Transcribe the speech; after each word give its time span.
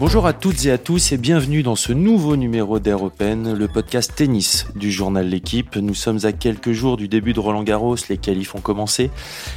Bonjour 0.00 0.26
à 0.26 0.32
toutes 0.32 0.64
et 0.64 0.70
à 0.70 0.78
tous 0.78 1.12
et 1.12 1.18
bienvenue 1.18 1.62
dans 1.62 1.76
ce 1.76 1.92
nouveau 1.92 2.34
numéro 2.34 2.78
d'Air 2.78 3.02
Open, 3.02 3.52
le 3.52 3.68
podcast 3.68 4.14
tennis 4.16 4.64
du 4.74 4.90
journal 4.90 5.28
L'équipe. 5.28 5.76
Nous 5.76 5.92
sommes 5.92 6.20
à 6.24 6.32
quelques 6.32 6.72
jours 6.72 6.96
du 6.96 7.06
début 7.06 7.34
de 7.34 7.40
Roland 7.40 7.62
Garros, 7.62 7.96
les 8.08 8.16
qualifs 8.16 8.54
ont 8.54 8.62
commencé 8.62 9.10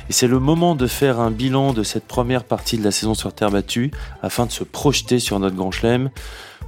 et 0.10 0.12
c'est 0.12 0.28
le 0.28 0.40
moment 0.40 0.76
de 0.76 0.86
faire 0.86 1.22
un 1.22 1.32
bilan 1.32 1.72
de 1.72 1.84
cette 1.84 2.04
première 2.04 2.44
partie 2.44 2.78
de 2.78 2.84
la 2.84 2.92
saison 2.92 3.14
sur 3.14 3.34
terre 3.34 3.52
battue 3.52 3.92
afin 4.22 4.46
de 4.46 4.52
se 4.52 4.66
projeter 4.66 5.20
sur 5.20 5.40
notre 5.40 5.56
grand 5.56 5.72
chelem. 5.72 6.10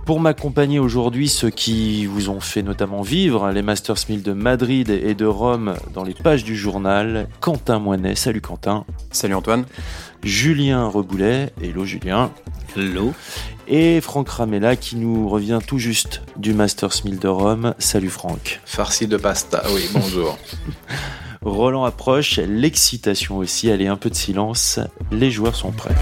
Pour 0.06 0.20
m'accompagner 0.20 0.78
aujourd'hui, 0.78 1.28
ceux 1.28 1.50
qui 1.50 2.06
vous 2.06 2.30
ont 2.30 2.40
fait 2.40 2.62
notamment 2.62 3.02
vivre 3.02 3.50
les 3.50 3.64
Masters 3.64 3.98
1000 4.08 4.22
de 4.22 4.34
Madrid 4.34 4.92
et 4.92 5.16
de 5.16 5.26
Rome 5.26 5.74
dans 5.96 6.04
les 6.04 6.14
pages 6.14 6.44
du 6.44 6.56
journal, 6.56 7.28
Quentin 7.40 7.80
Moinet. 7.80 8.14
Salut 8.14 8.40
Quentin. 8.40 8.86
Salut 9.10 9.34
Antoine. 9.34 9.66
Julien 10.22 10.88
Reboulet. 10.88 11.52
Hello 11.60 11.86
Julien. 11.86 12.32
Hello. 12.78 13.16
Et 13.68 14.00
Franck 14.00 14.30
Ramella 14.30 14.76
qui 14.76 14.96
nous 14.96 15.28
revient 15.28 15.58
tout 15.66 15.80
juste 15.80 16.22
du 16.38 16.54
Masters 16.54 17.04
1000 17.04 17.18
de 17.18 17.28
Rome. 17.28 17.74
Salut 17.80 18.12
Franck. 18.12 18.62
Farci 18.64 19.08
de 19.08 19.18
pasta, 19.18 19.64
oui, 19.74 19.90
bonjour. 19.94 20.38
Roland 21.42 21.84
approche, 21.84 22.38
l'excitation 22.38 23.38
aussi, 23.38 23.72
allez 23.72 23.88
un 23.88 23.98
peu 23.98 24.12
de 24.12 24.16
silence, 24.16 24.80
les 25.12 25.32
joueurs 25.32 25.56
sont 25.56 25.72
prêts. 25.72 25.96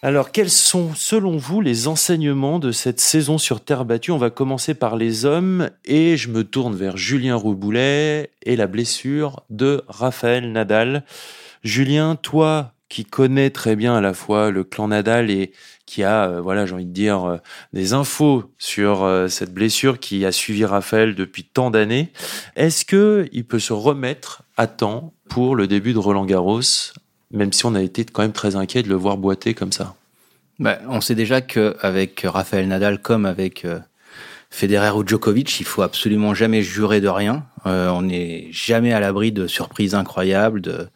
Alors, 0.00 0.30
quels 0.30 0.50
sont, 0.50 0.94
selon 0.94 1.38
vous, 1.38 1.60
les 1.60 1.88
enseignements 1.88 2.60
de 2.60 2.70
cette 2.70 3.00
saison 3.00 3.36
sur 3.36 3.60
terre 3.60 3.84
battue? 3.84 4.12
On 4.12 4.18
va 4.18 4.30
commencer 4.30 4.74
par 4.74 4.96
les 4.96 5.24
hommes 5.24 5.70
et 5.84 6.16
je 6.16 6.28
me 6.28 6.44
tourne 6.44 6.76
vers 6.76 6.96
Julien 6.96 7.34
Rouboulet 7.34 8.30
et 8.44 8.54
la 8.54 8.68
blessure 8.68 9.42
de 9.50 9.82
Raphaël 9.88 10.52
Nadal. 10.52 11.04
Julien, 11.64 12.14
toi 12.14 12.74
qui 12.88 13.04
connais 13.04 13.50
très 13.50 13.74
bien 13.74 13.96
à 13.96 14.00
la 14.00 14.14
fois 14.14 14.52
le 14.52 14.62
clan 14.62 14.88
Nadal 14.88 15.32
et 15.32 15.50
qui 15.84 16.04
a, 16.04 16.28
euh, 16.28 16.40
voilà, 16.40 16.64
j'ai 16.64 16.74
envie 16.74 16.86
de 16.86 16.92
dire, 16.92 17.24
euh, 17.24 17.36
des 17.72 17.92
infos 17.92 18.44
sur 18.56 19.02
euh, 19.02 19.26
cette 19.26 19.52
blessure 19.52 19.98
qui 19.98 20.24
a 20.24 20.30
suivi 20.30 20.64
Raphaël 20.64 21.16
depuis 21.16 21.42
tant 21.42 21.70
d'années, 21.72 22.12
est-ce 22.54 22.84
que 22.84 23.28
il 23.32 23.44
peut 23.44 23.58
se 23.58 23.72
remettre 23.72 24.44
à 24.56 24.68
temps 24.68 25.12
pour 25.28 25.56
le 25.56 25.66
début 25.66 25.92
de 25.92 25.98
Roland 25.98 26.24
Garros 26.24 26.62
même 27.30 27.52
si 27.52 27.66
on 27.66 27.74
a 27.74 27.82
été 27.82 28.04
quand 28.04 28.22
même 28.22 28.32
très 28.32 28.56
inquiet 28.56 28.82
de 28.82 28.88
le 28.88 28.94
voir 28.94 29.16
boiter 29.16 29.54
comme 29.54 29.72
ça. 29.72 29.94
Bah, 30.58 30.78
on 30.88 31.00
sait 31.00 31.14
déjà 31.14 31.40
qu'avec 31.40 32.22
Raphaël 32.24 32.66
Nadal 32.66 33.00
comme 33.00 33.26
avec 33.26 33.64
euh, 33.64 33.78
Federer 34.50 34.90
ou 34.90 35.06
Djokovic, 35.06 35.60
il 35.60 35.66
faut 35.66 35.82
absolument 35.82 36.34
jamais 36.34 36.62
jurer 36.62 37.00
de 37.00 37.08
rien. 37.08 37.46
Euh, 37.66 37.88
on 37.90 38.02
n'est 38.02 38.48
jamais 38.50 38.92
à 38.92 39.00
l'abri 39.00 39.30
de 39.30 39.46
surprises 39.46 39.94
incroyables, 39.94 40.60
de, 40.60 40.88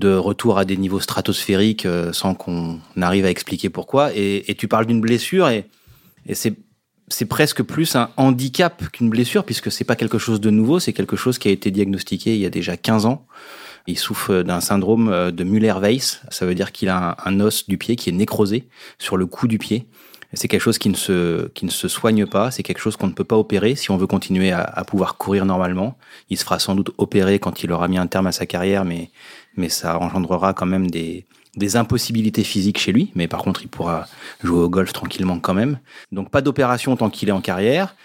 de 0.00 0.14
retour 0.14 0.58
à 0.58 0.64
des 0.64 0.76
niveaux 0.76 0.98
stratosphériques 0.98 1.86
euh, 1.86 2.12
sans 2.12 2.34
qu'on 2.34 2.80
arrive 3.00 3.26
à 3.26 3.30
expliquer 3.30 3.68
pourquoi. 3.68 4.12
Et, 4.14 4.50
et 4.50 4.54
tu 4.54 4.66
parles 4.66 4.86
d'une 4.86 5.00
blessure 5.00 5.48
et, 5.48 5.66
et 6.26 6.34
c'est 6.34 6.56
c'est 7.12 7.26
presque 7.26 7.64
plus 7.64 7.96
un 7.96 8.10
handicap 8.16 8.88
qu'une 8.92 9.10
blessure 9.10 9.44
puisque 9.44 9.70
c'est 9.70 9.84
pas 9.84 9.96
quelque 9.96 10.18
chose 10.18 10.40
de 10.40 10.50
nouveau, 10.50 10.78
c'est 10.78 10.92
quelque 10.92 11.16
chose 11.16 11.38
qui 11.38 11.48
a 11.48 11.50
été 11.50 11.72
diagnostiqué 11.72 12.34
il 12.34 12.40
y 12.40 12.46
a 12.46 12.50
déjà 12.50 12.76
15 12.76 13.06
ans. 13.06 13.26
Il 13.86 13.98
souffre 13.98 14.42
d'un 14.42 14.60
syndrome 14.60 15.08
euh, 15.08 15.30
de 15.30 15.44
Müller-Weiss. 15.44 16.22
Ça 16.30 16.46
veut 16.46 16.54
dire 16.54 16.72
qu'il 16.72 16.88
a 16.88 17.16
un, 17.24 17.40
os 17.40 17.68
du 17.68 17.78
pied 17.78 17.96
qui 17.96 18.10
est 18.10 18.12
nécrosé 18.12 18.68
sur 18.98 19.16
le 19.16 19.26
cou 19.26 19.46
du 19.46 19.58
pied. 19.58 19.86
C'est 20.32 20.46
quelque 20.46 20.60
chose 20.60 20.78
qui 20.78 20.88
ne 20.88 20.94
se 20.94 21.48
qui 21.48 21.64
ne 21.64 21.70
se 21.70 21.88
soigne 21.88 22.24
pas. 22.24 22.52
C'est 22.52 22.62
quelque 22.62 22.78
chose 22.78 22.96
qu'on 22.96 23.08
ne 23.08 23.12
peut 23.12 23.24
pas 23.24 23.36
opérer 23.36 23.74
si 23.74 23.90
on 23.90 23.96
veut 23.96 24.06
continuer 24.06 24.52
à, 24.52 24.62
à, 24.62 24.84
pouvoir 24.84 25.16
courir 25.16 25.44
normalement. 25.44 25.98
Il 26.28 26.38
se 26.38 26.44
fera 26.44 26.60
sans 26.60 26.76
doute 26.76 26.92
opérer 26.98 27.40
quand 27.40 27.64
il 27.64 27.72
aura 27.72 27.88
mis 27.88 27.98
un 27.98 28.06
terme 28.06 28.28
à 28.28 28.32
sa 28.32 28.46
carrière, 28.46 28.84
mais 28.84 29.10
mais 29.56 29.68
ça 29.68 29.98
engendrera 29.98 30.54
quand 30.54 30.66
même 30.66 30.88
des 30.88 31.26
des 31.56 31.76
impossibilités 31.76 32.44
physiques 32.44 32.78
chez 32.78 32.92
lui. 32.92 33.10
Mais 33.14 33.26
par 33.26 33.42
contre, 33.42 33.62
il 33.62 33.68
pourra 33.68 34.06
jouer 34.42 34.60
au 34.60 34.68
golf 34.68 34.92
tranquillement 34.92 35.40
quand 35.40 35.54
même. 35.54 35.80
Donc 36.12 36.30
pas 36.30 36.42
d'opération 36.42 36.96
tant 36.96 37.10
qu'il 37.10 37.28
est 37.28 37.32
en 37.32 37.40
carrière. 37.40 37.96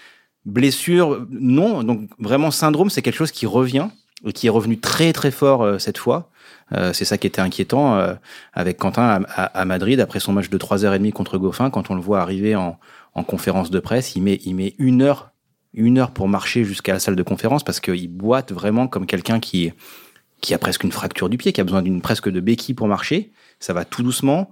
Blessure, 0.46 1.26
non. 1.30 1.84
Donc 1.84 2.10
vraiment 2.20 2.52
syndrome, 2.52 2.90
c'est 2.90 3.02
quelque 3.02 3.18
chose 3.18 3.32
qui 3.32 3.46
revient 3.46 3.90
qui 4.32 4.48
est 4.48 4.50
revenu 4.50 4.80
très 4.80 5.14
très 5.14 5.32
fort 5.32 5.64
euh, 5.64 5.78
cette 5.78 5.98
fois. 5.98 6.30
Euh, 6.74 6.94
c'est 6.94 7.06
ça 7.06 7.18
qui 7.18 7.28
était 7.28 7.42
inquiétant 7.42 7.98
euh, 7.98 8.16
avec 8.54 8.78
Quentin 8.78 9.24
à, 9.36 9.66
Madrid 9.66 10.00
après 10.00 10.20
son 10.20 10.34
match 10.34 10.50
de 10.50 10.58
3h30 10.58 11.12
contre 11.12 11.38
Goffin. 11.38 11.70
Quand 11.70 11.92
on 11.92 11.96
le 11.96 12.02
voit 12.02 12.22
arriver 12.22 12.56
en, 12.56 12.80
en 13.14 13.24
conférence 13.24 13.70
de 13.70 13.80
presse, 13.80 14.16
il 14.16 14.24
met, 14.24 14.40
il 14.46 14.56
met 14.56 14.74
une 14.80 15.02
heure, 15.02 15.32
une 15.74 16.00
heure 16.00 16.12
pour 16.12 16.28
marcher 16.28 16.64
jusqu'à 16.64 16.94
la 16.94 17.00
salle 17.00 17.16
de 17.16 17.24
conférence 17.24 17.64
parce 17.64 17.80
qu'il 17.80 18.10
boite 18.10 18.52
vraiment 18.52 18.88
comme 18.88 19.06
quelqu'un 19.06 19.40
qui, 19.40 19.74
qui 20.42 20.54
a 20.54 20.58
presque 20.58 20.84
une 20.84 20.92
fracture 20.92 21.30
du 21.30 21.38
pied, 21.38 21.54
qui 21.54 21.62
a 21.62 21.64
besoin 21.64 21.82
d'une 21.82 22.02
presque 22.02 22.30
de 22.30 22.40
béquille 22.40 22.76
pour 22.76 22.88
marcher. 22.88 23.32
Ça 23.60 23.74
va 23.74 23.86
tout 23.86 24.04
doucement. 24.04 24.50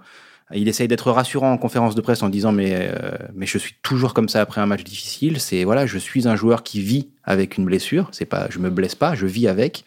Il 0.52 0.68
essaye 0.68 0.88
d'être 0.88 1.12
rassurant 1.12 1.52
en 1.52 1.58
conférence 1.58 1.96
de 1.96 2.02
presse 2.02 2.22
en 2.22 2.30
disant 2.30 2.52
mais 2.52 2.76
euh, 2.76 3.12
mais 3.34 3.46
je 3.46 3.58
suis 3.58 3.76
toujours 3.81 4.14
comme 4.14 4.30
ça 4.30 4.42
après 4.42 4.62
un 4.62 4.66
match 4.66 4.84
difficile. 4.84 5.40
C'est 5.40 5.64
voilà, 5.64 5.86
je 5.86 5.98
suis 5.98 6.28
un 6.28 6.36
joueur 6.36 6.64
qui 6.64 6.81
vit 6.81 7.09
avec 7.24 7.58
une 7.58 7.66
blessure. 7.66 8.09
C'est 8.12 8.26
pas, 8.26 8.48
je 8.50 8.59
me 8.59 8.70
blesse 8.70 8.96
pas, 8.96 9.16
je 9.16 9.26
vis 9.26 9.48
avec. 9.48 9.86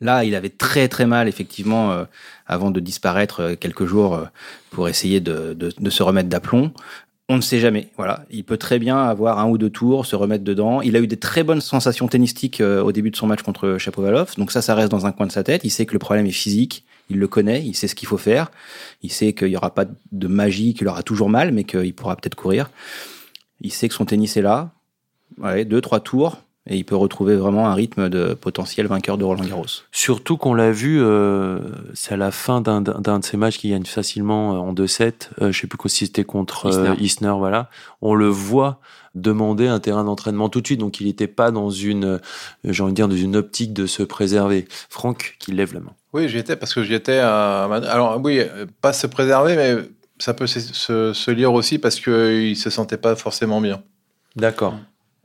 Là, 0.00 0.24
il 0.24 0.34
avait 0.34 0.50
très 0.50 0.88
très 0.88 1.06
mal 1.06 1.28
effectivement 1.28 1.92
euh, 1.92 2.04
avant 2.46 2.70
de 2.70 2.80
disparaître 2.80 3.40
euh, 3.40 3.54
quelques 3.56 3.84
jours 3.84 4.26
pour 4.70 4.88
essayer 4.88 5.20
de, 5.20 5.54
de, 5.54 5.90
se 5.90 6.02
remettre 6.02 6.28
d'aplomb. 6.28 6.72
On 7.28 7.36
ne 7.36 7.42
sait 7.42 7.58
jamais. 7.58 7.88
Voilà, 7.96 8.24
il 8.30 8.44
peut 8.44 8.56
très 8.56 8.78
bien 8.78 8.98
avoir 8.98 9.38
un 9.38 9.48
ou 9.48 9.58
deux 9.58 9.70
tours, 9.70 10.06
se 10.06 10.16
remettre 10.16 10.44
dedans. 10.44 10.80
Il 10.80 10.96
a 10.96 11.00
eu 11.00 11.06
des 11.06 11.16
très 11.16 11.42
bonnes 11.42 11.60
sensations 11.60 12.08
tennistiques 12.08 12.60
au 12.60 12.92
début 12.92 13.10
de 13.10 13.16
son 13.16 13.26
match 13.26 13.42
contre 13.42 13.78
Chapovalov. 13.78 14.36
Donc 14.36 14.52
ça, 14.52 14.62
ça 14.62 14.76
reste 14.76 14.92
dans 14.92 15.06
un 15.06 15.12
coin 15.12 15.26
de 15.26 15.32
sa 15.32 15.42
tête. 15.42 15.62
Il 15.64 15.70
sait 15.70 15.86
que 15.86 15.92
le 15.92 15.98
problème 15.98 16.26
est 16.26 16.30
physique 16.30 16.84
il 17.08 17.18
le 17.18 17.28
connaît, 17.28 17.64
il 17.64 17.74
sait 17.74 17.88
ce 17.88 17.94
qu'il 17.94 18.08
faut 18.08 18.18
faire, 18.18 18.50
il 19.02 19.12
sait 19.12 19.32
qu'il 19.32 19.48
n'y 19.48 19.56
aura 19.56 19.74
pas 19.74 19.84
de 20.12 20.26
magie, 20.26 20.74
qu'il 20.74 20.88
aura 20.88 21.02
toujours 21.02 21.28
mal, 21.28 21.52
mais 21.52 21.64
qu'il 21.64 21.94
pourra 21.94 22.16
peut-être 22.16 22.34
courir. 22.34 22.70
Il 23.60 23.72
sait 23.72 23.88
que 23.88 23.94
son 23.94 24.04
tennis 24.04 24.36
est 24.36 24.42
là, 24.42 24.70
ouais, 25.38 25.64
deux, 25.64 25.80
trois 25.80 26.00
tours, 26.00 26.38
et 26.68 26.76
il 26.76 26.84
peut 26.84 26.96
retrouver 26.96 27.36
vraiment 27.36 27.68
un 27.68 27.74
rythme 27.74 28.08
de 28.08 28.34
potentiel 28.34 28.86
vainqueur 28.88 29.18
de 29.18 29.24
Roland 29.24 29.44
Garros. 29.44 29.66
Surtout 29.92 30.36
qu'on 30.36 30.52
l'a 30.52 30.72
vu, 30.72 31.00
euh, 31.00 31.60
c'est 31.94 32.14
à 32.14 32.16
la 32.16 32.32
fin 32.32 32.60
d'un 32.60 32.80
de 32.80 33.24
ces 33.24 33.36
matchs 33.36 33.58
qu'il 33.58 33.70
gagne 33.70 33.84
facilement 33.84 34.54
euh, 34.54 34.58
en 34.58 34.74
2-7, 34.74 35.30
euh, 35.40 35.52
je 35.52 35.60
sais 35.60 35.66
plus 35.68 35.88
si 35.88 36.06
c'était 36.06 36.24
contre 36.24 36.66
euh, 36.66 36.94
Isner. 36.98 37.34
voilà. 37.38 37.70
On 38.02 38.14
le 38.14 38.26
voit 38.26 38.80
demander 39.16 39.66
un 39.66 39.80
terrain 39.80 40.04
d'entraînement 40.04 40.48
tout 40.48 40.60
de 40.60 40.66
suite, 40.66 40.80
donc 40.80 41.00
il 41.00 41.06
n'était 41.06 41.26
pas 41.26 41.50
dans 41.50 41.70
une, 41.70 42.04
euh, 42.04 42.18
j'ai 42.62 42.82
envie 42.82 42.92
de 42.92 42.96
dire, 42.96 43.08
dans 43.08 43.16
une 43.16 43.34
optique 43.34 43.72
de 43.72 43.86
se 43.86 44.04
préserver. 44.04 44.68
Franck 44.88 45.36
qui 45.40 45.50
lève 45.50 45.74
la 45.74 45.80
main. 45.80 45.92
Oui, 46.12 46.28
j'y 46.28 46.38
étais 46.38 46.54
parce 46.54 46.72
que 46.72 46.84
j'y 46.84 46.94
étais 46.94 47.18
à... 47.18 47.64
Alors 47.64 48.20
oui, 48.22 48.40
pas 48.80 48.92
se 48.92 49.06
préserver, 49.06 49.56
mais 49.56 49.76
ça 50.18 50.32
peut 50.32 50.46
se, 50.46 50.60
se, 50.60 51.12
se 51.12 51.30
lire 51.30 51.52
aussi 51.52 51.78
parce 51.78 51.98
qu'il 51.98 52.56
se 52.56 52.70
sentait 52.70 52.96
pas 52.96 53.16
forcément 53.16 53.60
bien. 53.60 53.82
D'accord. 54.36 54.74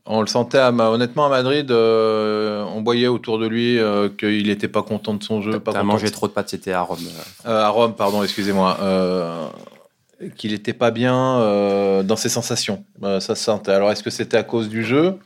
On 0.06 0.22
le 0.22 0.28
sentait 0.28 0.58
à, 0.58 0.72
honnêtement 0.72 1.28
à 1.28 1.30
Madrid, 1.30 1.70
euh, 1.70 2.66
on 2.76 2.82
voyait 2.82 3.08
autour 3.08 3.38
de 3.38 3.48
lui 3.48 3.78
euh, 3.78 4.10
qu'il 4.10 4.48
n'était 4.48 4.68
pas 4.68 4.82
content 4.82 5.14
de 5.14 5.24
son 5.24 5.42
jeu. 5.42 5.60
T'as 5.60 5.84
mangé 5.84 6.10
trop 6.10 6.28
de 6.28 6.34
pâtes, 6.34 6.50
c'était 6.50 6.72
à 6.72 6.82
Rome. 6.82 6.98
Euh, 7.46 7.64
à 7.64 7.70
Rome, 7.70 7.94
pardon, 7.94 8.24
excusez-moi. 8.24 8.78
Euh, 10.22 10.30
qu'il 10.30 10.52
n'était 10.52 10.74
pas 10.74 10.92
bien 10.92 11.40
euh, 11.40 12.04
dans 12.04 12.16
ses 12.16 12.30
sensations. 12.30 12.84
ça 13.02 13.20
se 13.20 13.36
sentait. 13.36 13.72
Alors 13.72 13.92
est-ce 13.92 14.04
que 14.04 14.10
c'était 14.10 14.38
à 14.38 14.44
cause 14.44 14.70
du 14.70 14.84
jeu 14.84 15.18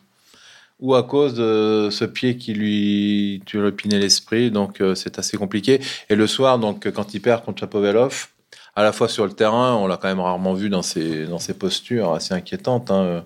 ou 0.79 0.93
à 0.95 1.03
cause 1.03 1.35
de 1.35 1.89
ce 1.91 2.05
pied 2.05 2.37
qui 2.37 2.53
lui 2.53 3.41
turlupinait 3.45 3.99
l'esprit? 3.99 4.51
Donc 4.51 4.81
c'est 4.95 5.19
assez 5.19 5.37
compliqué. 5.37 5.81
Et 6.09 6.15
le 6.15 6.27
soir, 6.27 6.59
donc 6.59 6.89
quand 6.91 7.13
il 7.13 7.21
perd 7.21 7.43
contre 7.43 7.61
Chapovalov, 7.61 8.27
à 8.75 8.83
la 8.83 8.91
fois 8.91 9.07
sur 9.07 9.25
le 9.25 9.31
terrain, 9.31 9.75
on 9.75 9.87
l'a 9.87 9.97
quand 9.97 10.09
même 10.09 10.19
rarement 10.19 10.53
vu 10.53 10.69
dans 10.69 10.81
ses, 10.81 11.25
dans 11.25 11.39
ses 11.39 11.53
postures 11.53 12.13
assez 12.13 12.33
inquiétantes. 12.33 12.91
Hein, 12.91 13.23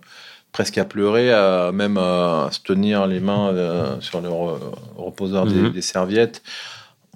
presque 0.51 0.78
à 0.78 0.86
pleurer, 0.86 1.31
à, 1.31 1.72
même 1.72 1.97
à 1.97 2.50
se 2.51 2.59
tenir 2.59 3.07
les 3.07 3.19
mains 3.19 3.53
euh, 3.53 4.00
sur 4.01 4.22
le 4.22 4.30
reposeur 4.97 5.45
des, 5.45 5.56
mhm. 5.56 5.71
des, 5.71 5.81
serviettes. 5.81 6.42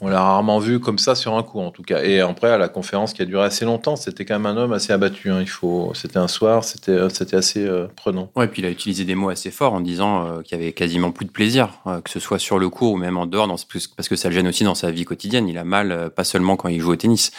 On 0.05 0.09
l'a 0.09 0.21
rarement 0.21 0.59
vu 0.59 0.81
comme 0.81 1.00
ça 1.00 1.15
sur 1.15 1.33
un 1.38 1.44
coup, 1.44 1.61
en 1.61 1.71
tout 1.71 1.81
cas. 1.81 2.03
Et 2.03 2.19
après, 2.19 2.50
à 2.50 2.57
la 2.57 2.67
conférence 2.67 3.13
qui 3.13 3.21
a 3.21 3.25
duré 3.25 3.45
assez 3.45 3.63
longtemps, 3.63 3.95
c'était 3.95 4.25
quand 4.25 4.38
même 4.38 4.45
un 4.45 4.57
homme 4.57 4.73
assez 4.73 4.91
abattu. 4.91 5.31
Hein. 5.31 5.39
Il 5.39 5.47
faut, 5.47 5.94
c'était 5.95 6.17
un 6.17 6.27
soir, 6.27 6.65
c'était, 6.65 6.91
euh, 6.91 7.07
c'était 7.07 7.38
assez 7.38 7.65
euh, 7.65 7.88
prenant. 7.95 8.29
Ouais, 8.35 8.44
et 8.44 8.47
puis 8.50 8.61
il 8.61 8.65
a 8.65 8.69
utilisé 8.69 9.05
des 9.05 9.15
mots 9.15 9.29
assez 9.29 9.50
forts 9.50 9.71
en 9.71 9.79
disant 9.79 10.25
euh, 10.25 10.41
qu'il 10.41 10.59
y 10.59 10.61
avait 10.61 10.73
quasiment 10.73 11.11
plus 11.11 11.23
de 11.25 11.31
plaisir, 11.31 11.79
que 12.03 12.09
ce 12.09 12.19
soit 12.19 12.38
sur 12.38 12.59
le 12.59 12.67
court 12.67 12.91
ou 12.91 12.97
même 12.97 13.15
en 13.15 13.25
dehors, 13.25 13.47
parce 13.47 14.09
que 14.09 14.17
ça 14.17 14.27
le 14.27 14.35
gêne 14.35 14.47
aussi 14.50 14.65
dans 14.65 14.75
sa 14.75 14.91
vie 14.91 15.05
quotidienne. 15.05 15.47
Il 15.47 15.57
a 15.57 15.63
mal, 15.63 16.09
pas 16.13 16.25
seulement 16.25 16.57
quand 16.57 16.67
il 16.67 16.81
joue 16.81 16.91
au 16.91 16.97
tennis. 16.97 17.31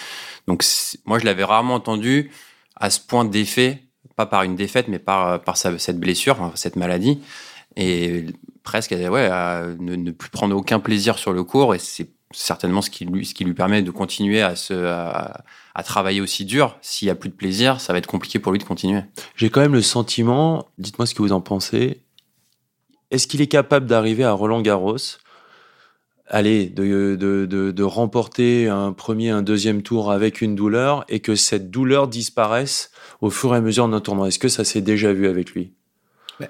Donc 0.49 0.65
moi, 1.05 1.19
je 1.19 1.27
l'avais 1.27 1.45
rarement 1.45 1.75
entendu 1.75 2.31
à 2.77 2.89
ce 2.89 2.99
point 2.99 3.27
d'effet 3.27 3.83
pas 4.17 4.25
par 4.25 4.43
une 4.43 4.57
défaite, 4.57 4.89
mais 4.89 5.01
par, 5.01 5.43
par 5.43 5.59
cette 5.59 5.99
blessure, 6.01 6.53
cette 6.55 6.77
maladie. 6.77 7.21
Et 7.77 8.27
presque 8.63 8.93
à 8.93 8.97
ne, 8.97 9.97
ne, 9.97 10.11
plus 10.13 10.31
prendre 10.31 10.57
aucun 10.57 10.79
plaisir 10.79 11.19
sur 11.19 11.33
le 11.33 11.43
cours. 11.43 11.75
Et 11.75 11.79
c'est 11.79 12.09
certainement 12.33 12.83
ce 12.83 12.91
qui, 12.91 13.05
lui, 13.05 13.25
ce 13.27 13.35
qui 13.35 13.45
lui 13.45 13.55
permet 13.55 13.83
de 13.83 13.91
continuer 13.91 14.43
à, 14.43 14.57
se, 14.57 14.75
à, 14.75 15.83
travailler 15.85 16.21
aussi 16.21 16.45
dur. 16.45 16.77
S'il 16.83 17.07
n'y 17.07 17.11
a 17.11 17.15
plus 17.15 17.29
de 17.29 17.35
plaisir, 17.35 17.81
ça 17.81 17.93
va 17.93 17.99
être 17.99 18.07
compliqué 18.07 18.39
pour 18.39 18.53
lui 18.53 18.59
de 18.59 18.65
continuer. 18.65 19.03
J'ai 19.37 19.51
quand 19.51 19.61
même 19.61 19.75
le 19.75 19.83
sentiment, 19.83 20.69
dites-moi 20.79 21.07
ce 21.07 21.15
que 21.15 21.23
vous 21.23 21.33
en 21.33 21.41
pensez, 21.41 22.03
est-ce 23.11 23.27
qu'il 23.27 23.41
est 23.41 23.47
capable 23.47 23.87
d'arriver 23.87 24.25
à 24.25 24.33
Roland 24.33 24.63
Garros 24.63 24.97
allez, 26.27 26.67
de, 26.67 27.17
de, 27.17 27.47
de, 27.47 27.71
de, 27.71 27.83
remporter 27.83 28.69
un 28.69 28.93
premier, 28.93 29.31
un 29.31 29.43
deuxième 29.43 29.83
tour 29.83 30.11
avec 30.11 30.41
une 30.41 30.55
douleur 30.55 31.05
et 31.09 31.21
que 31.21 31.35
cette 31.35 31.71
douleur 31.71 32.09
disparaisse 32.09 32.91
au 33.21 33.31
fur 33.31 33.55
et 33.55 33.59
à 33.59 33.61
mesure 33.61 33.89
d'un 33.89 34.01
tournoi? 34.01 34.29
Est-ce 34.29 34.39
que 34.39 34.49
ça 34.49 34.65
s'est 34.65 34.81
déjà 34.81 35.13
vu 35.13 35.29
avec 35.29 35.53
lui? 35.53 35.75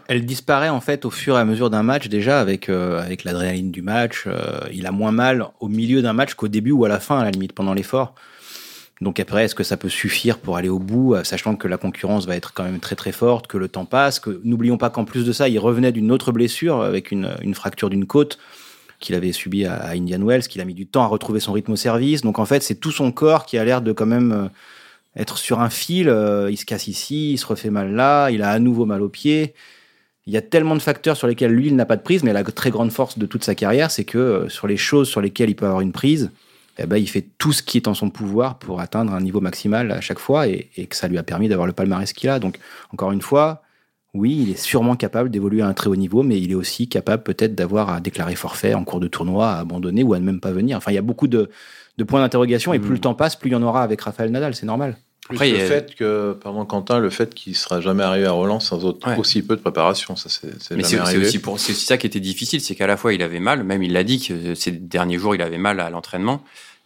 Elle 0.08 0.24
disparaît 0.24 0.70
en 0.70 0.80
fait 0.80 1.04
au 1.04 1.10
fur 1.10 1.36
et 1.36 1.40
à 1.40 1.44
mesure 1.44 1.68
d'un 1.70 1.82
match 1.82 2.08
déjà 2.08 2.40
avec 2.40 2.68
euh, 2.68 3.02
avec 3.02 3.24
l'adrénaline 3.24 3.70
du 3.70 3.82
match. 3.82 4.24
Euh, 4.26 4.60
il 4.72 4.86
a 4.86 4.92
moins 4.92 5.12
mal 5.12 5.48
au 5.60 5.68
milieu 5.68 6.00
d'un 6.02 6.12
match 6.12 6.34
qu'au 6.34 6.48
début 6.48 6.70
ou 6.70 6.84
à 6.84 6.88
la 6.88 7.00
fin 7.00 7.18
à 7.18 7.24
la 7.24 7.30
limite 7.30 7.52
pendant 7.52 7.74
l'effort. 7.74 8.14
Donc 9.00 9.20
après, 9.20 9.44
est-ce 9.44 9.54
que 9.54 9.64
ça 9.64 9.76
peut 9.76 9.88
suffire 9.88 10.38
pour 10.38 10.56
aller 10.56 10.68
au 10.68 10.78
bout, 10.78 11.14
euh, 11.14 11.24
sachant 11.24 11.56
que 11.56 11.68
la 11.68 11.76
concurrence 11.76 12.26
va 12.26 12.36
être 12.36 12.54
quand 12.54 12.62
même 12.62 12.78
très 12.78 12.94
très 12.94 13.12
forte, 13.12 13.46
que 13.48 13.58
le 13.58 13.68
temps 13.68 13.84
passe, 13.84 14.20
que 14.20 14.40
n'oublions 14.44 14.78
pas 14.78 14.88
qu'en 14.88 15.04
plus 15.04 15.26
de 15.26 15.32
ça, 15.32 15.48
il 15.48 15.58
revenait 15.58 15.92
d'une 15.92 16.12
autre 16.12 16.32
blessure 16.32 16.80
avec 16.80 17.10
une, 17.10 17.34
une 17.42 17.54
fracture 17.54 17.90
d'une 17.90 18.06
côte 18.06 18.38
qu'il 19.04 19.14
avait 19.14 19.32
subi 19.32 19.66
à, 19.66 19.90
Indian 19.90 20.20
Wells, 20.20 20.48
qu'il 20.48 20.60
a 20.60 20.64
mis 20.64 20.74
du 20.74 20.86
temps 20.86 21.02
à 21.02 21.06
retrouver 21.06 21.40
son 21.40 21.52
rythme 21.52 21.72
au 21.72 21.76
service. 21.76 22.22
Donc 22.22 22.38
en 22.38 22.46
fait, 22.46 22.62
c'est 22.62 22.76
tout 22.76 22.90
son 22.90 23.12
corps 23.12 23.46
qui 23.46 23.58
a 23.58 23.64
l'air 23.64 23.82
de 23.82 23.92
quand 23.92 24.06
même 24.06 24.32
euh, 24.32 24.48
être 25.16 25.38
sur 25.38 25.60
un 25.60 25.70
fil. 25.70 26.08
Euh, 26.08 26.50
il 26.50 26.56
se 26.56 26.64
casse 26.64 26.88
ici, 26.88 27.32
il 27.32 27.38
se 27.38 27.46
refait 27.46 27.70
mal 27.70 27.92
là, 27.92 28.30
il 28.30 28.42
a 28.42 28.50
à 28.50 28.58
nouveau 28.58 28.86
mal 28.86 29.02
au 29.02 29.08
pied. 29.08 29.54
Il 30.26 30.32
y 30.32 30.36
a 30.36 30.42
tellement 30.42 30.74
de 30.74 30.80
facteurs 30.80 31.16
sur 31.16 31.26
lesquels 31.26 31.52
lui, 31.52 31.66
il 31.66 31.76
n'a 31.76 31.84
pas 31.84 31.96
de 31.96 32.02
prise, 32.02 32.22
mais 32.22 32.32
la 32.32 32.42
très 32.44 32.70
grande 32.70 32.90
force 32.90 33.18
de 33.18 33.26
toute 33.26 33.44
sa 33.44 33.54
carrière, 33.54 33.90
c'est 33.90 34.04
que 34.04 34.18
euh, 34.18 34.48
sur 34.48 34.66
les 34.66 34.76
choses 34.76 35.08
sur 35.08 35.20
lesquelles 35.20 35.50
il 35.50 35.56
peut 35.56 35.66
avoir 35.66 35.82
une 35.82 35.92
prise, 35.92 36.30
eh 36.78 36.86
ben, 36.86 36.96
il 36.96 37.08
fait 37.08 37.26
tout 37.38 37.52
ce 37.52 37.62
qui 37.62 37.76
est 37.76 37.86
en 37.86 37.94
son 37.94 38.10
pouvoir 38.10 38.58
pour 38.58 38.80
atteindre 38.80 39.12
un 39.12 39.20
niveau 39.20 39.40
maximal 39.40 39.92
à 39.92 40.00
chaque 40.00 40.18
fois 40.18 40.48
et, 40.48 40.70
et 40.76 40.86
que 40.86 40.96
ça 40.96 41.08
lui 41.08 41.18
a 41.18 41.22
permis 41.22 41.48
d'avoir 41.48 41.66
le 41.66 41.72
palmarès 41.72 42.12
qu'il 42.12 42.30
a. 42.30 42.38
Donc, 42.38 42.58
encore 42.90 43.12
une 43.12 43.22
fois, 43.22 43.62
oui, 44.14 44.38
il 44.42 44.50
est 44.52 44.56
sûrement 44.56 44.94
capable 44.94 45.28
d'évoluer 45.28 45.60
à 45.60 45.66
un 45.66 45.74
très 45.74 45.88
haut 45.88 45.96
niveau, 45.96 46.22
mais 46.22 46.40
il 46.40 46.52
est 46.52 46.54
aussi 46.54 46.88
capable 46.88 47.24
peut-être 47.24 47.56
d'avoir 47.56 47.90
à 47.90 48.00
déclarer 48.00 48.36
forfait 48.36 48.72
en 48.72 48.84
cours 48.84 49.00
de 49.00 49.08
tournoi, 49.08 49.50
à 49.50 49.58
abandonner 49.58 50.04
ou 50.04 50.14
à 50.14 50.20
ne 50.20 50.24
même 50.24 50.40
pas 50.40 50.52
venir. 50.52 50.76
Enfin, 50.76 50.92
il 50.92 50.94
y 50.94 50.98
a 50.98 51.02
beaucoup 51.02 51.26
de, 51.26 51.50
points 52.06 52.20
d'interrogation 52.20 52.72
et 52.72 52.78
plus 52.78 52.90
le 52.90 52.96
hmm. 52.96 53.00
temps 53.00 53.14
passe, 53.14 53.34
plus 53.34 53.50
il 53.50 53.54
y 53.54 53.56
en 53.56 53.62
aura 53.62 53.82
avec 53.82 54.00
Raphaël 54.00 54.30
Nadal, 54.30 54.54
c'est 54.54 54.66
normal. 54.66 54.96
Après, 55.30 55.50
le 55.50 55.58
fait 55.58 55.94
que, 55.94 56.36
pardon 56.40 56.64
Quentin, 56.66 57.00
le 57.00 57.10
fait 57.10 57.34
qu'il 57.34 57.56
sera 57.56 57.80
jamais 57.80 58.02
arrivé 58.02 58.26
à 58.26 58.32
Roland 58.32 58.60
sans 58.60 58.84
aussi 59.16 59.42
peu 59.42 59.56
de 59.56 59.60
préparation, 59.60 60.16
ça 60.16 60.28
c'est 60.28 60.76
Mais 60.76 60.84
c'est 60.84 61.00
aussi, 61.16 61.38
pour, 61.38 61.54
aussi 61.54 61.74
ça 61.74 61.96
qui 61.96 62.06
était 62.06 62.20
difficile, 62.20 62.60
c'est 62.60 62.74
qu'à 62.74 62.86
la 62.86 62.96
fois 62.96 63.14
il 63.14 63.22
avait 63.22 63.40
mal, 63.40 63.64
même 63.64 63.82
il 63.82 63.94
l'a 63.94 64.04
dit 64.04 64.20
que 64.20 64.54
ces 64.54 64.70
derniers 64.70 65.18
jours 65.18 65.34
il 65.34 65.40
avait 65.40 65.58
mal 65.58 65.80
à 65.80 65.88
l'entraînement, 65.88 66.44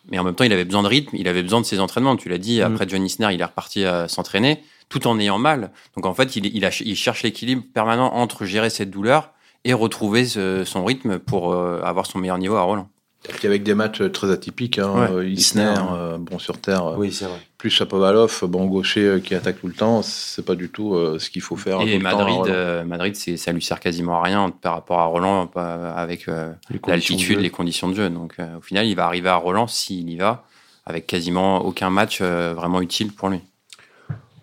mais 0.08 0.20
en 0.20 0.25
même 0.25 0.36
temps 0.36 0.44
il 0.44 0.52
avait 0.52 0.64
besoin 0.64 0.84
de 0.84 0.88
rythme, 0.88 1.16
il 1.16 1.26
avait 1.26 1.42
besoin 1.42 1.60
de 1.60 1.66
ses 1.66 1.80
entraînements. 1.80 2.16
Tu 2.16 2.28
l'as 2.28 2.38
dit, 2.38 2.60
hmm. 2.60 2.72
après 2.72 2.88
John 2.88 3.04
Isner, 3.04 3.28
il 3.32 3.40
est 3.40 3.44
reparti 3.44 3.84
à 3.84 4.06
s'entraîner 4.06 4.62
tout 4.88 5.06
en 5.06 5.19
ayant 5.19 5.38
mal. 5.38 5.70
Donc 5.96 6.06
en 6.06 6.14
fait, 6.14 6.37
il, 6.37 6.46
il, 6.46 6.96
cherche 6.96 7.23
l'équilibre 7.23 7.62
permanent 7.73 8.12
entre 8.14 8.44
gérer 8.44 8.70
cette 8.70 8.90
douleur 8.90 9.32
et 9.64 9.73
retrouver 9.73 10.25
son 10.26 10.85
rythme 10.85 11.19
pour 11.19 11.52
euh, 11.52 11.81
avoir 11.82 12.06
son 12.06 12.19
meilleur 12.19 12.38
niveau 12.38 12.56
à 12.56 12.62
Roland. 12.62 12.88
Et 13.29 13.32
puis 13.32 13.49
avec 13.49 13.64
des 13.64 13.75
matchs 13.75 14.00
très 14.12 14.31
atypiques, 14.31 14.79
hein, 14.79 15.08
euh, 15.11 15.29
Isner, 15.29 15.75
euh, 15.93 16.19
bon 16.19 16.38
sur 16.38 16.61
terre, 16.61 16.94
oui, 16.96 17.11
vrai. 17.11 17.31
plus 17.58 17.69
Chapovalov, 17.69 18.44
bon 18.44 18.67
gaucher 18.67 19.20
qui 19.25 19.35
attaque 19.35 19.61
tout 19.61 19.67
le 19.67 19.73
temps, 19.73 20.02
c'est 20.02 20.44
pas 20.44 20.55
du 20.55 20.69
tout 20.70 20.96
ce 21.19 21.29
qu'il 21.29 21.43
faut 21.43 21.56
faire. 21.56 21.81
Et 21.82 21.99
Madrid, 21.99 22.55
Madrid, 22.87 23.17
ça 23.17 23.52
lui 23.52 23.61
sert 23.61 23.81
quasiment 23.81 24.20
à 24.20 24.23
rien 24.23 24.50
par 24.50 24.75
rapport 24.75 25.00
à 25.00 25.06
Roland 25.06 25.50
avec 25.56 26.26
l'altitude, 26.87 27.40
les 27.40 27.50
conditions 27.50 27.88
de 27.88 27.94
jeu. 27.94 28.08
Donc 28.08 28.37
au 28.56 28.61
final, 28.61 28.87
il 28.87 28.94
va 28.94 29.06
arriver 29.06 29.29
à 29.29 29.37
Roland 29.37 29.67
s'il 29.67 30.08
y 30.08 30.17
va, 30.17 30.44
avec 30.87 31.08
quasiment 31.08 31.64
aucun 31.67 31.90
match 31.90 32.23
vraiment 32.23 32.81
utile 32.81 33.12
pour 33.12 33.31
lui. 33.31 33.40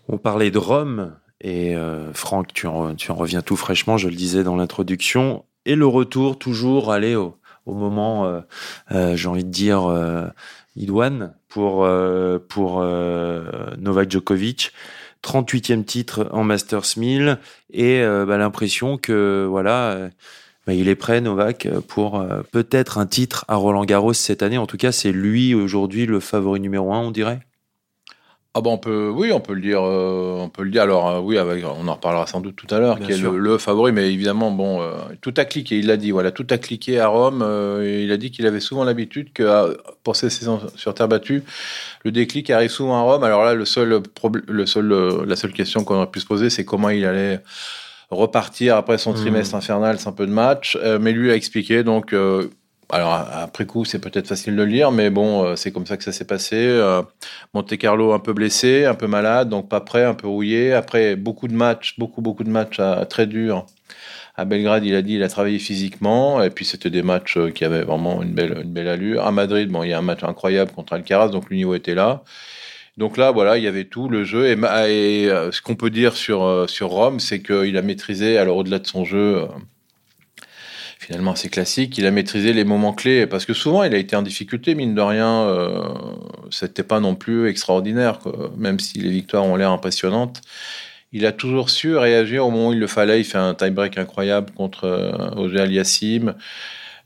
On 0.07 0.17
parlait 0.17 0.51
de 0.51 0.59
Rome, 0.59 1.15
et 1.41 1.75
euh, 1.75 2.13
Franck, 2.13 2.53
tu 2.53 2.67
en, 2.67 2.95
reviens 3.09 3.41
tout 3.41 3.55
fraîchement, 3.55 3.97
je 3.97 4.07
le 4.07 4.15
disais 4.15 4.43
dans 4.43 4.55
l'introduction, 4.55 5.45
et 5.65 5.75
le 5.75 5.87
retour 5.87 6.37
toujours, 6.37 6.91
aller 6.91 7.15
au, 7.15 7.37
au 7.65 7.73
moment, 7.73 8.25
euh, 8.25 8.41
euh, 8.91 9.15
j'ai 9.15 9.27
envie 9.27 9.43
de 9.43 9.49
dire, 9.49 9.81
idoine 10.75 11.33
pour, 11.47 11.87
pour 12.49 12.83
Novak 13.77 14.11
Djokovic. 14.11 14.71
38e 15.23 15.83
titre 15.83 16.29
en 16.33 16.43
Masters 16.43 16.97
1000 16.97 17.39
et 17.73 18.03
bah, 18.03 18.37
l'impression 18.37 18.99
que 18.99 19.47
voilà 19.49 20.11
bah, 20.67 20.73
il 20.75 20.87
est 20.87 20.95
prêt 20.95 21.19
Novak 21.19 21.67
pour 21.87 22.23
peut-être 22.51 22.99
un 22.99 23.07
titre 23.07 23.43
à 23.47 23.55
Roland 23.55 23.85
Garros 23.85 24.13
cette 24.13 24.43
année 24.43 24.59
en 24.59 24.67
tout 24.67 24.77
cas 24.77 24.91
c'est 24.91 25.11
lui 25.11 25.55
aujourd'hui 25.55 26.05
le 26.05 26.19
favori 26.19 26.59
numéro 26.59 26.93
un 26.93 26.99
on 26.99 27.09
dirait 27.09 27.39
ah 28.57 28.61
bon, 28.61 28.71
on 28.71 28.77
peut, 28.77 29.09
oui, 29.13 29.33
on 29.33 29.41
peut 29.41 29.53
le 29.53 29.59
dire, 29.59 29.81
euh, 29.83 30.37
on 30.39 30.47
peut 30.47 30.63
le 30.63 30.71
dire. 30.71 30.83
Alors 30.83 31.09
euh, 31.09 31.19
oui, 31.19 31.37
avec, 31.37 31.65
on 31.65 31.89
en 31.89 31.93
reparlera 31.95 32.25
sans 32.25 32.39
doute 32.39 32.55
tout 32.55 32.73
à 32.73 32.79
l'heure, 32.79 33.01
qui 33.01 33.11
est 33.11 33.17
le, 33.17 33.57
favori, 33.57 33.91
mais 33.91 34.09
évidemment, 34.13 34.49
bon, 34.49 34.81
euh, 34.81 34.93
tout 35.19 35.33
a 35.35 35.43
cliqué. 35.43 35.77
Il 35.77 35.87
l'a 35.87 35.97
dit, 35.97 36.11
voilà, 36.11 36.31
tout 36.31 36.47
a 36.49 36.57
cliqué 36.57 36.97
à 37.01 37.07
Rome. 37.07 37.45
il 37.83 38.09
a 38.13 38.15
dit 38.15 38.31
qu'il 38.31 38.47
avait 38.47 38.61
souvent 38.61 38.85
l'habitude 38.85 39.33
que 39.33 39.77
pour 40.03 40.15
ces 40.15 40.29
saisons 40.29 40.61
sur 40.77 40.93
terre 40.93 41.09
battue, 41.09 41.43
le 42.05 42.11
déclic 42.13 42.49
arrive 42.49 42.69
souvent 42.69 42.97
à 42.97 43.01
Rome. 43.01 43.25
Alors 43.25 43.43
là, 43.43 43.55
le 43.55 43.65
seul, 43.65 44.01
le 44.47 44.65
seul, 44.65 45.25
la 45.27 45.35
seule 45.35 45.51
question 45.51 45.83
qu'on 45.83 45.95
aurait 45.95 46.09
pu 46.09 46.21
se 46.21 46.25
poser, 46.25 46.49
c'est 46.49 46.63
comment 46.63 46.89
il 46.89 47.03
allait 47.03 47.41
repartir 48.09 48.77
après 48.77 48.97
son 48.97 49.11
mmh. 49.11 49.15
trimestre 49.15 49.55
infernal 49.55 49.99
sans 49.99 50.13
peu 50.13 50.25
de 50.25 50.31
matchs. 50.31 50.77
mais 51.01 51.11
lui 51.11 51.29
a 51.29 51.35
expliqué, 51.35 51.83
donc 51.83 52.15
alors 52.95 53.11
après 53.11 53.65
coup, 53.65 53.83
c'est 53.83 53.99
peut-être 53.99 54.27
facile 54.27 54.55
de 54.55 54.63
le 54.63 54.65
lire, 54.65 54.89
mais 54.91 55.09
bon, 55.09 55.43
euh, 55.43 55.55
c'est 55.57 55.71
comme 55.73 55.85
ça 55.85 55.97
que 55.97 56.03
ça 56.03 56.13
s'est 56.13 56.25
passé. 56.25 56.55
Euh, 56.55 57.01
Monte 57.53 57.77
Carlo 57.77 58.13
un 58.13 58.19
peu 58.19 58.31
blessé, 58.31 58.85
un 58.85 58.93
peu 58.95 59.07
malade, 59.07 59.49
donc 59.49 59.67
pas 59.67 59.81
prêt, 59.81 60.05
un 60.05 60.13
peu 60.13 60.27
rouillé. 60.27 60.71
Après 60.71 61.17
beaucoup 61.17 61.49
de 61.49 61.53
matchs, 61.53 61.99
beaucoup 61.99 62.21
beaucoup 62.21 62.45
de 62.45 62.49
matchs 62.49 62.79
très 63.09 63.27
durs. 63.27 63.65
À 64.37 64.45
Belgrade, 64.45 64.85
il 64.85 64.95
a 64.95 65.01
dit, 65.01 65.15
il 65.15 65.23
a 65.23 65.29
travaillé 65.29 65.59
physiquement, 65.59 66.41
et 66.41 66.49
puis 66.49 66.63
c'était 66.63 66.89
des 66.89 67.03
matchs 67.03 67.37
euh, 67.37 67.51
qui 67.51 67.65
avaient 67.65 67.83
vraiment 67.83 68.21
une 68.23 68.33
belle 68.33 68.61
une 68.63 68.71
belle 68.71 68.87
allure. 68.87 69.25
À 69.25 69.31
Madrid, 69.31 69.69
bon, 69.69 69.83
il 69.83 69.89
y 69.89 69.93
a 69.93 69.97
un 69.99 70.01
match 70.01 70.23
incroyable 70.23 70.71
contre 70.71 70.93
Alcaraz, 70.93 71.29
donc 71.29 71.49
le 71.49 71.57
niveau 71.57 71.75
était 71.75 71.95
là. 71.95 72.23
Donc 72.97 73.17
là, 73.17 73.31
voilà, 73.31 73.57
il 73.57 73.63
y 73.65 73.67
avait 73.67 73.85
tout 73.85 74.07
le 74.07 74.23
jeu. 74.23 74.47
Et, 74.47 74.53
et 74.53 75.27
ce 75.51 75.61
qu'on 75.61 75.75
peut 75.75 75.89
dire 75.89 76.15
sur 76.15 76.69
sur 76.69 76.89
Rome, 76.89 77.19
c'est 77.19 77.41
qu'il 77.41 77.77
a 77.77 77.81
maîtrisé, 77.81 78.37
alors 78.37 78.57
au-delà 78.57 78.79
de 78.79 78.87
son 78.87 79.03
jeu 79.05 79.47
finalement 81.05 81.33
assez 81.33 81.49
classique. 81.49 81.97
Il 81.97 82.05
a 82.05 82.11
maîtrisé 82.11 82.51
les 82.53 82.63
moments 82.63 82.93
clés 82.93 83.27
parce 83.27 83.45
que 83.45 83.53
souvent 83.53 83.83
il 83.83 83.93
a 83.93 83.97
été 83.97 84.15
en 84.15 84.21
difficulté, 84.21 84.75
mine 84.75 84.95
de 84.95 85.01
rien. 85.01 85.43
Euh, 85.43 85.83
C'était 86.49 86.83
pas 86.83 86.99
non 86.99 87.15
plus 87.15 87.47
extraordinaire, 87.47 88.19
même 88.57 88.79
si 88.79 88.99
les 88.99 89.09
victoires 89.09 89.45
ont 89.45 89.55
l'air 89.55 89.71
impressionnantes. 89.71 90.41
Il 91.11 91.25
a 91.25 91.31
toujours 91.31 91.69
su 91.69 91.95
réagir 91.95 92.45
au 92.45 92.51
moment 92.51 92.69
où 92.69 92.73
il 92.73 92.79
le 92.79 92.87
fallait. 92.87 93.21
Il 93.21 93.23
fait 93.23 93.37
un 93.37 93.53
tie-break 93.53 93.97
incroyable 93.97 94.51
contre 94.51 94.85
euh, 94.85 95.57
Aliassim. 95.61 96.33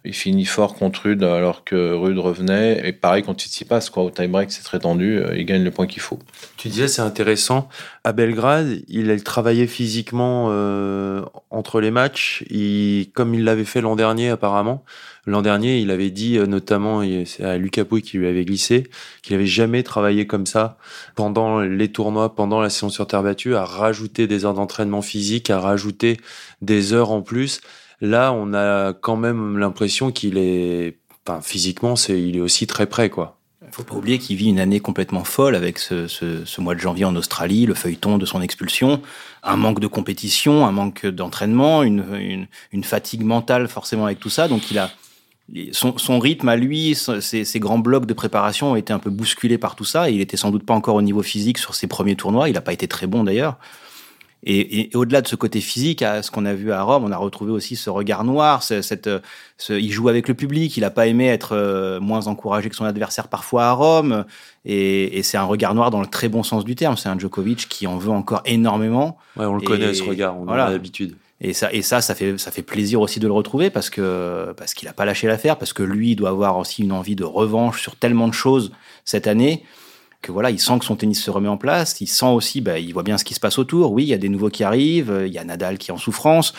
Il 0.05 0.13
finit 0.13 0.45
fort 0.45 0.75
contre 0.75 1.01
Rude 1.03 1.23
alors 1.23 1.65
que 1.65 1.93
Rude 1.93 2.17
revenait. 2.19 2.87
Et 2.87 2.93
pareil 2.93 3.21
contre 3.21 3.41
Tsitsipas, 3.43 3.89
quoi. 3.91 4.03
Au 4.03 4.09
tie-break, 4.09 4.49
c'est 4.49 4.63
très 4.63 4.79
tendu. 4.79 5.17
Euh, 5.17 5.37
il 5.37 5.45
gagne 5.45 5.63
le 5.63 5.71
point 5.71 5.87
qu'il 5.87 6.01
faut. 6.01 6.19
Tu 6.55 6.69
disais, 6.69 6.87
c'est 6.87 7.01
intéressant. 7.01 7.67
À 8.05 8.13
Belgrade, 8.13 8.81
il 8.87 9.11
a 9.11 9.19
travaillé 9.19 9.67
physiquement 9.67 10.47
euh, 10.51 11.21
entre 11.49 11.81
les 11.81 11.91
matchs, 11.91 12.45
il, 12.49 13.11
comme 13.13 13.33
il 13.33 13.43
l'avait 13.43 13.65
fait 13.65 13.81
l'an 13.81 13.97
dernier, 13.97 14.29
apparemment. 14.29 14.85
L'an 15.25 15.41
dernier, 15.41 15.79
il 15.79 15.91
avait 15.91 16.11
dit, 16.11 16.37
euh, 16.37 16.45
notamment, 16.45 17.03
c'est 17.25 17.43
à 17.43 17.57
Lucas 17.57 17.83
Pouille 17.83 18.01
qui 18.01 18.17
lui 18.17 18.27
avait 18.27 18.45
glissé, 18.45 18.87
qu'il 19.21 19.35
avait 19.35 19.45
jamais 19.45 19.83
travaillé 19.83 20.25
comme 20.25 20.45
ça 20.45 20.77
pendant 21.15 21.59
les 21.59 21.91
tournois, 21.91 22.35
pendant 22.35 22.61
la 22.61 22.69
saison 22.69 22.87
sur 22.87 23.05
terre 23.05 23.21
battue, 23.21 23.53
à 23.53 23.65
rajouter 23.65 24.27
des 24.27 24.45
heures 24.45 24.53
d'entraînement 24.53 25.01
physique, 25.01 25.49
à 25.49 25.59
rajouter 25.59 26.17
des 26.61 26.93
heures 26.93 27.11
en 27.11 27.21
plus. 27.21 27.59
Là, 28.01 28.31
on 28.33 28.53
a 28.53 28.93
quand 28.93 29.17
même 29.17 29.57
l'impression 29.57 30.11
qu'il 30.11 30.37
est, 30.37 30.97
enfin, 31.25 31.41
physiquement, 31.41 31.95
c'est, 31.95 32.21
il 32.21 32.37
est 32.37 32.41
aussi 32.41 32.67
très 32.67 32.85
près, 32.85 33.09
quoi. 33.09 33.37
Faut 33.71 33.83
pas 33.83 33.95
oublier 33.95 34.17
qu'il 34.17 34.35
vit 34.35 34.47
une 34.47 34.59
année 34.59 34.79
complètement 34.79 35.23
folle 35.23 35.53
avec 35.55 35.77
ce, 35.77 36.07
ce, 36.07 36.61
mois 36.61 36.73
de 36.73 36.79
janvier 36.79 37.05
en 37.05 37.15
Australie, 37.15 37.67
le 37.67 37.75
feuilleton 37.75 38.17
de 38.17 38.25
son 38.25 38.41
expulsion, 38.41 39.01
un 39.43 39.57
manque 39.57 39.79
de 39.79 39.85
compétition, 39.85 40.65
un 40.65 40.71
manque 40.71 41.05
d'entraînement, 41.05 41.83
une, 41.83 42.47
une, 42.71 42.83
fatigue 42.83 43.23
mentale 43.23 43.67
forcément 43.67 44.05
avec 44.05 44.19
tout 44.19 44.29
ça. 44.29 44.47
Donc 44.47 44.71
il 44.71 44.79
a 44.79 44.89
son, 45.71 45.97
son 45.97 46.19
rythme 46.19 46.49
à 46.49 46.55
lui, 46.55 46.95
ses, 46.95 47.45
ses, 47.45 47.59
grands 47.59 47.77
blocs 47.77 48.07
de 48.07 48.13
préparation 48.13 48.71
ont 48.71 48.75
été 48.75 48.91
un 48.91 48.99
peu 48.99 49.11
bousculés 49.11 49.59
par 49.59 49.75
tout 49.75 49.85
ça. 49.85 50.09
Et 50.09 50.13
il 50.13 50.21
était 50.21 50.37
sans 50.37 50.49
doute 50.49 50.65
pas 50.65 50.73
encore 50.73 50.95
au 50.95 51.01
niveau 51.01 51.21
physique 51.21 51.59
sur 51.59 51.75
ses 51.75 51.87
premiers 51.87 52.15
tournois. 52.15 52.49
Il 52.49 52.53
n'a 52.53 52.61
pas 52.61 52.73
été 52.73 52.87
très 52.87 53.05
bon 53.05 53.23
d'ailleurs. 53.23 53.57
Et, 54.43 54.79
et, 54.79 54.95
au-delà 54.95 55.21
de 55.21 55.27
ce 55.27 55.35
côté 55.35 55.59
physique, 55.59 56.01
à 56.01 56.23
ce 56.23 56.31
qu'on 56.31 56.45
a 56.45 56.53
vu 56.53 56.71
à 56.71 56.81
Rome, 56.81 57.03
on 57.03 57.11
a 57.11 57.17
retrouvé 57.17 57.51
aussi 57.51 57.75
ce 57.75 57.89
regard 57.89 58.23
noir. 58.23 58.63
Cette, 58.63 59.09
ce, 59.57 59.73
il 59.73 59.91
joue 59.91 60.07
avec 60.07 60.27
le 60.27 60.33
public. 60.33 60.77
Il 60.77 60.81
n'a 60.81 60.89
pas 60.89 61.07
aimé 61.07 61.27
être 61.27 61.55
euh, 61.55 61.99
moins 61.99 62.27
encouragé 62.27 62.69
que 62.69 62.75
son 62.75 62.85
adversaire 62.85 63.27
parfois 63.27 63.65
à 63.65 63.71
Rome. 63.73 64.25
Et, 64.65 65.17
et 65.17 65.23
c'est 65.23 65.37
un 65.37 65.43
regard 65.43 65.75
noir 65.75 65.91
dans 65.91 66.01
le 66.01 66.07
très 66.07 66.29
bon 66.29 66.43
sens 66.43 66.63
du 66.63 66.75
terme. 66.75 66.95
C'est 66.95 67.09
un 67.09 67.19
Djokovic 67.19 67.67
qui 67.67 67.85
en 67.85 67.97
veut 67.97 68.11
encore 68.11 68.41
énormément. 68.45 69.17
Ouais, 69.35 69.45
on 69.45 69.55
le 69.55 69.61
connaît 69.61 69.93
ce 69.93 70.03
regard. 70.03 70.39
On 70.39 70.45
voilà. 70.45 70.67
a 70.67 70.71
l'habitude. 70.71 71.15
Et 71.41 71.53
ça, 71.53 71.71
et 71.71 71.81
ça, 71.81 72.01
ça 72.01 72.15
fait, 72.15 72.37
ça 72.37 72.51
fait 72.51 72.61
plaisir 72.61 72.99
aussi 72.99 73.19
de 73.19 73.27
le 73.27 73.31
retrouver 73.31 73.69
parce 73.69 73.89
que 73.89 74.53
parce 74.57 74.73
qu'il 74.73 74.87
n'a 74.87 74.93
pas 74.93 75.05
lâché 75.05 75.25
l'affaire, 75.25 75.57
parce 75.57 75.71
que 75.71 75.83
lui 75.83 76.11
il 76.11 76.15
doit 76.17 76.29
avoir 76.29 76.57
aussi 76.57 76.83
une 76.83 76.91
envie 76.91 77.15
de 77.15 77.23
revanche 77.23 77.81
sur 77.81 77.95
tellement 77.95 78.27
de 78.27 78.33
choses 78.33 78.73
cette 79.05 79.25
année. 79.25 79.63
Que 80.21 80.31
voilà, 80.31 80.51
il 80.51 80.59
sent 80.59 80.79
que 80.79 80.85
son 80.85 80.95
tennis 80.95 81.23
se 81.23 81.31
remet 81.31 81.47
en 81.47 81.57
place, 81.57 82.01
il 82.01 82.07
sent 82.07 82.25
aussi, 82.25 82.59
bah, 82.59 82.77
il 82.77 82.91
voit 82.91 83.03
bien 83.03 83.17
ce 83.17 83.23
qui 83.23 83.33
se 83.33 83.39
passe 83.39 83.57
autour. 83.57 83.93
Oui, 83.93 84.03
il 84.03 84.09
y 84.09 84.13
a 84.13 84.17
des 84.17 84.27
nouveaux 84.27 84.49
qui 84.49 84.63
arrivent, 84.63 85.23
il 85.25 85.31
y 85.31 85.37
a 85.37 85.43
Nadal 85.43 85.77
qui 85.77 85.91
est 85.91 85.93
en 85.93 85.97
souffrance. 85.97 86.53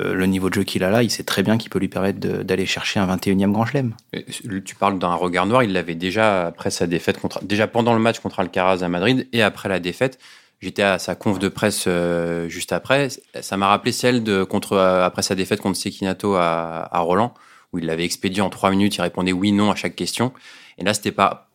Euh, 0.00 0.14
le 0.14 0.26
niveau 0.26 0.48
de 0.48 0.54
jeu 0.54 0.64
qu'il 0.64 0.82
a 0.82 0.90
là, 0.90 1.02
il 1.02 1.10
sait 1.10 1.22
très 1.22 1.42
bien 1.42 1.58
qu'il 1.58 1.70
peut 1.70 1.78
lui 1.78 1.88
permettre 1.88 2.18
d'aller 2.18 2.64
chercher 2.66 3.00
un 3.00 3.06
21e 3.14 3.52
Grand 3.52 3.66
Chelem. 3.66 3.94
Tu 4.64 4.74
parles 4.74 4.98
d'un 4.98 5.14
regard 5.14 5.46
noir, 5.46 5.62
il 5.62 5.72
l'avait 5.72 5.94
déjà 5.94 6.46
après 6.46 6.70
sa 6.70 6.86
défaite 6.86 7.20
contre, 7.20 7.44
déjà 7.44 7.66
pendant 7.66 7.92
le 7.92 8.00
match 8.00 8.18
contre 8.20 8.40
Alcaraz 8.40 8.82
à 8.82 8.88
Madrid 8.88 9.28
et 9.32 9.42
après 9.42 9.68
la 9.68 9.78
défaite. 9.78 10.18
J'étais 10.62 10.82
à 10.82 11.00
sa 11.00 11.16
conf 11.16 11.40
de 11.40 11.48
presse 11.48 11.84
euh, 11.88 12.48
juste 12.48 12.72
après. 12.72 13.08
Ça 13.40 13.56
m'a 13.56 13.66
rappelé 13.66 13.90
celle 13.90 14.22
de 14.22 14.44
contre 14.44 14.74
euh, 14.74 15.04
après 15.04 15.22
sa 15.22 15.34
défaite 15.34 15.60
contre 15.60 15.76
Sekinato 15.76 16.36
à, 16.36 16.88
à 16.90 17.00
Roland, 17.00 17.34
où 17.72 17.78
il 17.78 17.86
l'avait 17.86 18.04
expédié 18.04 18.40
en 18.42 18.48
trois 18.48 18.70
minutes. 18.70 18.96
Il 18.96 19.02
répondait 19.02 19.32
oui, 19.32 19.50
non 19.50 19.72
à 19.72 19.74
chaque 19.74 19.96
question. 19.96 20.32
Et 20.78 20.84
là, 20.84 20.94
c'était 20.94 21.12
pas. 21.12 21.48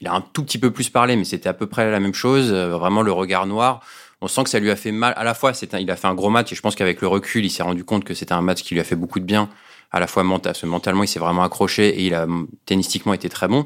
Il 0.00 0.08
a 0.08 0.12
un 0.12 0.20
tout 0.20 0.44
petit 0.44 0.58
peu 0.58 0.70
plus 0.70 0.90
parlé, 0.90 1.16
mais 1.16 1.24
c'était 1.24 1.48
à 1.48 1.54
peu 1.54 1.66
près 1.66 1.90
la 1.90 2.00
même 2.00 2.14
chose. 2.14 2.52
vraiment 2.52 3.02
le 3.02 3.12
regard 3.12 3.46
noir 3.46 3.80
on 4.24 4.28
sent 4.28 4.44
que 4.44 4.50
ça 4.50 4.58
lui 4.58 4.70
a 4.70 4.76
fait 4.76 4.90
mal. 4.90 5.12
À 5.18 5.22
la 5.24 5.34
fois, 5.34 5.52
il 5.78 5.90
a 5.90 5.96
fait 5.96 6.06
un 6.06 6.14
gros 6.14 6.30
match 6.30 6.50
et 6.50 6.54
je 6.54 6.62
pense 6.62 6.74
qu'avec 6.74 7.02
le 7.02 7.08
recul, 7.08 7.44
il 7.44 7.50
s'est 7.50 7.62
rendu 7.62 7.84
compte 7.84 8.04
que 8.04 8.14
c'était 8.14 8.32
un 8.32 8.40
match 8.40 8.62
qui 8.62 8.72
lui 8.72 8.80
a 8.80 8.84
fait 8.84 8.96
beaucoup 8.96 9.20
de 9.20 9.24
bien. 9.26 9.50
À 9.92 10.00
la 10.00 10.06
fois 10.06 10.24
mentalement, 10.24 11.02
il 11.02 11.08
s'est 11.08 11.18
vraiment 11.18 11.42
accroché 11.42 11.88
et 11.88 12.06
il 12.06 12.14
a 12.14 12.26
tennistiquement 12.64 13.12
été 13.12 13.28
très 13.28 13.48
bon. 13.48 13.64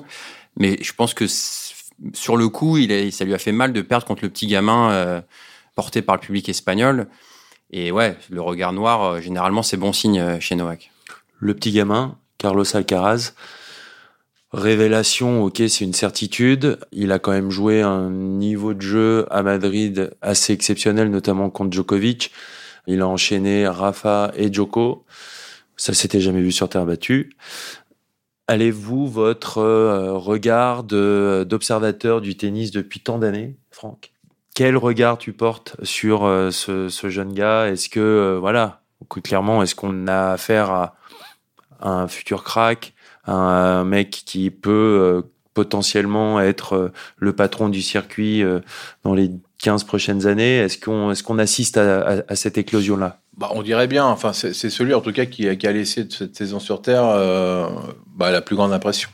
Mais 0.57 0.77
je 0.83 0.93
pense 0.93 1.15
que 1.15 1.27
sur 2.13 2.37
le 2.37 2.49
coup, 2.49 2.77
ça 3.13 3.25
lui 3.25 3.35
a 3.35 3.39
fait 3.39 3.53
mal 3.53 3.73
de 3.73 3.81
perdre 3.83 4.05
contre 4.05 4.25
le 4.25 4.31
petit 4.31 4.49
gamin 4.49 4.91
euh, 4.91 5.21
porté 5.77 6.03
par 6.03 6.17
le 6.17 6.21
public 6.21 6.49
espagnol. 6.49 7.07
Et 7.71 7.93
ouais, 7.93 8.17
le 8.29 8.41
regard 8.41 8.73
noir, 8.73 9.03
euh, 9.05 9.21
généralement, 9.21 9.63
c'est 9.63 9.77
bon 9.77 9.93
signe 9.93 10.19
euh, 10.19 10.41
chez 10.41 10.57
Novak. 10.57 10.91
Le 11.39 11.55
petit 11.55 11.71
gamin, 11.71 12.17
Carlos 12.39 12.65
Alcaraz, 12.75 13.33
Révélation, 14.53 15.45
ok, 15.45 15.57
c'est 15.69 15.85
une 15.85 15.93
certitude. 15.93 16.79
Il 16.91 17.13
a 17.13 17.19
quand 17.19 17.33
même 17.33 17.51
joué 17.51 17.83
un 17.83 18.09
niveau 18.09 18.73
de 18.73 18.81
jeu 18.81 19.27
à 19.31 19.43
Madrid 19.43 20.11
assez 20.23 20.55
exceptionnel, 20.55 21.11
notamment 21.11 21.51
contre 21.51 21.73
Djokovic. 21.73 22.33
Il 22.87 23.03
a 23.03 23.07
enchaîné 23.07 23.69
Rafa 23.69 24.33
et 24.35 24.51
Djoko. 24.51 25.05
Ça 25.77 25.93
s'était 25.93 26.21
jamais 26.21 26.41
vu 26.41 26.51
sur 26.51 26.69
terre 26.71 26.87
battue. 26.87 27.37
Allez-vous 28.47 29.07
votre 29.07 29.59
euh, 29.59 30.15
regard 30.15 30.83
d'observateur 30.83 32.23
du 32.23 32.35
tennis 32.35 32.71
depuis 32.71 33.01
tant 33.01 33.19
d'années, 33.19 33.59
Franck? 33.71 34.13
Quel 34.55 34.79
regard 34.79 35.19
tu 35.19 35.35
portes 35.35 35.77
sur 35.85 36.25
euh, 36.25 36.51
ce, 36.51 36.89
jeune 37.11 37.35
gars? 37.35 37.69
Est-ce 37.69 37.91
que, 37.91 38.01
euh, 38.01 38.39
voilà, 38.41 38.81
clairement, 39.23 39.63
est-ce 39.63 39.75
qu'on 39.75 40.07
a 40.07 40.33
affaire 40.33 40.71
à 40.71 40.97
un 41.83 42.09
futur 42.09 42.43
crack? 42.43 42.95
Un 43.29 43.85
mec 43.85 44.11
qui 44.11 44.51
peut 44.51 44.71
euh, 45.01 45.23
potentiellement 45.55 46.41
être 46.41 46.75
euh, 46.75 46.93
le 47.17 47.33
patron 47.33 47.69
du 47.69 47.83
circuit 47.83 48.43
euh, 48.43 48.61
dans 49.05 49.15
les 49.15 49.31
15 49.59 49.85
prochaines 49.85 50.27
années 50.27 50.57
Est-ce 50.57 50.79
qu'on 50.79 51.11
est 51.11 51.23
qu'on 51.23 51.39
assiste 51.39 51.77
à, 51.77 52.35
cette 52.35 52.59
éclosion-là? 52.59 53.21
Bah, 53.37 53.51
On 53.53 53.63
dirait 53.63 53.87
bien. 53.87 54.07
Enfin, 54.07 54.33
c'est 54.33 54.53
celui, 54.53 54.95
en 54.95 55.01
tout 55.01 55.13
cas, 55.13 55.27
qui, 55.27 55.57
qui, 55.57 55.67
a 55.67 55.73
laissé 55.73 56.05
de 56.05 56.13
cette 56.13 56.37
saison 56.37 56.61
sur 56.61 56.81
Terre 56.83 57.05
bah, 58.17 58.31
la 58.31 58.41
plus 58.41 58.57
grande 58.57 58.73
impression. 58.73 59.11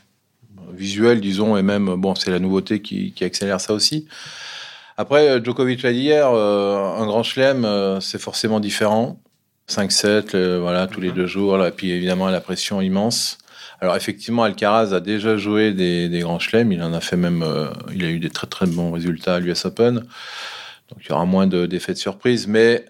Visuelle, 0.73 1.21
disons, 1.21 1.57
et 1.57 1.61
même, 1.61 1.95
bon, 1.95 2.15
c'est 2.15 2.31
la 2.31 2.39
nouveauté 2.39 2.81
qui, 2.81 3.11
qui, 3.13 3.23
accélère 3.23 3.61
ça 3.61 3.73
aussi. 3.73 4.07
Après, 4.97 5.43
Djokovic 5.43 5.83
l'a 5.83 5.93
dit 5.93 5.99
hier, 5.99 6.27
un 6.27 7.05
grand 7.05 7.23
chelem, 7.23 7.99
c'est 8.01 8.19
forcément 8.19 8.59
différent. 8.59 9.19
5-7, 9.69 10.57
voilà, 10.57 10.85
tous 10.87 11.01
les 11.01 11.09
mhm. 11.09 11.15
deux 11.15 11.27
jours, 11.27 11.57
là, 11.57 11.69
et 11.69 11.71
puis 11.71 11.91
évidemment 11.91 12.27
la 12.27 12.41
pression 12.41 12.81
immense. 12.81 13.39
Alors 13.81 13.95
effectivement, 13.95 14.43
Alcaraz 14.43 14.93
a 14.93 14.99
déjà 14.99 15.37
joué 15.37 15.73
des, 15.73 16.19
grands 16.19 16.39
chelems. 16.39 16.71
Il 16.71 16.81
en 16.81 16.93
a 16.93 17.01
fait 17.01 17.17
même, 17.17 17.43
euh, 17.43 17.67
il 17.93 18.03
a 18.05 18.09
eu 18.09 18.19
des 18.19 18.29
très 18.29 18.47
très 18.47 18.65
bons 18.65 18.91
résultats 18.91 19.35
à 19.35 19.39
l'US 19.39 19.65
Open. 19.65 19.95
Donc 19.95 20.99
il 21.03 21.09
y 21.09 21.11
aura 21.11 21.25
moins 21.25 21.47
d'effets 21.47 21.93
de, 21.93 21.97
surprise, 21.97 22.47
mais 22.47 22.85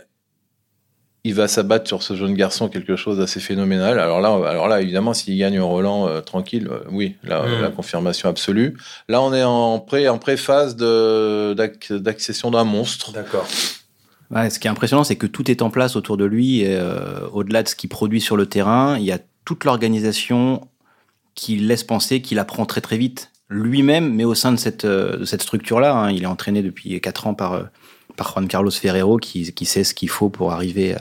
il 1.23 1.33
va 1.33 1.47
s'abattre 1.47 1.87
sur 1.87 2.03
ce 2.03 2.13
jeune 2.15 2.35
garçon 2.35 2.69
quelque 2.69 2.95
chose 2.95 3.17
d'assez 3.17 3.39
phénoménal. 3.39 3.99
Alors 3.99 4.21
là, 4.21 4.29
alors 4.47 4.67
là, 4.67 4.81
évidemment, 4.81 5.13
s'il 5.13 5.37
gagne 5.37 5.57
un 5.57 5.63
Roland 5.63 6.07
euh, 6.07 6.21
tranquille, 6.21 6.67
euh, 6.69 6.81
oui, 6.91 7.15
la, 7.23 7.41
mmh. 7.41 7.61
la, 7.61 7.69
confirmation 7.69 8.29
absolue. 8.29 8.77
Là, 9.09 9.21
on 9.21 9.33
est 9.33 9.43
en 9.43 9.79
pré 9.79 10.07
en 10.07 10.19
préphase 10.19 10.75
d'accession 10.75 12.51
d'un 12.51 12.63
monstre. 12.63 13.11
D'accord. 13.11 13.47
Ouais, 14.29 14.49
ce 14.49 14.59
qui 14.59 14.67
est 14.67 14.71
impressionnant, 14.71 15.03
c'est 15.03 15.15
que 15.15 15.27
tout 15.27 15.49
est 15.49 15.63
en 15.63 15.71
place 15.71 15.95
autour 15.95 16.17
de 16.17 16.25
lui. 16.25 16.61
Et, 16.61 16.79
au-delà 17.31 17.63
de 17.63 17.69
ce 17.69 17.75
qu'il 17.75 17.89
produit 17.89 18.21
sur 18.21 18.37
le 18.37 18.45
terrain, 18.45 18.97
il 18.97 19.05
y 19.05 19.11
a 19.11 19.19
toute 19.45 19.63
l'organisation 19.63 20.67
qui 21.35 21.57
laisse 21.57 21.83
penser 21.83 22.21
qu'il 22.21 22.39
apprend 22.39 22.65
très 22.65 22.81
très 22.81 22.97
vite 22.97 23.31
lui-même, 23.49 24.13
mais 24.13 24.23
au 24.23 24.33
sein 24.33 24.51
de 24.51 24.57
cette, 24.57 24.85
euh, 24.85 25.17
de 25.17 25.25
cette 25.25 25.43
structure-là. 25.43 25.93
Hein. 25.93 26.11
Il 26.11 26.23
est 26.23 26.27
entraîné 26.27 26.61
depuis 26.61 26.99
4 26.99 27.27
ans 27.27 27.33
par, 27.33 27.53
euh, 27.53 27.63
par 28.15 28.31
Juan 28.31 28.47
Carlos 28.47 28.71
Ferrero, 28.71 29.17
qui, 29.17 29.53
qui 29.53 29.65
sait 29.65 29.83
ce 29.83 29.93
qu'il 29.93 30.09
faut 30.09 30.29
pour 30.29 30.51
arriver 30.51 30.95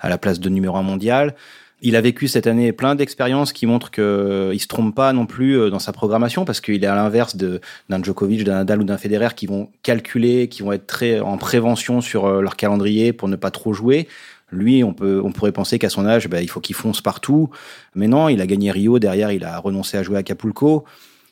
à 0.00 0.08
la 0.08 0.18
place 0.18 0.38
de 0.38 0.48
numéro 0.48 0.76
1 0.76 0.82
mondial. 0.82 1.34
Il 1.80 1.94
a 1.94 2.00
vécu 2.00 2.26
cette 2.26 2.48
année 2.48 2.72
plein 2.72 2.96
d'expériences 2.96 3.52
qui 3.52 3.64
montrent 3.64 3.92
qu'il 3.92 4.02
ne 4.04 4.58
se 4.58 4.66
trompe 4.66 4.94
pas 4.94 5.12
non 5.12 5.26
plus 5.26 5.58
euh, 5.58 5.70
dans 5.70 5.78
sa 5.78 5.92
programmation, 5.92 6.44
parce 6.44 6.60
qu'il 6.60 6.82
est 6.82 6.86
à 6.86 6.94
l'inverse 6.94 7.36
d'un 7.36 8.02
Djokovic, 8.02 8.44
d'un 8.44 8.54
Nadal 8.54 8.80
ou 8.80 8.84
d'un 8.84 8.98
Federer 8.98 9.34
qui 9.34 9.46
vont 9.46 9.70
calculer, 9.82 10.48
qui 10.48 10.62
vont 10.62 10.72
être 10.72 10.86
très 10.86 11.18
en 11.20 11.36
prévention 11.36 12.00
sur 12.00 12.28
leur 12.40 12.56
calendrier 12.56 13.12
pour 13.12 13.28
ne 13.28 13.36
pas 13.36 13.50
trop 13.50 13.72
jouer. 13.72 14.06
Lui, 14.50 14.82
on, 14.82 14.94
peut, 14.94 15.20
on 15.22 15.32
pourrait 15.32 15.52
penser 15.52 15.78
qu'à 15.78 15.90
son 15.90 16.06
âge, 16.06 16.28
bah, 16.28 16.40
il 16.40 16.48
faut 16.48 16.60
qu'il 16.60 16.74
fonce 16.74 17.00
partout. 17.00 17.50
Mais 17.94 18.08
non, 18.08 18.28
il 18.28 18.40
a 18.40 18.46
gagné 18.46 18.70
Rio. 18.70 18.98
Derrière, 18.98 19.30
il 19.32 19.44
a 19.44 19.58
renoncé 19.58 19.96
à 19.96 20.02
jouer 20.02 20.16
à 20.16 20.20
Acapulco. 20.20 20.84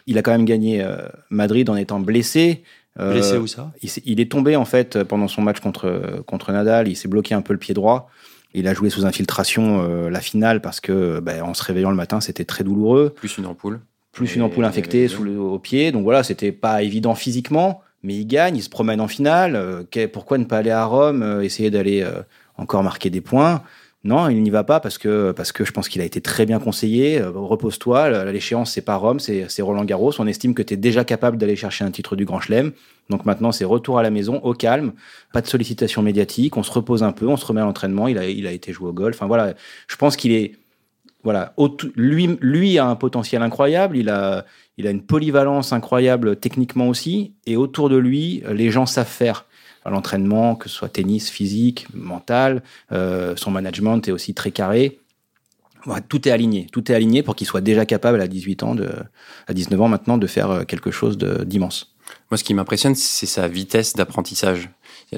Il 0.06 0.18
a 0.18 0.23
quand 0.23 0.32
même 0.32 0.44
gagné 0.44 0.82
euh, 0.82 1.08
Madrid 1.30 1.68
en 1.70 1.76
étant 1.76 1.99
blessé. 1.99 2.62
Euh, 2.99 3.12
blessé 3.12 3.37
où 3.37 3.46
ça? 3.46 3.73
il, 4.04 4.20
est 4.20 4.30
tombé 4.30 4.56
en 4.56 4.64
fait 4.64 5.02
pendant 5.04 5.28
son 5.28 5.42
match 5.42 5.61
contre, 5.61 6.23
contre 6.26 6.52
Nadal. 6.52 6.88
Il 6.88 6.96
s'est 6.96 7.08
bloqué 7.08 7.35
un 7.35 7.42
peu 7.42 7.52
le 7.52 7.58
pied 7.58 7.75
droit. 7.75 8.11
Il 8.54 8.68
a 8.68 8.75
joué 8.75 8.88
sous 8.88 9.04
infiltration 9.04 9.82
euh, 9.82 10.08
la 10.08 10.20
finale 10.20 10.61
parce 10.61 10.80
que 10.80 11.20
bah, 11.20 11.44
en 11.44 11.52
se 11.52 11.62
réveillant 11.62 11.90
le 11.90 11.96
matin, 11.96 12.20
c'était 12.20 12.44
très 12.44 12.64
douloureux. 12.64 13.12
Plus 13.14 13.38
une 13.38 13.46
ampoule. 13.46 13.80
Plus 14.12 14.35
une 14.35 14.42
ampoule 14.42 14.64
infectée 14.64 15.08
sous 15.08 15.25
le, 15.25 15.38
au 15.38 15.58
pied. 15.58 15.92
Donc 15.92 16.04
voilà, 16.04 16.23
c'était 16.23 16.52
pas 16.52 16.82
évident 16.82 17.14
physiquement, 17.14 17.82
mais 18.02 18.14
il 18.14 18.26
gagne, 18.26 18.56
il 18.56 18.62
se 18.62 18.70
promène 18.70 19.00
en 19.00 19.08
finale. 19.08 19.85
pourquoi 20.11 20.38
ne 20.38 20.44
pas 20.44 20.58
aller 20.58 20.70
à 20.70 20.87
Rome, 20.87 21.40
essayer 21.42 21.70
d'aller 21.70 22.02
encore 22.56 22.82
marquer 22.82 23.10
des 23.10 23.20
points. 23.20 23.62
Non, 24.04 24.28
il 24.28 24.40
n'y 24.40 24.50
va 24.50 24.62
pas 24.62 24.78
parce 24.78 24.98
que, 24.98 25.32
parce 25.32 25.50
que 25.50 25.64
je 25.64 25.72
pense 25.72 25.88
qu'il 25.88 26.00
a 26.00 26.04
été 26.04 26.20
très 26.20 26.46
bien 26.46 26.60
conseillé. 26.60 27.20
Euh, 27.20 27.30
repose-toi, 27.30 28.25
l'échéance, 28.30 28.70
c'est 28.70 28.82
pas 28.82 28.94
Rome, 28.94 29.18
c'est 29.18 29.62
Roland 29.62 29.84
Garros. 29.84 30.12
On 30.20 30.28
estime 30.28 30.54
que 30.54 30.62
tu 30.62 30.75
es 30.75 30.76
déjà 30.76 31.04
capable 31.04 31.38
d'aller 31.38 31.56
chercher 31.56 31.84
un 31.84 31.90
titre 31.90 32.14
du 32.14 32.25
Grand 32.25 32.40
Chelem. 32.40 32.70
Donc 33.10 33.25
maintenant, 33.25 33.50
c'est 33.50 33.64
retour 33.64 33.98
à 33.98 34.04
la 34.04 34.10
maison, 34.10 34.40
au 34.44 34.52
calme, 34.52 34.92
pas 35.32 35.40
de 35.40 35.48
sollicitation 35.48 36.02
médiatique, 36.02 36.56
on 36.56 36.62
se 36.62 36.70
repose 36.70 37.02
un 37.02 37.12
peu, 37.12 37.26
on 37.26 37.36
se 37.36 37.46
remet 37.46 37.60
à 37.60 37.64
l'entraînement. 37.64 38.06
Il 38.06 38.18
a, 38.18 38.28
il 38.28 38.46
a 38.46 38.52
été 38.52 38.72
joué 38.72 38.88
au 38.88 38.92
golf. 38.92 39.16
Enfin 39.16 39.26
voilà, 39.26 39.54
je 39.88 39.96
pense 39.96 40.16
qu'il 40.16 40.32
est. 40.32 40.52
Voilà, 41.25 41.54
lui, 41.96 42.38
lui 42.40 42.78
a 42.78 42.86
un 42.86 42.94
potentiel 42.94 43.42
incroyable, 43.42 43.96
il 43.96 44.08
a, 44.10 44.44
il 44.78 44.86
a 44.86 44.90
une 44.90 45.02
polyvalence 45.02 45.72
incroyable 45.72 46.36
techniquement 46.36 46.88
aussi, 46.88 47.34
et 47.46 47.56
autour 47.56 47.88
de 47.88 47.96
lui, 47.96 48.44
les 48.48 48.70
gens 48.70 48.86
savent 48.86 49.08
faire 49.08 49.46
l'entraînement, 49.90 50.57
que 50.57 50.69
ce 50.69 50.75
soit 50.75 50.88
tennis, 50.88 51.31
physique, 51.31 51.87
mental. 51.95 52.62
Euh, 52.93 53.35
son 53.37 53.50
management 53.50 54.07
est 54.09 54.12
aussi 54.12 54.35
très 54.35 54.50
carré. 54.50 54.99
tout 56.09 56.28
est 56.28 56.31
aligné, 56.31 56.66
tout 56.73 56.90
est 56.90 56.95
aligné 56.95 57.23
pour 57.23 57.37
qu'il 57.37 57.47
soit 57.47 57.61
déjà 57.61 57.87
capable 57.87 58.21
à 58.21 58.28
18 58.28 58.62
ans, 58.62 58.76
à 59.47 59.55
19 59.55 59.81
ans 59.81 59.88
maintenant, 59.88 60.19
de 60.19 60.26
faire 60.26 60.50
euh, 60.50 60.64
quelque 60.64 60.90
chose 60.90 61.19
d'immense. 61.19 61.97
Moi, 62.31 62.38
ce 62.38 62.45
qui 62.45 62.55
m'impressionne, 62.55 62.95
c'est 62.95 63.26
sa 63.26 63.49
vitesse 63.49 63.95
d'apprentissage. 63.95 64.71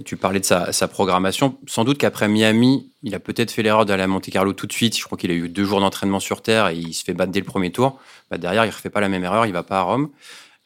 Tu 0.05 0.17
parlais 0.17 0.41
de 0.41 0.45
sa, 0.45 0.89
programmation. 0.89 1.57
Sans 1.67 1.85
doute 1.85 1.97
qu'après 1.97 2.29
Miami, 2.29 2.93
il 3.03 3.15
a 3.15 3.21
peut-être 3.21 3.51
fait 3.51 3.63
l'erreur 3.63 3.87
d'aller 3.87 4.03
à 4.03 4.07
Monte 4.07 4.29
Carlo 4.29 4.53
tout 4.53 4.67
de 4.67 4.73
suite. 4.73 4.99
Je 4.99 5.05
crois 5.05 5.17
qu'il 5.17 5.31
a 5.31 5.35
eu 5.35 5.49
deux 5.49 5.65
jours 5.65 5.81
d'entraînement 5.81 6.21
sur 6.21 6.43
terre 6.43 6.69
et 6.69 6.77
il 6.77 6.93
se 6.93 7.05
fait 7.05 7.15
battre 7.15 7.33
dès 7.33 7.41
le 7.41 7.47
premier 7.47 7.73
tour. 7.73 7.99
Bah, 8.31 8.37
derrière, 8.37 8.65
il 8.65 8.69
ne 8.69 8.73
refait 8.73 8.91
pas 8.91 9.01
la 9.01 9.09
même 9.09 9.25
erreur, 9.25 9.47
il 9.47 9.53
va 9.53 9.63
pas 9.63 9.79
à 9.79 9.83
Rome. 9.83 10.11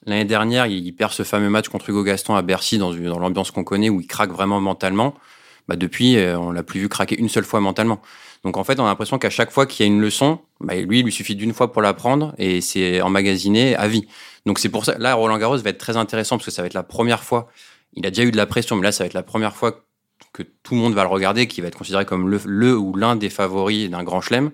L'année 0.04 0.24
dernière, 0.24 0.66
il 0.66 0.92
perd 0.92 1.12
ce 1.12 1.22
fameux 1.22 1.48
match 1.48 1.68
contre 1.68 1.90
Hugo 1.90 2.02
Gaston 2.02 2.34
à 2.34 2.42
Bercy 2.42 2.78
dans, 2.78 2.92
dans 2.92 3.18
l'ambiance 3.18 3.50
qu'on 3.50 3.64
connaît 3.64 3.88
où 3.88 4.00
il 4.00 4.06
craque 4.06 4.32
vraiment 4.32 4.60
mentalement. 4.60 5.14
Bah 5.68 5.76
depuis, 5.76 6.16
euh, 6.16 6.36
on 6.38 6.50
l'a 6.50 6.64
plus 6.64 6.80
vu 6.80 6.88
craquer 6.88 7.16
une 7.18 7.28
seule 7.28 7.44
fois 7.44 7.60
mentalement. 7.60 8.02
Donc 8.42 8.56
en 8.56 8.64
fait, 8.64 8.80
on 8.80 8.84
a 8.84 8.88
l'impression 8.88 9.18
qu'à 9.18 9.30
chaque 9.30 9.52
fois 9.52 9.66
qu'il 9.66 9.86
y 9.86 9.88
a 9.88 9.92
une 9.92 10.00
leçon, 10.00 10.40
bah 10.60 10.74
lui, 10.74 11.00
il 11.00 11.04
lui 11.04 11.12
suffit 11.12 11.36
d'une 11.36 11.52
fois 11.52 11.70
pour 11.70 11.82
l'apprendre 11.82 12.34
et 12.38 12.60
c'est 12.60 13.00
emmagasiné 13.00 13.76
à 13.76 13.86
vie. 13.86 14.06
Donc 14.44 14.58
c'est 14.58 14.68
pour 14.68 14.84
ça, 14.84 14.98
là, 14.98 15.14
Roland 15.14 15.38
Garros 15.38 15.58
va 15.58 15.70
être 15.70 15.78
très 15.78 15.96
intéressant 15.96 16.36
parce 16.36 16.46
que 16.46 16.50
ça 16.50 16.62
va 16.62 16.66
être 16.66 16.74
la 16.74 16.82
première 16.82 17.22
fois. 17.22 17.48
Il 17.94 18.04
a 18.06 18.10
déjà 18.10 18.24
eu 18.24 18.32
de 18.32 18.36
la 18.36 18.46
pression, 18.46 18.74
mais 18.74 18.82
là, 18.82 18.90
ça 18.90 19.04
va 19.04 19.06
être 19.06 19.14
la 19.14 19.22
première 19.22 19.54
fois 19.54 19.84
que 20.32 20.42
tout 20.42 20.74
le 20.74 20.80
monde 20.80 20.94
va 20.94 21.02
le 21.02 21.08
regarder, 21.08 21.46
qui 21.46 21.60
va 21.60 21.68
être 21.68 21.78
considéré 21.78 22.04
comme 22.04 22.28
le, 22.28 22.40
le 22.44 22.76
ou 22.76 22.96
l'un 22.96 23.14
des 23.14 23.30
favoris 23.30 23.88
d'un 23.88 24.02
grand 24.02 24.20
chelem. 24.20 24.50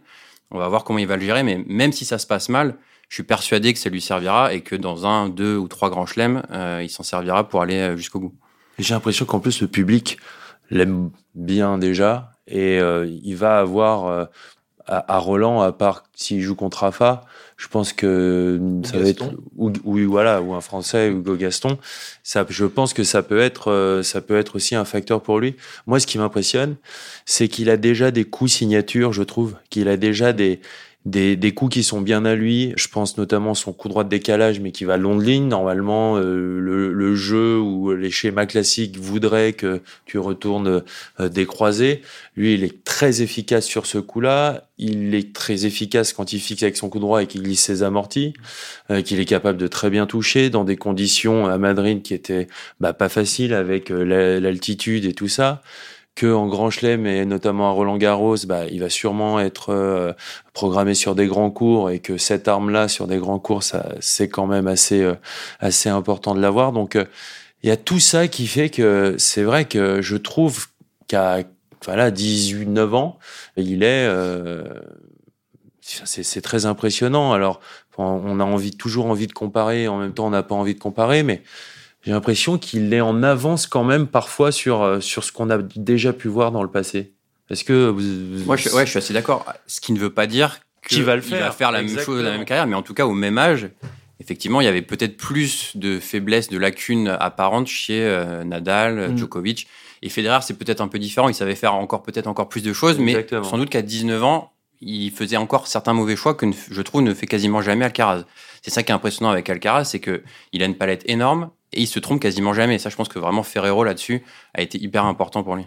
On 0.51 0.59
va 0.59 0.69
voir 0.69 0.85
comment 0.85 0.99
il 0.99 1.07
va 1.07 1.17
le 1.17 1.25
gérer, 1.25 1.43
mais 1.43 1.65
même 1.67 1.93
si 1.93 2.05
ça 2.05 2.19
se 2.19 2.27
passe 2.27 2.49
mal, 2.51 2.77
je 3.09 3.15
suis 3.15 3.23
persuadé 3.23 3.73
que 3.73 3.79
ça 3.79 3.89
lui 3.89 4.01
servira 4.01 4.53
et 4.53 4.61
que 4.61 4.77
dans 4.77 5.07
un, 5.07 5.29
deux 5.29 5.57
ou 5.57 5.69
trois 5.69 5.91
grands 5.91 6.07
chelems, 6.07 6.43
euh, 6.51 6.81
il 6.83 6.91
s'en 6.91 7.03
servira 7.03 7.49
pour 7.49 7.63
aller 7.63 7.77
euh, 7.77 7.97
jusqu'au 7.97 8.21
bout. 8.21 8.35
J'ai 8.79 8.95
l'impression 8.95 9.25
qu'en 9.25 9.41
plus, 9.41 9.61
le 9.61 9.69
public 9.69 10.19
l'aime 10.71 11.11
bien 11.35 11.79
déjà 11.79 12.33
et 12.47 12.79
euh, 12.79 13.07
il 13.23 13.37
va 13.37 13.59
avoir 13.59 14.29
à, 14.89 15.19
Roland, 15.19 15.61
à 15.61 15.73
part 15.73 16.05
s'il 16.15 16.41
joue 16.41 16.55
contre 16.55 16.79
Rafa, 16.79 17.25
je 17.57 17.69
pense 17.69 17.93
que 17.93 18.59
ça 18.85 18.99
va 18.99 19.09
être 19.09 19.35
ou, 19.57 19.71
voilà 20.07 20.41
ou 20.41 20.55
un 20.55 20.61
Français 20.61 21.11
Hugo 21.11 21.37
Gaston. 21.37 21.79
Ça, 22.23 22.47
je 22.49 22.65
pense 22.65 22.95
que 22.95 23.05
ça 23.05 23.23
peut 23.23 23.41
être 23.41 23.71
euh, 23.71 24.03
ça 24.03 24.21
peut 24.21 24.39
être 24.39 24.57
aussi 24.57 24.75
un 24.75 24.85
facteur 24.85 25.21
pour 25.21 25.41
lui. 25.41 25.57
Moi, 25.87 26.01
ce 26.01 26.07
qui 26.07 26.19
m'impressionne, 26.19 26.77
c'est 27.27 27.49
qu'il 27.49 27.69
a 27.69 27.77
déjà 27.77 28.11
des 28.11 28.25
coups 28.25 28.53
signatures, 28.53 29.13
je 29.13 29.23
trouve, 29.23 29.57
qu'il 29.69 29.89
a 29.89 29.97
déjà 29.97 30.33
des 30.33 30.61
des, 31.05 31.37
des, 31.37 31.55
coups 31.55 31.75
qui 31.75 31.83
sont 31.83 32.01
bien 32.01 32.25
à 32.25 32.35
lui. 32.35 32.73
Je 32.77 32.89
pense 32.89 33.17
notamment 33.17 33.55
son 33.55 33.73
coup 33.73 33.89
droit 33.89 34.05
de 34.05 34.09
décalage, 34.09 34.61
mais 34.61 34.73
qui 34.73 34.85
va 34.85 34.97
long 34.97 35.17
de 35.17 35.23
ligne. 35.23 35.49
Normalement, 35.49 36.17
euh, 36.17 36.59
le, 36.61 36.93
le, 36.93 37.15
jeu 37.15 37.59
ou 37.59 37.93
les 37.93 38.11
schémas 38.11 38.47
classiques 38.47 38.99
voudraient 38.99 39.53
que 39.53 39.81
tu 40.07 40.19
retournes 40.19 40.83
euh, 41.21 41.29
des 41.29 41.47
croisés. 41.47 42.03
Lui, 42.37 42.55
il 42.55 42.65
est 42.65 42.85
très 42.85 43.23
efficace 43.23 43.65
sur 43.65 43.87
ce 43.87 43.99
coup-là. 43.99 44.69
Il 44.77 45.15
est 45.15 45.33
très 45.33 45.67
efficace 45.67 46.13
quand 46.13 46.33
il 46.33 46.41
fixe 46.41 46.63
avec 46.63 46.77
son 46.77 46.89
coup 46.89 46.99
droit 46.99 47.23
et 47.23 47.27
qu'il 47.27 47.43
glisse 47.43 47.63
ses 47.63 47.83
amortis, 47.83 48.35
euh, 48.91 49.01
qu'il 49.01 49.19
est 49.21 49.25
capable 49.25 49.59
de 49.59 49.67
très 49.67 49.91
bien 49.91 50.07
toucher 50.07 50.51
dans 50.51 50.65
des 50.65 50.77
conditions 50.77 51.47
à 51.47 51.59
Madrid 51.59 52.03
qui 52.03 52.13
étaient 52.13 52.49
bah, 52.81 52.93
pas 52.93 53.09
faciles 53.09 53.55
avec 53.55 53.89
l'altitude 53.89 55.05
et 55.05 55.15
tout 55.15 55.29
ça 55.29 55.63
que 56.19 56.27
en 56.27 56.49
Grand 56.49 56.69
Chelem 56.69 57.07
et 57.07 57.25
notamment 57.25 57.69
à 57.69 57.73
Roland 57.73 57.97
Garros, 57.97 58.39
bah, 58.45 58.67
il 58.69 58.81
va 58.81 58.91
sûrement 58.91 59.39
être 59.39 59.73
euh, 59.73 60.13
programmé 60.53 60.95
sur 60.95 61.15
des 61.15 61.29
grands 61.29 61.53
cours 61.53 61.91
et 61.91 62.01
que 62.01 62.19
cette 62.19 62.49
arme-là 62.49 62.89
sur 62.89 63.07
des 63.07 63.19
grands 63.19 63.39
cours, 63.39 63.63
c'est 64.01 64.29
quand 64.29 64.49
même 64.49 64.67
assez 64.67 65.01
euh, 65.01 65.15
assez 65.61 65.89
important 65.89 66.35
de 66.35 66.41
l'avoir. 66.41 66.73
Donc 66.73 66.97
euh, 66.97 67.05
il 67.63 67.69
y 67.69 67.73
a 67.73 67.77
tout 67.77 68.01
ça 68.01 68.27
qui 68.27 68.49
fait 68.49 68.69
que 68.69 69.15
c'est 69.17 69.45
vrai 69.45 69.67
que 69.67 70.03
je 70.03 70.17
trouve 70.17 70.67
qu'à 71.07 71.45
voilà 71.85 72.11
18 72.11 72.67
9 72.67 72.95
ans, 72.95 73.19
il 73.57 73.85
est 73.85 74.09
c'est 75.81 76.43
très 76.43 76.67
impressionnant. 76.67 77.33
Alors 77.33 77.61
on 77.97 78.41
a 78.41 78.61
toujours 78.77 79.07
envie 79.07 79.29
de 79.29 79.33
comparer, 79.33 79.87
en 79.87 79.99
même 79.99 80.15
temps 80.15 80.27
on 80.27 80.31
n'a 80.31 80.43
pas 80.43 80.57
envie 80.57 80.75
de 80.75 80.81
comparer, 80.81 81.23
mais 81.23 81.45
j'ai 82.05 82.13
l'impression 82.13 82.59
qu'il 82.59 82.93
est 82.95 83.01
en 83.01 83.23
avance 83.23 83.67
quand 83.67 83.85
même 83.85 84.07
parfois 84.07 84.53
sur, 84.53 84.83
euh, 84.83 85.01
sur 85.01 85.25
ce 85.25 85.33
qu'on 85.33 85.51
a 85.51 85.59
déjà 85.59 86.13
pu 86.13 86.29
voir 86.29 86.53
dans 86.53 86.63
le 86.63 86.71
passé. 86.71 87.13
Est-ce 87.51 87.65
que 87.65 87.89
vous, 87.89 88.45
Moi, 88.45 88.57
je, 88.57 88.69
ouais, 88.71 88.85
je 88.85 88.91
suis 88.91 88.99
assez 88.99 89.15
d'accord. 89.15 89.45
Ce 89.67 89.81
qui 89.81 89.93
ne 89.93 89.99
veut 89.99 90.11
pas 90.11 90.27
dire 90.27 90.61
qu'il 90.87 91.03
va, 91.03 91.17
le 91.17 91.23
faire. 91.23 91.45
va 91.45 91.51
faire 91.51 91.73
la 91.73 91.83
même 91.83 91.99
chose, 91.99 92.23
la 92.23 92.31
même 92.31 92.45
carrière, 92.45 92.67
mais 92.67 92.77
en 92.77 92.83
tout 92.83 92.95
cas, 92.95 93.07
au 93.07 93.13
même 93.13 93.39
âge, 93.39 93.69
effectivement, 94.21 94.61
il 94.61 94.65
y 94.65 94.69
avait 94.69 94.83
peut-être 94.83 95.17
plus 95.17 95.77
de 95.77 95.99
faiblesses, 95.99 96.49
de 96.49 96.59
lacunes 96.59 97.09
apparentes 97.09 97.67
chez 97.67 98.05
euh, 98.05 98.45
Nadal, 98.45 99.13
mm. 99.13 99.19
Djokovic. 99.19 99.67
Et 100.03 100.09
Federer, 100.09 100.39
c'est 100.43 100.57
peut-être 100.57 100.81
un 100.81 100.89
peu 100.89 100.99
différent. 100.99 101.29
Il 101.29 101.35
savait 101.35 101.57
faire 101.57 101.75
encore 101.75 102.03
peut-être 102.03 102.29
encore 102.29 102.49
plus 102.49 102.63
de 102.63 102.73
choses, 102.73 102.99
mais 102.99 103.27
sans 103.43 103.59
doute 103.59 103.71
qu'à 103.71 103.83
19 103.83 104.23
ans, 104.23 104.53
il 104.81 105.11
faisait 105.11 105.37
encore 105.37 105.67
certains 105.67 105.93
mauvais 105.93 106.17
choix 106.17 106.35
que 106.35 106.47
je 106.71 106.83
trouve 106.83 107.03
ne 107.03 107.15
fait 107.15 107.27
quasiment 107.27 107.63
jamais 107.63 107.85
Alcaraz. 107.85 108.25
C'est 108.63 108.71
ça 108.71 108.83
qui 108.83 108.93
est 108.93 108.95
impressionnant 108.95 109.31
avec 109.31 109.49
Alcaraz, 109.51 109.85
c'est 109.85 110.01
que 110.01 110.23
il 110.53 110.63
a 110.63 110.67
une 110.67 110.77
palette 110.77 111.03
énorme 111.07 111.51
et 111.73 111.83
il 111.83 111.87
se 111.87 111.99
trompe 111.99 112.21
quasiment 112.21 112.55
jamais. 112.55 112.79
ça, 112.79 112.91
je 112.91 112.97
pense 112.97 113.09
que 113.09 113.19
vraiment 113.19 113.43
Ferrero 113.43 113.85
là-dessus 113.85 114.23
a 114.55 114.63
été 114.63 114.79
hyper 114.79 115.05
important 115.05 115.43
pour 115.43 115.57
lui. 115.57 115.67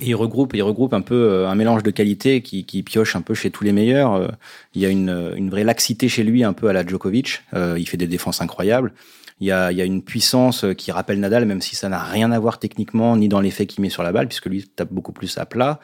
Il 0.00 0.14
regroupe, 0.14 0.54
il 0.54 0.62
regroupe 0.62 0.94
un 0.94 1.02
peu 1.02 1.14
euh, 1.14 1.48
un 1.48 1.54
mélange 1.54 1.82
de 1.82 1.90
qualité 1.90 2.40
qui, 2.40 2.82
pioche 2.82 3.14
un 3.14 3.20
peu 3.20 3.34
chez 3.34 3.50
tous 3.50 3.62
les 3.62 3.72
meilleurs. 3.72 4.14
Euh, 4.14 4.28
il 4.74 4.80
y 4.80 4.86
a 4.86 4.88
une, 4.88 5.32
une 5.36 5.50
vraie 5.50 5.64
laxité 5.64 6.08
chez 6.08 6.24
lui, 6.24 6.44
un 6.44 6.54
peu 6.54 6.68
à 6.68 6.72
la 6.72 6.84
Djokovic. 6.84 7.42
Euh, 7.54 7.76
il 7.78 7.86
fait 7.86 7.98
des 7.98 8.06
défenses 8.06 8.40
incroyables. 8.40 8.92
Il 9.40 9.46
y, 9.46 9.52
a, 9.52 9.72
il 9.72 9.78
y 9.78 9.82
a 9.82 9.84
une 9.84 10.02
puissance 10.02 10.64
qui 10.78 10.92
rappelle 10.92 11.18
Nadal, 11.18 11.46
même 11.46 11.60
si 11.60 11.74
ça 11.74 11.88
n'a 11.88 12.02
rien 12.02 12.30
à 12.30 12.38
voir 12.38 12.58
techniquement 12.58 13.16
ni 13.16 13.28
dans 13.28 13.40
l'effet 13.40 13.66
qu'il 13.66 13.82
met 13.82 13.90
sur 13.90 14.02
la 14.02 14.12
balle, 14.12 14.28
puisque 14.28 14.46
lui 14.46 14.64
tape 14.64 14.92
beaucoup 14.92 15.12
plus 15.12 15.36
à 15.36 15.46
plat. 15.46 15.80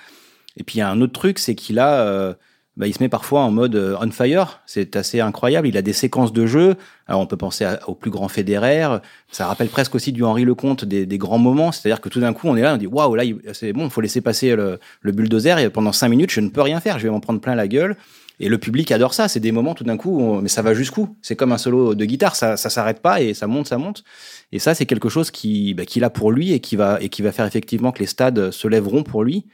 Et 0.57 0.63
puis 0.63 0.77
il 0.77 0.79
y 0.79 0.83
a 0.83 0.89
un 0.89 1.01
autre 1.01 1.13
truc, 1.13 1.39
c'est 1.39 1.57
qu'il 1.57 1.79
a 1.81 2.37
bah, 2.79 2.87
il 2.87 2.95
se 2.95 3.03
met 3.03 3.09
parfois 3.09 3.41
en 3.41 3.51
mode 3.51 3.75
euh, 3.75 3.97
on 4.01 4.11
fire. 4.13 4.61
C'est 4.65 4.95
assez 4.95 5.21
incroyable. 5.21 5.67
Il 5.67 5.77
a 5.77 5.83
des 5.83 5.93
séquences 5.93 6.33
de 6.33 6.47
jeu. 6.47 6.77
Alors 7.09 7.21
on 7.21 7.27
peut 7.27 7.37
penser 7.37 7.67
au 7.89 7.95
plus 7.95 8.13
grand 8.13 8.29
Federer. 8.29 8.99
Ça 9.33 9.47
rappelle 9.47 9.69
presque 9.69 9.97
aussi 9.97 10.13
du 10.13 10.23
Henri 10.23 10.45
Lecomte 10.45 10.85
des, 10.85 11.05
des 11.05 11.19
grands 11.19 11.39
moments. 11.39 11.73
C'est-à-dire 11.73 12.01
que 12.01 12.09
tout 12.09 12.21
d'un 12.21 12.33
coup 12.33 12.47
on 12.47 12.57
est 12.57 12.63
là, 12.63 12.75
on 12.75 12.77
dit 12.77 12.87
waouh 12.87 13.17
là 13.17 13.25
c'est 13.53 13.73
bon, 13.73 13.85
il 13.85 13.91
faut 13.91 14.01
laisser 14.01 14.21
passer 14.21 14.55
le, 14.55 14.79
le, 15.01 15.13
bulldozer 15.13 15.59
et 15.59 15.71
pendant 15.71 15.91
cinq 15.91 16.09
minutes 16.09 16.31
je 16.31 16.41
ne 16.41 16.51
peux 16.51 16.63
rien 16.63 16.79
faire. 16.79 17.01
Je 17.01 17.05
vais 17.05 17.11
m'en 17.11 17.21
prendre 17.21 17.41
plein 17.41 17.57
la 17.57 17.67
gueule. 17.67 17.97
Et 18.41 18.49
le 18.49 18.59
public 18.59 18.93
adore 18.93 19.13
ça. 19.13 19.27
C'est 19.27 19.41
des 19.41 19.51
moments 19.51 19.75
tout 19.75 19.83
d'un 19.83 19.97
coup, 19.97 20.41
mais 20.41 20.49
ça 20.49 20.63
va 20.63 20.73
jusqu'où? 20.73 21.17
C'est 21.21 21.35
comme 21.35 21.51
un 21.51 21.59
solo 21.59 21.97
de 21.97 22.05
guitare, 22.05 22.37
ça, 22.37 22.57
ça 22.57 22.71
s'arrête 22.71 23.01
pas 23.01 23.21
et 23.21 23.35
ça 23.35 23.49
monte, 23.49 23.67
ça 23.67 23.79
monte. 23.79 24.05
Et 24.53 24.61
ça, 24.61 24.75
c'est 24.75 24.87
quelque 24.87 25.09
chose 25.09 25.33
qui, 25.33 25.75
bah, 25.75 25.85
qu'il 25.85 26.05
a 26.05 26.11
pour 26.11 26.31
lui 26.31 26.53
et 26.53 26.61
qui 26.61 26.77
va 26.77 26.99
et 27.01 27.09
qui 27.09 27.23
va 27.23 27.33
faire 27.33 27.47
effectivement 27.47 27.91
que 27.91 27.99
les 27.99 28.07
stades 28.07 28.53
se 28.53 28.69
lèveront 28.69 29.03
pour 29.03 29.25
lui 29.25 29.47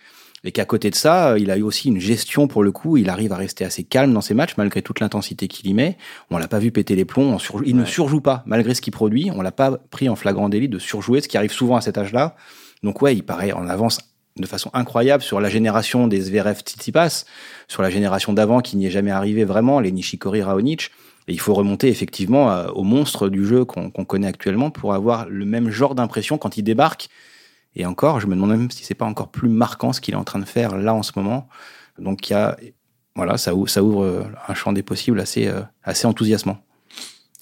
et 0.44 0.52
qu'à 0.52 0.66
côté 0.66 0.90
de 0.90 0.94
ça, 0.94 1.30
euh, 1.30 1.38
il 1.38 1.50
a 1.50 1.56
eu 1.56 1.62
aussi 1.62 1.88
une 1.88 1.98
gestion 1.98 2.46
pour 2.46 2.62
le 2.62 2.70
coup. 2.70 2.96
Il 2.96 3.08
arrive 3.08 3.32
à 3.32 3.36
rester 3.36 3.64
assez 3.64 3.82
calme 3.82 4.12
dans 4.12 4.20
ses 4.20 4.34
matchs 4.34 4.56
malgré 4.56 4.82
toute 4.82 5.00
l'intensité 5.00 5.48
qu'il 5.48 5.66
y 5.66 5.74
met. 5.74 5.96
On 6.30 6.36
l'a 6.36 6.48
pas 6.48 6.58
vu 6.58 6.70
péter 6.70 6.94
les 6.94 7.06
plombs. 7.06 7.38
Il 7.64 7.76
ne 7.76 7.84
surjoue 7.84 8.20
pas 8.20 8.42
malgré 8.46 8.74
ce 8.74 8.82
qu'il 8.82 8.92
produit. 8.92 9.30
On 9.34 9.40
l'a 9.40 9.52
pas 9.52 9.78
pris 9.90 10.08
en 10.08 10.16
flagrant 10.16 10.50
délit 10.50 10.68
de 10.68 10.78
surjouer, 10.78 11.22
ce 11.22 11.28
qui 11.28 11.38
arrive 11.38 11.52
souvent 11.52 11.76
à 11.76 11.80
cet 11.80 11.96
âge-là. 11.96 12.36
Donc 12.82 13.00
ouais, 13.00 13.14
il 13.14 13.22
paraît 13.22 13.52
en 13.52 13.66
avance 13.66 13.98
de 14.36 14.46
façon 14.46 14.70
incroyable 14.74 15.22
sur 15.22 15.40
la 15.40 15.48
génération 15.48 16.08
des 16.08 16.20
Zverev 16.20 16.58
Tsitsipas, 16.58 17.24
sur 17.68 17.82
la 17.82 17.88
génération 17.88 18.32
d'avant 18.32 18.60
qui 18.60 18.76
n'y 18.76 18.86
est 18.86 18.90
jamais 18.90 19.12
arrivé 19.12 19.44
vraiment, 19.44 19.80
les 19.80 19.92
Nishikori 19.92 20.42
Raonic. 20.42 20.90
Et 21.26 21.32
il 21.32 21.40
faut 21.40 21.54
remonter 21.54 21.88
effectivement 21.88 22.50
euh, 22.50 22.66
au 22.72 22.82
monstre 22.82 23.30
du 23.30 23.46
jeu 23.46 23.64
qu'on 23.64 23.90
connaît 23.90 24.26
actuellement 24.26 24.70
pour 24.70 24.92
avoir 24.92 25.26
le 25.26 25.46
même 25.46 25.70
genre 25.70 25.94
d'impression 25.94 26.36
quand 26.36 26.58
il 26.58 26.64
débarque 26.64 27.08
et 27.76 27.86
encore, 27.86 28.20
je 28.20 28.26
me 28.26 28.34
demande 28.34 28.50
même 28.50 28.70
si 28.70 28.84
c'est 28.84 28.94
pas 28.94 29.04
encore 29.04 29.30
plus 29.30 29.48
marquant 29.48 29.92
ce 29.92 30.00
qu'il 30.00 30.14
est 30.14 30.16
en 30.16 30.24
train 30.24 30.38
de 30.38 30.44
faire 30.44 30.76
là 30.76 30.94
en 30.94 31.02
ce 31.02 31.12
moment. 31.16 31.48
Donc 31.98 32.28
il 32.28 32.32
y 32.32 32.36
a, 32.36 32.56
voilà, 33.16 33.36
ça, 33.36 33.52
ça 33.66 33.82
ouvre 33.82 34.04
euh, 34.04 34.24
un 34.48 34.54
champ 34.54 34.72
des 34.72 34.82
possibles 34.82 35.20
assez, 35.20 35.46
euh, 35.46 35.62
assez 35.82 36.06
enthousiasmant. 36.06 36.58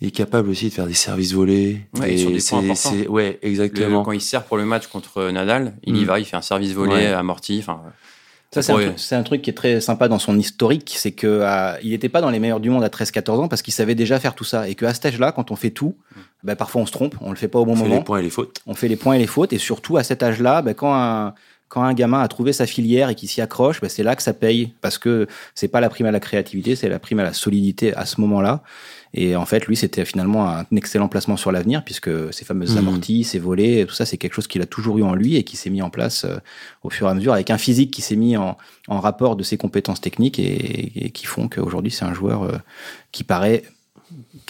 Il 0.01 0.09
est 0.09 0.13
capable 0.13 0.49
aussi 0.51 0.69
de 0.69 0.75
faire 0.75 0.87
des 0.87 0.95
services 0.95 1.33
volés. 1.33 1.87
Ouais, 1.99 2.15
et 2.15 2.19
sur 2.19 2.33
des 2.33 2.41
points 2.41 2.59
importants. 2.59 3.13
Ouais, 3.13 3.39
exactement. 3.43 4.03
quand 4.03 4.13
il 4.13 4.21
sert 4.21 4.45
pour 4.45 4.57
le 4.57 4.65
match 4.65 4.89
contre 4.89 5.31
Nadal, 5.31 5.77
il 5.85 5.97
y 5.97 6.03
mm. 6.03 6.07
va, 6.07 6.19
il 6.19 6.25
fait 6.25 6.37
un 6.37 6.43
service 6.43 6.73
volé 6.73 7.07
amorti. 7.07 7.61
Enfin, 7.61 7.83
ça, 8.53 8.61
c'est 8.97 9.15
un, 9.15 9.23
truc 9.23 9.41
qui 9.41 9.51
est 9.51 9.55
très 9.55 9.81
sympa 9.81 10.09
dans 10.09 10.19
son 10.19 10.39
historique, 10.39 10.95
c'est 10.97 11.13
que 11.13 11.43
il 11.83 11.91
n'était 11.91 12.11
pas 12.11 12.21
dans 12.21 12.31
les 12.31 12.39
meilleurs 12.39 12.61
du 12.61 12.69
monde 12.69 12.85
à 12.85 12.89
13-14 12.89 13.31
ans 13.41 13.49
parce 13.49 13.63
qu'il 13.63 13.73
savait 13.73 13.95
déjà 13.95 14.21
faire 14.21 14.35
tout 14.35 14.45
ça. 14.45 14.69
Et 14.69 14.75
qu'à 14.75 14.93
cet 14.93 15.07
âge-là, 15.07 15.33
quand 15.33 15.51
on 15.51 15.57
fait 15.57 15.71
tout, 15.71 15.97
mm. 16.15 16.21
bah, 16.45 16.57
parfois 16.57 16.83
on 16.83 16.87
se 16.87 16.93
trompe, 16.93 17.15
on 17.21 17.31
le 17.31 17.37
fait 17.37 17.49
pas 17.49 17.59
au 17.59 17.65
bon 17.65 17.73
on 17.73 17.77
moment. 17.77 17.91
Fait 17.91 17.97
les 17.97 18.05
points 18.05 18.19
et 18.19 18.23
les 18.23 18.31
fautes. 18.31 18.61
On 18.67 18.75
fait 18.75 18.89
les 18.89 18.97
points 18.97 19.15
et 19.15 19.19
les 19.19 19.27
fautes. 19.27 19.53
Et 19.53 19.59
surtout 19.59 19.97
à 19.97 20.03
cet 20.03 20.23
âge-là, 20.23 20.61
bah, 20.61 20.75
quand 20.75 20.95
un, 20.95 21.35
quand 21.69 21.83
un 21.83 21.95
gamin 21.95 22.21
a 22.21 22.29
trouvé 22.29 22.53
sa 22.53 22.67
filière 22.67 23.09
et 23.09 23.15
qui 23.15 23.27
s'y 23.27 23.41
accroche, 23.41 23.81
bah, 23.81 23.89
c'est 23.89 24.03
là 24.03 24.15
que 24.15 24.23
ça 24.23 24.35
paye 24.35 24.75
parce 24.83 24.99
que 24.99 25.27
c'est 25.55 25.69
pas 25.69 25.81
la 25.81 25.89
prime 25.89 26.07
à 26.07 26.11
la 26.11 26.21
créativité, 26.21 26.77
c'est 26.77 26.91
la 26.91 26.99
prime 26.99 27.21
à 27.21 27.23
la 27.23 27.33
solidité 27.33 27.95
à 27.95 28.05
ce 28.05 28.21
moment-là. 28.21 28.63
Et 29.15 29.37
en 29.37 29.45
fait, 29.45 29.67
lui, 29.67 29.77
c'était 29.77 30.05
finalement 30.05 30.49
un 30.49 30.65
excellent 30.75 31.09
placement 31.09 31.37
sur 31.37 31.53
l'avenir, 31.53 31.85
puisque 31.85 32.11
ces 32.33 32.45
fameuses 32.45 32.75
mmh. 32.75 32.79
amorties, 32.79 33.25
ces 33.25 33.39
volets, 33.39 33.85
tout 33.87 33.95
ça, 33.95 34.07
c'est 34.07 34.17
quelque 34.17 34.35
chose 34.35 34.47
qu'il 34.47 34.63
a 34.63 34.67
toujours 34.67 34.99
eu 34.99 35.03
en 35.03 35.15
lui 35.15 35.37
et 35.37 35.45
qui 35.45 35.57
s'est 35.57 35.71
mis 35.71 35.83
en 35.83 35.91
place 35.91 36.25
euh, 36.25 36.37
au 36.83 36.91
fur 36.91 37.09
et 37.09 37.11
à 37.11 37.15
mesure, 37.15 37.35
avec 37.35 37.51
un 37.51 37.59
physique 37.59 37.91
qui 37.91 38.01
s'est 38.01 38.17
mis 38.17 38.37
en, 38.37 38.57
en, 38.89 39.01
rapport 39.01 39.37
de 39.37 39.43
ses 39.43 39.59
compétences 39.59 40.01
techniques 40.01 40.39
et, 40.39 41.07
et 41.07 41.11
qui 41.11 41.27
font 41.27 41.49
qu'aujourd'hui, 41.49 41.91
c'est 41.91 42.05
un 42.05 42.15
joueur 42.15 42.45
euh, 42.45 42.57
qui 43.11 43.23
paraît 43.25 43.65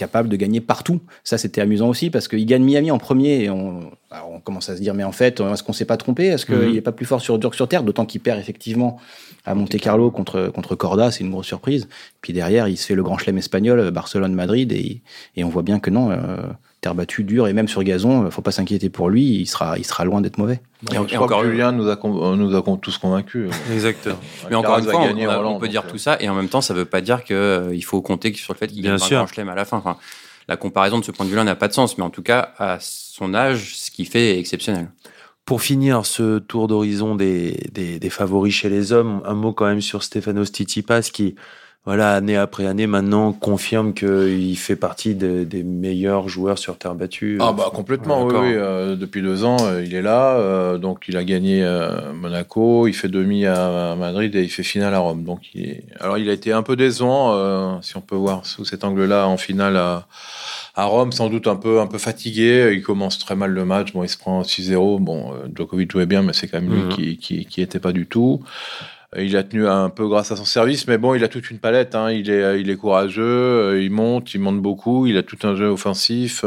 capable 0.03 0.29
de 0.29 0.35
gagner 0.35 0.59
partout. 0.59 0.99
Ça, 1.23 1.37
c'était 1.37 1.61
amusant 1.61 1.87
aussi 1.87 2.09
parce 2.09 2.27
qu'il 2.27 2.45
gagne 2.45 2.63
Miami 2.63 2.91
en 2.91 2.97
premier 2.97 3.43
et 3.43 3.49
on, 3.49 3.91
on, 4.11 4.39
commence 4.41 4.69
à 4.69 4.75
se 4.75 4.81
dire, 4.81 4.93
mais 4.93 5.05
en 5.05 5.13
fait, 5.13 5.39
est-ce 5.39 5.63
qu'on 5.63 5.73
s'est 5.73 5.85
pas 5.85 5.97
trompé? 5.97 6.25
Est-ce 6.25 6.45
qu'il 6.45 6.57
n'est 6.57 6.79
mmh. 6.79 6.81
pas 6.81 6.91
plus 6.91 7.05
fort 7.05 7.21
sur 7.21 7.39
dur 7.39 7.53
sur 7.53 7.67
terre? 7.67 7.83
D'autant 7.83 8.05
qu'il 8.05 8.19
perd 8.19 8.39
effectivement 8.39 8.97
à 9.45 9.55
Monte 9.55 9.77
Carlo 9.77 10.11
contre, 10.11 10.49
contre 10.53 10.75
Corda, 10.75 11.09
c'est 11.11 11.23
une 11.23 11.31
grosse 11.31 11.47
surprise. 11.47 11.87
Puis 12.21 12.33
derrière, 12.33 12.67
il 12.67 12.77
se 12.77 12.85
fait 12.85 12.95
le 12.95 13.03
grand 13.03 13.17
chelem 13.17 13.37
espagnol, 13.37 13.91
Barcelone-Madrid, 13.91 14.71
et, 14.73 15.01
et 15.35 15.43
on 15.43 15.49
voit 15.49 15.63
bien 15.63 15.79
que 15.79 15.89
non, 15.89 16.11
euh, 16.11 16.37
terre 16.83 16.95
battue, 16.95 17.23
dure, 17.23 17.47
et 17.47 17.53
même 17.53 17.67
sur 17.67 17.83
gazon, 17.83 18.25
euh, 18.25 18.29
faut 18.29 18.41
pas 18.41 18.51
s'inquiéter 18.51 18.89
pour 18.89 19.09
lui, 19.09 19.23
il 19.23 19.47
sera, 19.47 19.77
il 19.77 19.85
sera 19.85 20.05
loin 20.05 20.21
d'être 20.21 20.37
mauvais. 20.37 20.61
Et, 20.91 20.97
encore 20.97 21.43
Julien 21.43 21.71
nous 21.71 21.89
a, 21.89 21.97
nous 22.03 22.55
a 22.55 22.77
tous 22.81 22.97
convaincus. 22.97 23.49
Exactement. 23.73 24.17
Mais 24.49 24.55
encore 24.55 24.77
une 24.77 24.85
fois, 24.85 25.01
on, 25.01 25.59
peut 25.59 25.67
dire 25.67 25.87
tout 25.87 25.97
ça, 25.97 26.17
et 26.19 26.29
en 26.29 26.35
même 26.35 26.49
temps, 26.49 26.61
ça 26.61 26.73
veut 26.73 26.85
pas 26.85 27.01
dire 27.01 27.23
qu'il 27.23 27.83
faut 27.83 28.01
compter 28.01 28.33
sur 28.33 28.53
le 28.53 28.59
fait 28.59 28.67
qu'il 28.67 28.83
gagne 28.83 28.93
un 28.93 28.97
grand 28.97 29.27
chelem 29.27 29.49
à 29.49 29.55
la 29.55 29.65
fin. 29.65 29.77
Enfin, 29.77 29.97
la 30.47 30.57
comparaison 30.57 30.99
de 30.99 31.05
ce 31.05 31.11
point 31.11 31.25
de 31.25 31.31
vue-là 31.31 31.43
n'a 31.43 31.55
pas 31.55 31.67
de 31.67 31.73
sens, 31.73 31.97
mais 31.97 32.03
en 32.03 32.09
tout 32.09 32.21
cas, 32.21 32.53
à 32.57 32.77
son 32.79 33.33
âge, 33.33 33.75
ce 33.75 33.89
qu'il 33.89 34.07
fait 34.07 34.35
est 34.35 34.39
exceptionnel. 34.39 34.91
Pour 35.45 35.61
finir 35.61 36.05
ce 36.05 36.39
tour 36.39 36.67
d'horizon 36.67 37.15
des, 37.15 37.57
des, 37.73 38.09
favoris 38.09 38.53
chez 38.53 38.69
les 38.69 38.93
hommes, 38.93 39.21
un 39.25 39.33
mot 39.33 39.51
quand 39.51 39.65
même 39.65 39.81
sur 39.81 40.03
Stefanos 40.03 40.49
Tsitsipas 40.49 41.09
qui, 41.13 41.35
voilà, 41.85 42.13
année 42.13 42.37
après 42.37 42.65
année, 42.65 42.87
maintenant 42.87 43.33
confirme 43.33 43.93
qu'il 43.93 44.57
fait 44.57 44.77
partie 44.77 45.15
des, 45.15 45.63
meilleurs 45.63 46.29
joueurs 46.29 46.57
sur 46.57 46.77
terre 46.77 46.95
battue. 46.95 47.37
Ah 47.41 47.51
bah 47.51 47.69
complètement, 47.73 48.23
oui. 48.23 48.33
Euh, 48.35 48.95
depuis 48.95 49.21
deux 49.21 49.43
ans, 49.43 49.57
euh, 49.61 49.83
il 49.83 49.93
est 49.93 50.01
là. 50.01 50.37
Euh, 50.37 50.77
donc 50.77 51.05
il 51.09 51.17
a 51.17 51.25
gagné 51.25 51.65
Monaco, 52.13 52.87
il 52.87 52.93
fait 52.93 53.09
demi 53.09 53.45
à, 53.45 53.95
Madrid 53.97 54.33
et 54.35 54.43
il 54.43 54.49
fait 54.49 54.63
finale 54.63 54.93
à 54.93 54.99
Rome. 54.99 55.23
Donc 55.23 55.53
il 55.53 55.65
est... 55.65 55.83
alors 55.99 56.17
il 56.17 56.29
a 56.29 56.33
été 56.33 56.53
un 56.53 56.63
peu 56.63 56.77
décevant, 56.77 57.81
si 57.81 57.97
on 57.97 58.01
peut 58.01 58.15
voir 58.15 58.45
sous 58.45 58.63
cet 58.63 58.85
angle-là, 58.85 59.27
en 59.27 59.37
finale 59.37 59.75
à 59.75 60.07
à 60.75 60.85
Rome, 60.85 61.11
sans 61.11 61.29
doute 61.29 61.47
un 61.47 61.55
peu, 61.55 61.79
un 61.79 61.87
peu 61.87 61.99
fatigué. 61.99 62.71
Il 62.73 62.81
commence 62.81 63.19
très 63.19 63.35
mal 63.35 63.51
le 63.51 63.65
match. 63.65 63.93
Bon, 63.93 64.03
il 64.03 64.09
se 64.09 64.17
prend 64.17 64.41
6-0. 64.41 64.99
Bon, 64.99 65.33
euh, 65.33 65.47
Djokovic 65.53 65.91
jouait 65.91 66.07
bien, 66.07 66.23
mais 66.23 66.33
c'est 66.33 66.47
quand 66.47 66.61
même 66.61 66.73
lui 66.73 66.81
mhm. 66.81 66.89
qui, 66.89 67.17
qui, 67.17 67.45
qui 67.45 67.61
était 67.61 67.79
pas 67.79 67.91
du 67.91 68.07
tout. 68.07 68.41
Il 69.17 69.37
a 69.37 69.43
tenu 69.43 69.67
un 69.67 69.89
peu 69.89 70.07
grâce 70.07 70.31
à 70.31 70.35
son 70.35 70.45
service, 70.45 70.87
mais 70.87 70.97
bon, 70.97 71.13
il 71.13 71.23
a 71.23 71.27
toute 71.27 71.51
une 71.51 71.59
palette. 71.59 71.95
Hein. 71.95 72.11
Il, 72.11 72.29
est, 72.29 72.59
il 72.59 72.69
est 72.69 72.75
courageux, 72.75 73.81
il 73.81 73.91
monte, 73.91 74.33
il 74.33 74.39
monte 74.39 74.61
beaucoup, 74.61 75.05
il 75.07 75.17
a 75.17 75.23
tout 75.23 75.37
un 75.43 75.55
jeu 75.55 75.67
offensif. 75.67 76.43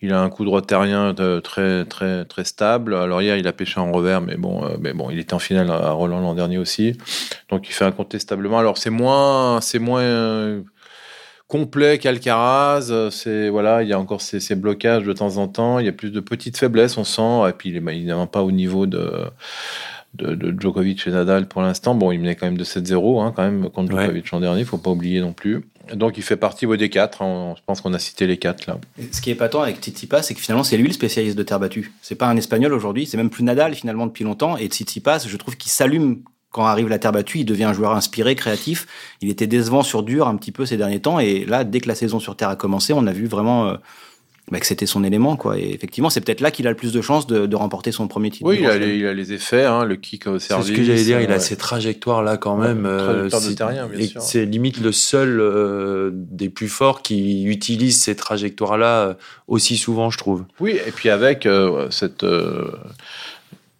Il 0.00 0.12
a 0.12 0.20
un 0.20 0.30
coup 0.30 0.44
droit 0.44 0.62
terrien 0.62 1.14
très, 1.42 1.84
très, 1.84 2.24
très 2.24 2.44
stable. 2.44 2.94
Alors 2.94 3.22
hier, 3.22 3.36
il 3.36 3.46
a 3.46 3.52
pêché 3.52 3.80
en 3.80 3.90
revers, 3.92 4.20
mais 4.20 4.36
bon, 4.36 4.68
mais 4.80 4.92
bon 4.92 5.10
il 5.10 5.18
était 5.18 5.34
en 5.34 5.38
finale 5.38 5.70
à 5.70 5.90
Roland 5.92 6.20
l'an 6.20 6.34
dernier 6.34 6.58
aussi. 6.58 6.96
Donc 7.50 7.68
il 7.68 7.72
fait 7.72 7.84
incontestablement. 7.84 8.58
Alors 8.58 8.78
c'est 8.78 8.90
moins, 8.90 9.60
c'est 9.60 9.78
moins 9.78 10.62
complet 11.52 11.98
qu'Alcaraz. 11.98 13.10
Voilà, 13.50 13.82
il 13.82 13.88
y 13.88 13.92
a 13.92 13.98
encore 13.98 14.22
ces, 14.22 14.54
blocages 14.54 15.04
de 15.04 15.12
temps 15.12 15.36
en 15.36 15.48
temps. 15.48 15.78
Il 15.78 15.84
y 15.84 15.88
a 15.88 15.92
plus 15.92 16.10
de 16.10 16.20
petites 16.20 16.56
faiblesses, 16.56 16.96
on 16.96 17.04
sent. 17.04 17.50
Et 17.50 17.52
puis 17.52 17.68
il 17.68 17.76
est 17.76 17.94
évidemment 17.94 18.26
pas 18.26 18.42
au 18.42 18.50
niveau 18.50 18.86
de 18.86 19.12
de, 20.14 20.54
Djokovic 20.58 21.06
et 21.06 21.10
Nadal 21.10 21.48
pour 21.48 21.62
l'instant. 21.62 21.94
Bon, 21.94 22.12
il 22.12 22.18
menait 22.18 22.34
quand 22.34 22.46
même 22.46 22.58
de 22.58 22.64
7-0 22.64 23.22
hein, 23.22 23.32
quand 23.34 23.42
même 23.42 23.68
contre 23.70 23.90
Djokovic 23.90 24.30
l'an 24.30 24.40
dernier. 24.40 24.60
Il 24.60 24.66
faut 24.66 24.78
pas 24.78 24.90
oublier 24.90 25.20
non 25.20 25.32
plus. 25.32 25.64
Donc 25.94 26.16
il 26.16 26.22
fait 26.22 26.36
partie 26.36 26.66
des 26.66 26.90
quatre. 26.90 27.22
Hein. 27.22 27.54
je 27.56 27.62
pense 27.66 27.80
qu'on 27.80 27.92
a 27.92 27.98
cité 27.98 28.26
les 28.26 28.36
quatre 28.36 28.66
là. 28.66 28.78
ce 29.10 29.20
qui 29.20 29.30
est 29.30 29.32
épatant 29.32 29.62
avec 29.62 29.78
Tsitsipas, 29.78 30.22
c'est 30.22 30.34
que 30.34 30.40
finalement 30.40 30.64
c'est 30.64 30.76
lui 30.76 30.86
le 30.86 30.92
spécialiste 30.92 31.36
de 31.36 31.42
terre 31.42 31.58
battue. 31.58 31.92
C'est 32.02 32.14
pas 32.14 32.28
un 32.28 32.36
Espagnol 32.36 32.72
aujourd'hui. 32.72 33.06
C'est 33.06 33.16
même 33.16 33.30
plus 33.30 33.42
Nadal 33.42 33.74
finalement 33.74 34.06
depuis 34.06 34.24
longtemps. 34.24 34.56
Et 34.56 34.66
Tsitsipas, 34.66 35.26
je 35.26 35.36
trouve 35.36 35.56
qu'il 35.56 35.72
s'allume 35.72 36.22
quand 36.52 36.66
arrive 36.66 36.88
la 36.88 36.98
terre 36.98 37.12
battue, 37.12 37.38
il 37.38 37.44
devient 37.46 37.64
un 37.64 37.72
joueur 37.72 37.92
inspiré, 37.92 38.34
créatif. 38.34 38.86
Il 39.22 39.30
était 39.30 39.46
décevant 39.46 39.82
sur 39.82 40.02
dur 40.02 40.28
un 40.28 40.36
petit 40.36 40.52
peu 40.52 40.66
ces 40.66 40.76
derniers 40.76 41.00
temps. 41.00 41.18
Et 41.18 41.46
là, 41.46 41.64
dès 41.64 41.80
que 41.80 41.88
la 41.88 41.94
saison 41.94 42.20
sur 42.20 42.36
terre 42.36 42.50
a 42.50 42.56
commencé, 42.56 42.92
on 42.92 43.06
a 43.06 43.12
vu 43.12 43.26
vraiment 43.26 43.68
euh, 43.68 43.76
bah, 44.50 44.60
que 44.60 44.66
c'était 44.66 44.86
son 44.86 45.04
élément. 45.04 45.36
Quoi. 45.36 45.58
Et 45.58 45.70
effectivement, 45.72 46.10
c'est 46.10 46.20
peut-être 46.20 46.40
là 46.40 46.50
qu'il 46.50 46.66
a 46.66 46.70
le 46.70 46.76
plus 46.76 46.92
de 46.92 47.00
chances 47.00 47.26
de, 47.26 47.54
remporter 47.54 47.92
son 47.92 48.08
premier 48.08 48.30
titre. 48.30 48.48
Oui, 48.48 48.58
il 48.60 48.66
a, 48.66 48.76
les, 48.76 48.96
il 48.96 49.06
a, 49.06 49.14
les, 49.14 49.32
effets, 49.32 49.64
hein, 49.64 49.84
le 49.84 49.96
kick 49.96 50.26
au 50.26 50.38
service. 50.38 50.66
C'est 50.66 50.72
ce 50.72 50.76
que 50.76 50.84
j'allais 50.84 51.04
dire, 51.04 51.20
il 51.20 51.30
a 51.30 51.38
ces 51.38 51.56
trajectoires 51.56 52.22
là 52.22 52.36
quand 52.36 52.56
même. 52.56 52.84
Euh, 52.86 53.28
c'est 54.18 54.44
limite 54.44 54.80
le 54.80 54.92
seul 54.92 55.40
euh, 55.40 56.10
des 56.12 56.48
plus 56.48 56.68
forts 56.68 57.02
qui 57.02 57.44
utilise 57.44 58.00
ces 58.00 58.16
trajectoires 58.16 58.76
là 58.76 59.16
aussi 59.46 59.76
souvent, 59.76 60.10
je 60.10 60.18
trouve. 60.18 60.44
Oui, 60.60 60.78
et 60.86 60.90
puis 60.90 61.08
avec 61.08 61.48
cette 61.90 62.24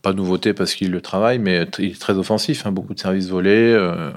pas 0.03 0.12
nouveauté 0.12 0.53
parce 0.53 0.75
qu'il 0.75 0.90
le 0.90 1.01
travaille, 1.01 1.38
mais 1.38 1.64
il 1.79 1.92
est 1.92 2.01
très 2.01 2.14
offensif, 2.14 2.66
hein, 2.66 2.72
beaucoup 2.72 2.92
de 2.92 2.98
services 2.98 3.29
volés. 3.29 3.72
Euh, 3.72 4.11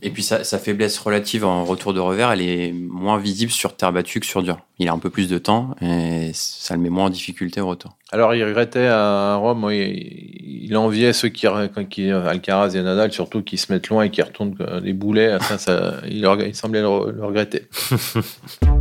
et 0.00 0.10
puis 0.10 0.22
sa, 0.22 0.44
faiblesse 0.58 0.98
relative 0.98 1.44
en 1.44 1.64
retour 1.64 1.92
de 1.92 2.00
revers, 2.00 2.30
elle 2.30 2.42
est 2.42 2.72
moins 2.72 3.18
visible 3.18 3.50
sur 3.50 3.74
terre 3.74 3.92
battue 3.92 4.20
que 4.20 4.26
sur 4.26 4.42
dur. 4.42 4.58
Il 4.78 4.88
a 4.88 4.92
un 4.92 4.98
peu 4.98 5.10
plus 5.10 5.28
de 5.28 5.38
temps 5.38 5.74
et 5.80 6.30
ça 6.34 6.74
le 6.74 6.80
met 6.80 6.88
moins 6.88 7.06
en 7.06 7.10
difficulté 7.10 7.60
au 7.60 7.66
retour. 7.66 7.96
Alors 8.12 8.34
il 8.34 8.44
regrettait 8.44 8.86
à 8.86 9.34
Rome, 9.36 9.68
il 9.72 10.76
enviait 10.76 11.12
ceux 11.12 11.28
qui, 11.28 11.46
qui 11.90 12.10
Alcaraz 12.10 12.76
et 12.76 12.82
Nadal 12.82 13.12
surtout 13.12 13.42
qui 13.42 13.58
se 13.58 13.72
mettent 13.72 13.88
loin 13.88 14.04
et 14.04 14.10
qui 14.10 14.22
retournent 14.22 14.56
les 14.82 14.92
boulets. 14.92 15.36
Ça, 15.58 15.94
il, 16.06 16.24
il, 16.46 16.54
semblait 16.54 16.82
le, 16.82 17.12
le 17.12 17.24
regretter. 17.24 17.68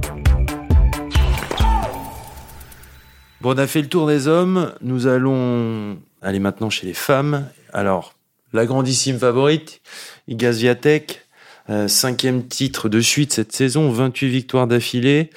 Bon, 3.39 3.53
on 3.53 3.57
a 3.59 3.67
fait 3.67 3.83
le 3.83 3.87
tour 3.87 4.07
des 4.07 4.27
hommes. 4.27 4.73
Nous 4.81 5.05
allons 5.05 5.99
aller 6.23 6.39
maintenant 6.39 6.71
chez 6.71 6.87
les 6.87 6.95
femmes. 6.95 7.47
Alors, 7.71 8.16
la 8.53 8.65
grandissime 8.65 9.17
favorite, 9.19 9.81
Igaz 10.27 10.59
Viatek, 10.59 11.21
euh, 11.69 11.87
cinquième 11.87 12.47
titre 12.47 12.89
de 12.89 13.01
suite 13.01 13.33
cette 13.33 13.51
saison, 13.51 13.89
28 13.91 14.29
victoires 14.29 14.67
d'affilée. 14.67 15.29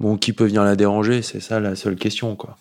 Bon, 0.00 0.16
qui 0.16 0.32
peut 0.32 0.44
venir 0.44 0.64
la 0.64 0.76
déranger? 0.76 1.22
C'est 1.22 1.40
ça 1.40 1.60
la 1.60 1.76
seule 1.76 1.96
question, 1.96 2.36
quoi. 2.36 2.58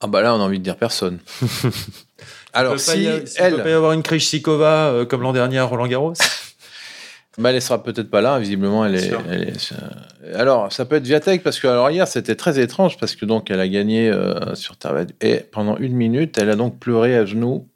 Ah 0.00 0.06
bah 0.06 0.22
là, 0.22 0.34
on 0.34 0.40
a 0.40 0.44
envie 0.44 0.58
de 0.58 0.64
dire 0.64 0.76
personne. 0.76 1.18
Alors, 2.52 2.78
si, 2.78 3.04
elle... 3.04 3.56
peut 3.56 3.62
pas 3.62 3.70
y 3.70 3.72
avoir 3.72 3.92
une 3.92 4.02
Krejcikova 4.02 4.88
euh, 4.88 5.04
comme 5.04 5.22
l'an 5.22 5.32
dernier 5.32 5.58
à 5.58 5.64
Roland 5.64 5.86
Garros? 5.86 6.14
Bah, 7.38 7.52
elle 7.52 7.62
sera 7.62 7.80
peut-être 7.84 8.10
pas 8.10 8.20
là. 8.20 8.40
Visiblement, 8.40 8.84
elle 8.84 8.96
est, 8.96 9.12
Alors, 10.34 10.72
ça 10.72 10.84
peut 10.84 10.96
être 10.96 11.04
Viatek 11.04 11.44
parce 11.44 11.60
que 11.60 11.68
alors 11.68 11.88
hier 11.88 12.08
c'était 12.08 12.34
très 12.34 12.58
étrange 12.58 12.98
parce 12.98 13.14
que 13.14 13.24
donc 13.24 13.48
elle 13.52 13.60
a 13.60 13.68
gagné 13.68 14.10
euh, 14.10 14.56
sur 14.56 14.76
terre 14.76 15.06
et 15.20 15.36
pendant 15.36 15.76
une 15.76 15.94
minute, 15.94 16.36
elle 16.36 16.50
a 16.50 16.56
donc 16.56 16.80
pleuré 16.80 17.16
à 17.16 17.24
genoux. 17.24 17.68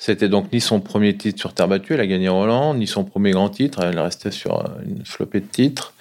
C'était 0.00 0.30
donc 0.30 0.50
ni 0.50 0.62
son 0.62 0.80
premier 0.80 1.14
titre 1.14 1.38
sur 1.38 1.52
terre 1.52 1.68
battue, 1.68 1.92
elle 1.92 2.00
a 2.00 2.06
gagné 2.06 2.30
Roland, 2.30 2.72
ni 2.72 2.86
son 2.86 3.04
premier 3.04 3.32
grand 3.32 3.50
titre. 3.50 3.80
Elle 3.82 3.98
restait 3.98 4.30
sur 4.30 4.60
euh, 4.60 4.68
une 4.86 5.04
flopée 5.04 5.40
de 5.40 5.46
titres. 5.46 5.92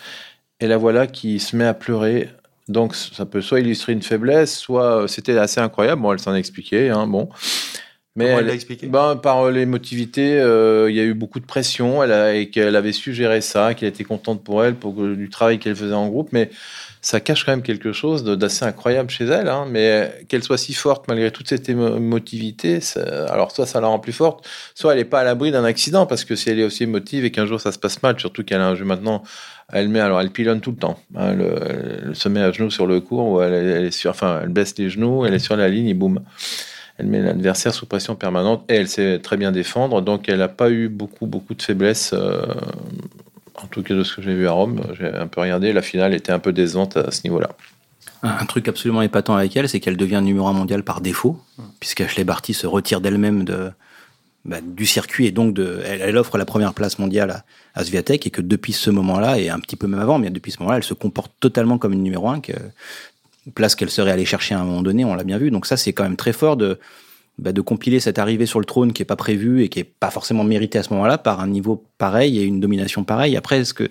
Et 0.62 0.68
la 0.68 0.78
voilà 0.78 1.06
qui 1.06 1.38
se 1.42 1.54
met 1.58 1.66
à 1.66 1.74
pleurer. 1.74 2.30
Donc, 2.70 2.96
ça 2.96 3.26
peut 3.26 3.42
soit 3.42 3.60
illustrer 3.60 3.92
une 3.92 4.02
faiblesse, 4.02 4.58
soit 4.58 5.04
euh, 5.04 5.08
c'était 5.08 5.38
assez 5.38 5.60
incroyable. 5.60 6.02
Bon, 6.02 6.14
elle 6.14 6.20
s'en 6.20 6.34
expliquait. 6.34 6.88
Hein, 6.88 7.08
bon. 7.08 7.28
Mais 8.20 8.32
elle 8.32 8.46
l'a 8.48 8.54
expliqué? 8.54 8.88
ben, 8.88 9.16
Par 9.16 9.50
l'émotivité, 9.50 10.40
euh, 10.40 10.90
il 10.90 10.96
y 10.96 11.00
a 11.00 11.04
eu 11.04 11.14
beaucoup 11.14 11.40
de 11.40 11.46
pression 11.46 12.04
elle 12.04 12.12
a, 12.12 12.36
et 12.36 12.50
qu'elle 12.50 12.76
avait 12.76 12.92
su 12.92 13.14
gérer 13.14 13.42
ça, 13.42 13.74
qu'elle 13.74 13.90
était 13.90 14.04
contente 14.04 14.44
pour 14.44 14.64
elle, 14.64 14.76
pour 14.76 14.94
du 14.94 15.30
travail 15.30 15.58
qu'elle 15.60 15.76
faisait 15.76 15.94
en 15.94 16.08
groupe. 16.08 16.30
Mais 16.32 16.50
ça 17.02 17.22
cache 17.22 17.46
quand 17.46 17.54
même 17.54 17.62
quelque 17.62 17.94
chose 17.94 18.26
d'assez 18.26 18.66
incroyable 18.66 19.10
chez 19.10 19.26
elle. 19.26 19.48
Hein. 19.48 19.66
mais 19.70 20.26
qu'elle 20.28 20.44
soit 20.44 20.58
si 20.58 20.74
forte 20.74 21.08
malgré 21.08 21.32
toute 21.32 21.48
cette 21.48 21.70
émotivité, 21.70 22.80
alors 23.30 23.52
soit 23.52 23.66
ça 23.66 23.80
la 23.80 23.88
rend 23.88 24.00
plus 24.00 24.12
forte, 24.12 24.46
soit 24.76 24.94
elle 24.94 25.00
n'est 25.00 25.06
pas 25.06 25.22
à 25.22 25.24
l'abri 25.24 25.52
d'un 25.52 25.64
accident 25.64 26.06
parce 26.06 26.26
que 26.26 26.36
si 26.36 26.50
elle 26.50 26.60
est 26.60 26.66
aussi 26.66 26.84
émotive 26.84 27.24
et 27.24 27.32
qu'un 27.32 27.46
jour 27.46 27.62
ça 27.62 27.72
se 27.72 27.80
passe 27.80 28.04
mal, 28.04 28.20
surtout 28.20 28.44
qu'elle 28.44 28.62
a 28.62 28.68
un 28.68 28.76
jeu 28.76 28.86
maintenant, 28.86 29.24
elle 29.72 29.88
met 29.88 30.02
alors 30.02 30.20
elle 30.20 30.32
pilonne 30.32 30.60
tout 30.60 30.72
le 30.72 30.78
temps. 30.78 31.00
Hein. 31.16 31.38
elle, 31.40 32.16
se 32.16 32.28
met 32.28 32.42
à 32.42 32.52
genoux 32.52 32.72
sur 32.72 32.86
le 32.86 33.00
cours 33.00 33.30
ou 33.30 33.42
elle, 33.42 33.54
elle, 33.54 33.86
est 33.86 33.92
sur, 33.92 34.12
enfin 34.12 34.42
elle 34.44 34.50
baisse 34.50 34.78
les 34.78 34.90
genoux, 34.90 35.26
elle 35.26 35.34
est 35.34 35.40
sur 35.40 35.56
la 35.56 35.70
ligne 35.70 35.88
et 35.88 35.94
boum 35.94 36.20
elle 37.00 37.08
met 37.08 37.22
l'adversaire 37.22 37.74
sous 37.74 37.86
pression 37.86 38.16
permanente 38.16 38.66
et 38.70 38.76
elle 38.76 38.90
sait 38.90 39.20
très 39.20 39.38
bien 39.38 39.52
défendre. 39.52 40.02
Donc 40.02 40.28
elle 40.28 40.40
n'a 40.40 40.50
pas 40.50 40.70
eu 40.70 40.90
beaucoup, 40.90 41.28
beaucoup 41.28 41.54
de 41.54 41.62
faiblesses. 41.62 42.12
Euh, 42.14 42.46
en 43.56 43.68
tout 43.68 43.84
cas, 43.84 43.96
de 43.96 44.04
ce 44.04 44.16
que 44.16 44.22
j'ai 44.22 44.34
vu 44.34 44.48
à 44.48 44.52
Rome, 44.52 44.82
j'ai 45.00 45.08
un 45.08 45.28
peu 45.28 45.42
regardé. 45.42 45.72
La 45.72 45.82
finale 45.82 46.14
était 46.14 46.32
un 46.32 46.40
peu 46.40 46.52
décevante 46.52 46.98
à 46.98 47.12
ce 47.12 47.22
niveau-là. 47.24 47.50
Un 48.22 48.46
truc 48.46 48.68
absolument 48.68 49.02
épatant 49.02 49.36
avec 49.36 49.56
elle, 49.56 49.70
c'est 49.70 49.80
qu'elle 49.80 49.96
devient 49.96 50.20
numéro 50.22 50.48
un 50.48 50.54
mondial 50.54 50.84
par 50.84 51.00
défaut, 51.00 51.40
puisqu'Ashley 51.80 52.26
Barty 52.26 52.54
se 52.54 52.68
retire 52.68 53.00
d'elle-même 53.00 53.46
de, 53.46 53.72
bah, 54.44 54.58
du 54.62 54.86
circuit 54.86 55.28
et 55.28 55.32
donc 55.32 55.58
elle, 55.86 56.18
offre 56.18 56.38
la 56.38 56.44
première 56.44 56.74
place 56.74 57.00
mondiale 57.00 57.44
à, 57.76 57.80
à 57.80 57.84
et 57.84 58.30
que 58.30 58.42
depuis 58.42 58.74
ce 58.74 58.90
moment-là, 58.90 59.40
et 59.40 59.50
un 59.50 59.60
petit 59.60 59.78
peu 59.78 59.88
même 59.88 60.02
avant, 60.02 60.20
mais 60.20 60.30
depuis 60.32 60.52
ce 60.52 60.60
moment-là, 60.60 60.78
elle 60.78 60.84
se 60.84 60.94
comporte 60.94 61.32
totalement 61.40 61.78
comme 61.78 61.94
une 61.94 62.04
numéro 62.04 62.28
un, 62.28 62.42
que 62.42 62.52
place 63.52 63.76
qu'elle 63.76 63.90
serait 63.90 64.12
allée 64.12 64.26
chercher 64.26 64.56
à 64.56 64.60
un 64.60 64.64
moment 64.64 64.82
donné, 64.82 65.06
on 65.06 65.16
l'a 65.16 65.24
bien 65.24 65.38
vu. 65.38 65.52
Donc 65.52 65.66
ça, 65.66 65.78
c'est 65.78 65.94
quand 65.94 66.04
même 66.04 66.18
très 66.18 66.34
fort 66.34 66.58
de, 66.58 66.80
bah, 67.40 67.54
de 67.54 67.62
compiler 67.62 68.02
cette 68.02 68.20
arrivée 68.20 68.46
sur 68.46 68.60
le 68.60 68.66
trône 68.66 68.92
qui 68.92 69.02
est 69.02 69.06
pas 69.06 69.16
prévue 69.16 69.64
et 69.64 69.70
qui 69.70 69.80
est 69.80 69.86
pas 69.86 70.10
forcément 70.10 70.44
méritée 70.44 70.78
à 70.78 70.84
ce 70.84 70.92
moment-là 70.94 71.18
par 71.18 71.40
un 71.40 71.48
niveau 71.48 71.86
pareil 71.98 72.38
et 72.38 72.44
une 72.44 72.60
domination 72.60 73.06
pareille. 73.06 73.38
Après, 73.38 73.64
ce 73.64 73.74
que 73.74 73.88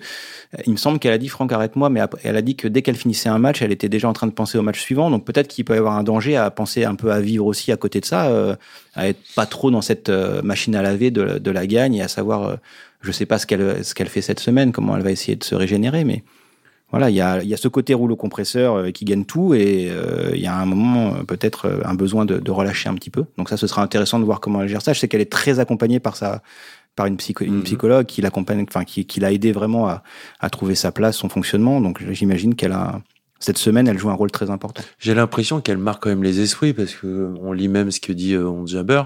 il 0.67 0.71
me 0.71 0.77
semble 0.77 0.99
qu'elle 0.99 1.13
a 1.13 1.17
dit, 1.17 1.29
Franck, 1.29 1.51
arrête-moi, 1.51 1.89
mais 1.89 2.01
elle 2.23 2.37
a 2.37 2.43
dit 2.43 2.55
que 2.55 2.67
dès 2.67 2.83
qu'elle 2.83 2.95
finissait 2.95 3.29
un 3.29 3.39
match, 3.39 3.63
elle 3.63 3.71
était 3.71 3.89
déjà 3.89 4.07
en 4.07 4.13
train 4.13 4.27
de 4.27 4.33
penser 4.33 4.59
au 4.59 4.61
match 4.61 4.79
suivant. 4.79 5.09
Donc 5.09 5.25
peut-être 5.25 5.47
qu'il 5.47 5.65
peut 5.65 5.73
y 5.73 5.77
avoir 5.77 5.95
un 5.95 6.03
danger 6.03 6.37
à 6.37 6.51
penser 6.51 6.85
un 6.85 6.93
peu 6.93 7.11
à 7.11 7.21
vivre 7.21 7.45
aussi 7.45 7.71
à 7.71 7.77
côté 7.77 7.99
de 7.99 8.05
ça, 8.05 8.27
euh, 8.27 8.55
à 8.93 9.07
être 9.07 9.19
pas 9.35 9.47
trop 9.47 9.71
dans 9.71 9.81
cette 9.81 10.09
euh, 10.09 10.43
machine 10.43 10.75
à 10.75 10.83
laver 10.83 11.09
de, 11.09 11.51
la 11.51 11.65
gagne 11.65 11.95
et 11.95 12.03
à 12.03 12.07
savoir, 12.07 12.43
euh, 12.43 12.55
je 13.01 13.11
sais 13.11 13.25
pas 13.25 13.39
ce 13.39 13.47
qu'elle 13.47 13.83
ce 13.83 13.95
qu'elle 13.95 14.09
fait 14.09 14.21
cette 14.21 14.39
semaine, 14.39 14.71
comment 14.71 14.95
elle 14.95 15.03
va 15.03 15.11
essayer 15.11 15.35
de 15.35 15.43
se 15.43 15.55
régénérer, 15.55 16.03
mais 16.03 16.23
voilà, 16.91 17.09
il 17.09 17.15
y 17.15 17.21
a, 17.21 17.43
y 17.43 17.53
a, 17.53 17.57
ce 17.57 17.67
côté 17.67 17.93
rouleau 17.93 18.15
compresseur 18.15 18.75
euh, 18.75 18.91
qui 18.91 19.05
gagne 19.05 19.25
tout 19.25 19.53
et 19.53 19.89
euh, 19.91 20.31
il 20.33 20.41
y 20.41 20.47
a 20.47 20.55
un 20.55 20.65
moment 20.65 21.13
euh, 21.13 21.23
peut-être 21.23 21.81
un 21.85 21.93
besoin 21.93 22.25
de, 22.25 22.39
de, 22.39 22.51
relâcher 22.51 22.89
un 22.89 22.95
petit 22.95 23.11
peu. 23.11 23.25
Donc 23.37 23.49
ça, 23.49 23.57
ce 23.57 23.67
sera 23.67 23.83
intéressant 23.83 24.19
de 24.19 24.25
voir 24.25 24.39
comment 24.39 24.61
elle 24.61 24.69
gère 24.69 24.81
ça. 24.81 24.93
Je 24.93 24.99
sais 24.99 25.07
qu'elle 25.07 25.21
est 25.21 25.31
très 25.31 25.59
accompagnée 25.59 25.99
par 25.99 26.15
sa 26.15 26.41
par 26.95 27.05
une, 27.05 27.17
psycho, 27.17 27.45
une 27.45 27.57
mhm. 27.57 27.63
psychologue 27.63 28.05
qui 28.07 28.21
l'accompagne, 28.21 28.65
enfin 28.67 28.83
qui, 28.83 29.05
qui 29.05 29.19
l'a 29.21 29.31
aidé 29.31 29.53
vraiment 29.53 29.87
à, 29.87 30.03
à, 30.39 30.49
trouver 30.49 30.75
sa 30.75 30.91
place, 30.91 31.15
son 31.15 31.29
fonctionnement. 31.29 31.79
Donc 31.79 32.03
j'imagine 32.11 32.55
qu'elle 32.55 32.73
a 32.73 32.99
cette 33.39 33.57
semaine, 33.57 33.87
elle 33.87 33.97
joue 33.97 34.09
un 34.09 34.15
rôle 34.15 34.31
très 34.31 34.49
important. 34.49 34.83
J'ai 34.99 35.13
l'impression 35.13 35.61
qu'elle 35.61 35.77
marque 35.77 36.03
quand 36.03 36.09
même 36.09 36.23
les 36.23 36.41
esprits 36.41 36.73
parce 36.73 36.93
que 36.93 37.33
on 37.41 37.53
lit 37.53 37.69
même 37.69 37.89
ce 37.89 38.01
que 38.01 38.11
dit 38.11 38.33
euh, 38.33 38.65
Jabber 38.65 39.03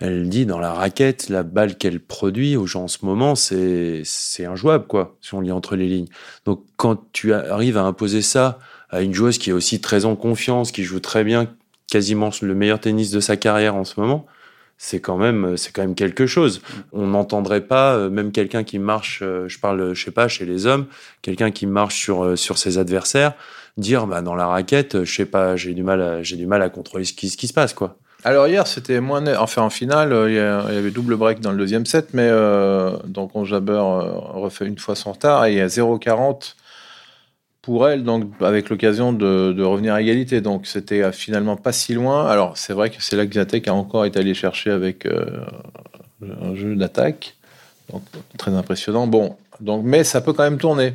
elle 0.00 0.28
dit 0.28 0.46
dans 0.46 0.58
la 0.58 0.72
raquette, 0.72 1.28
la 1.28 1.42
balle 1.42 1.76
qu'elle 1.76 2.00
produit 2.00 2.56
aux 2.56 2.66
gens 2.66 2.84
en 2.84 2.88
ce 2.88 3.04
moment, 3.04 3.34
c'est 3.34 4.02
c'est 4.04 4.44
injouable 4.44 4.86
quoi, 4.86 5.16
si 5.20 5.34
on 5.34 5.40
lit 5.40 5.52
entre 5.52 5.76
les 5.76 5.88
lignes. 5.88 6.08
Donc 6.44 6.64
quand 6.76 7.02
tu 7.12 7.32
arrives 7.32 7.76
à 7.76 7.82
imposer 7.82 8.22
ça 8.22 8.58
à 8.90 9.02
une 9.02 9.12
joueuse 9.14 9.38
qui 9.38 9.50
est 9.50 9.52
aussi 9.52 9.80
très 9.80 10.04
en 10.04 10.16
confiance, 10.16 10.72
qui 10.72 10.84
joue 10.84 11.00
très 11.00 11.24
bien, 11.24 11.48
quasiment 11.90 12.30
le 12.42 12.54
meilleur 12.54 12.80
tennis 12.80 13.10
de 13.10 13.20
sa 13.20 13.36
carrière 13.36 13.74
en 13.74 13.84
ce 13.84 13.98
moment, 14.00 14.26
c'est 14.78 15.00
quand 15.00 15.16
même 15.16 15.56
c'est 15.56 15.72
quand 15.72 15.82
même 15.82 15.96
quelque 15.96 16.26
chose. 16.26 16.62
On 16.92 17.08
n'entendrait 17.08 17.62
pas 17.62 17.94
euh, 17.96 18.10
même 18.10 18.30
quelqu'un 18.30 18.62
qui 18.62 18.78
marche, 18.78 19.20
euh, 19.22 19.48
je 19.48 19.58
parle, 19.58 19.94
je 19.94 20.04
sais 20.04 20.12
pas, 20.12 20.28
chez 20.28 20.46
les 20.46 20.66
hommes, 20.66 20.86
quelqu'un 21.22 21.50
qui 21.50 21.66
marche 21.66 21.96
sur 21.96 22.24
euh, 22.24 22.36
sur 22.36 22.56
ses 22.58 22.78
adversaires, 22.78 23.34
dire 23.76 24.06
bah 24.06 24.22
dans 24.22 24.36
la 24.36 24.46
raquette, 24.46 25.04
je 25.04 25.12
sais 25.12 25.26
pas, 25.26 25.56
j'ai 25.56 25.74
du 25.74 25.82
mal, 25.82 26.20
j'ai 26.22 26.36
du 26.36 26.46
mal 26.46 26.62
à 26.62 26.70
contrôler 26.70 27.04
ce 27.04 27.12
qui, 27.12 27.28
ce 27.28 27.36
qui 27.36 27.48
se 27.48 27.52
passe 27.52 27.74
quoi. 27.74 27.98
Alors 28.24 28.48
hier, 28.48 28.66
c'était 28.66 29.00
moins 29.00 29.20
net. 29.20 29.36
Enfin, 29.38 29.62
en 29.62 29.70
finale, 29.70 30.12
euh, 30.12 30.28
il 30.28 30.74
y, 30.74 30.78
avait 30.78 30.90
double 30.90 31.16
break 31.16 31.40
dans 31.40 31.52
le 31.52 31.58
deuxième 31.58 31.86
set, 31.86 32.14
mais 32.14 32.28
euh, 32.28 32.96
donc 33.04 33.36
on 33.36 33.44
Jabber 33.44 33.72
euh, 33.72 34.10
refait 34.10 34.66
une 34.66 34.78
fois 34.78 34.96
son 34.96 35.12
retard 35.12 35.46
et 35.46 35.52
il 35.52 35.58
y 35.58 35.60
a 35.60 35.68
0,40 35.68 36.54
pour 37.62 37.88
elle, 37.88 38.02
donc 38.02 38.24
avec 38.40 38.70
l'occasion 38.70 39.12
de, 39.12 39.62
revenir 39.62 39.94
à 39.94 40.02
égalité. 40.02 40.40
Donc 40.40 40.66
c'était 40.66 41.12
finalement 41.12 41.56
pas 41.56 41.72
si 41.72 41.94
loin. 41.94 42.26
Alors 42.26 42.56
c'est 42.56 42.72
vrai 42.72 42.90
que 42.90 42.96
c'est 43.00 43.16
là 43.16 43.24
que 43.26 43.32
Ziatek 43.32 43.68
a 43.68 43.74
encore 43.74 44.04
été 44.04 44.18
allé 44.18 44.34
chercher 44.34 44.70
avec 44.70 45.06
un 45.06 46.54
jeu 46.54 46.74
d'attaque. 46.74 47.36
Donc, 47.92 48.02
très 48.36 48.52
impressionnant. 48.52 49.06
Bon, 49.06 49.36
donc, 49.60 49.82
mais 49.84 50.04
ça 50.04 50.20
peut 50.20 50.32
quand 50.32 50.42
même 50.42 50.58
tourner. 50.58 50.94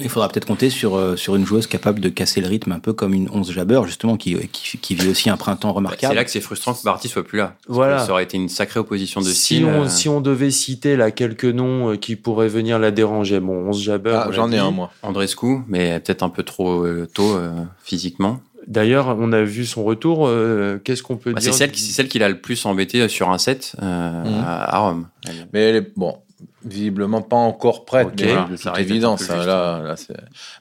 Il 0.00 0.08
faudra 0.08 0.28
peut-être 0.28 0.46
compter 0.46 0.70
sur, 0.70 0.94
euh, 0.96 1.16
sur 1.16 1.34
une 1.34 1.44
joueuse 1.44 1.66
capable 1.66 1.98
de 1.98 2.08
casser 2.08 2.40
le 2.40 2.46
rythme, 2.46 2.70
un 2.70 2.78
peu 2.78 2.92
comme 2.92 3.14
une 3.14 3.28
11 3.32 3.50
Jabber, 3.50 3.80
justement, 3.84 4.16
qui, 4.16 4.36
qui, 4.52 4.78
qui 4.78 4.94
vit 4.94 5.08
aussi 5.08 5.28
un 5.28 5.36
printemps 5.36 5.72
remarquable. 5.72 6.12
C'est 6.12 6.14
là 6.16 6.24
que 6.24 6.30
c'est 6.30 6.40
frustrant 6.40 6.72
que 6.72 6.82
Barty 6.84 7.08
soit 7.08 7.24
plus 7.24 7.38
là. 7.38 7.56
Voilà. 7.66 7.98
Ça 8.06 8.12
aurait 8.12 8.22
été 8.22 8.36
une 8.36 8.48
sacrée 8.48 8.78
opposition 8.78 9.20
de 9.20 9.26
Si 9.26 9.34
style. 9.34 9.64
on, 9.64 9.82
euh, 9.84 9.88
si 9.88 10.08
on 10.08 10.20
devait 10.20 10.52
citer 10.52 10.96
là 10.96 11.10
quelques 11.10 11.44
noms 11.46 11.90
euh, 11.92 11.96
qui 11.96 12.14
pourraient 12.14 12.46
venir 12.48 12.78
la 12.78 12.92
déranger, 12.92 13.40
bon, 13.40 13.68
11 13.70 13.82
Jabber. 13.82 14.20
Ah, 14.26 14.28
J'en 14.30 14.52
ai 14.52 14.58
un, 14.58 14.70
moi. 14.70 14.92
Andrescu, 15.02 15.58
mais 15.66 15.98
peut-être 15.98 16.22
un 16.22 16.28
peu 16.30 16.44
trop 16.44 16.84
euh, 16.84 17.08
tôt 17.12 17.34
euh, 17.36 17.50
physiquement. 17.82 18.40
D'ailleurs, 18.68 19.16
on 19.18 19.32
a 19.32 19.42
vu 19.42 19.66
son 19.66 19.82
retour. 19.82 20.26
euh, 20.28 20.78
Qu'est-ce 20.84 21.02
qu'on 21.02 21.16
peut 21.16 21.32
Bah, 21.32 21.40
dire 21.40 21.52
c'est 21.52 21.58
celle, 21.58 21.72
qui- 21.72 21.80
c'est 21.82 21.92
celle 21.92 22.08
qui 22.08 22.20
l'a 22.20 22.28
le 22.28 22.38
plus 22.40 22.66
embêté 22.66 23.08
sur 23.08 23.30
un 23.30 23.38
set 23.38 23.74
euh, 23.82 24.22
Mhm. 24.24 24.44
à, 24.46 24.78
Rome. 24.78 25.08
Mais 25.52 25.60
elle 25.70 25.76
est, 25.76 25.92
bon, 25.96 26.18
visiblement 26.64 27.22
pas 27.22 27.36
encore 27.36 27.84
prête, 27.84 28.08
Ok. 28.08 28.14
mais 28.20 28.26
Voilà, 28.32 28.48
de 28.48 28.56
toute 28.56 28.78
évidence. 28.78 29.30
hein, 29.30 29.44
là, 29.46 29.80
là, 29.82 29.96
c'est- 29.96 30.14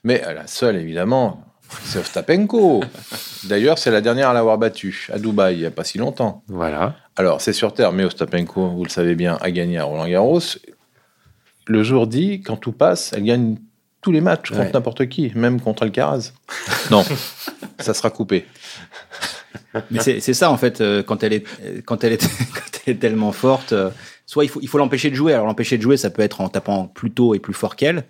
mais 0.03 0.21
la 0.21 0.45
seule, 0.47 0.75
évidemment, 0.77 1.43
c'est 1.83 1.99
Ostapenko. 1.99 2.83
D'ailleurs, 3.45 3.77
c'est 3.77 3.91
la 3.91 4.01
dernière 4.01 4.29
à 4.29 4.33
l'avoir 4.33 4.57
battue 4.57 5.07
à 5.11 5.19
Dubaï, 5.19 5.55
il 5.55 5.59
n'y 5.59 5.65
a 5.65 5.71
pas 5.71 5.83
si 5.83 5.97
longtemps. 5.97 6.43
Voilà. 6.47 6.95
Alors, 7.15 7.41
c'est 7.41 7.53
sur 7.53 7.73
Terre, 7.73 7.91
mais 7.93 8.03
Ostapenko, 8.05 8.69
vous 8.69 8.83
le 8.83 8.89
savez 8.89 9.15
bien, 9.15 9.37
a 9.41 9.49
gagné 9.51 9.77
à 9.79 9.83
Roland 9.85 10.07
Garros. 10.07 10.39
Le 11.65 11.83
jour 11.83 12.07
dit, 12.07 12.41
quand 12.41 12.55
tout 12.57 12.71
passe, 12.71 13.11
elle 13.13 13.23
gagne 13.23 13.57
tous 14.01 14.11
les 14.11 14.21
matchs 14.21 14.51
contre 14.51 14.61
Ouais. 14.61 14.71
n'importe 14.73 15.09
qui, 15.09 15.31
même 15.35 15.59
contre 15.59 15.83
Alcaraz. 15.83 16.31
non, 16.91 17.03
ça 17.79 17.93
sera 17.93 18.09
coupé. 18.09 18.45
Mais 19.91 19.99
c'est 19.99 20.33
ça 20.33 20.51
en 20.51 20.57
fait 20.57 20.81
euh, 20.81 21.03
quand 21.03 21.23
elle 21.23 21.33
est 21.33 21.43
quand 21.85 22.03
elle 22.03 22.13
est 22.13 22.27
quand 22.53 22.79
elle 22.85 22.93
est 22.93 22.97
tellement 22.99 23.31
forte. 23.31 23.73
euh, 23.73 23.89
soit 24.25 24.43
il 24.45 24.49
faut 24.49 24.59
il 24.61 24.67
faut 24.67 24.77
l'empêcher 24.77 25.09
de 25.09 25.15
jouer. 25.15 25.33
Alors 25.33 25.45
l'empêcher 25.45 25.77
de 25.77 25.81
jouer, 25.81 25.97
ça 25.97 26.09
peut 26.09 26.21
être 26.21 26.41
en 26.41 26.49
tapant 26.49 26.85
plus 26.87 27.11
tôt 27.11 27.33
et 27.35 27.39
plus 27.39 27.53
fort 27.53 27.75
qu'elle, 27.75 28.03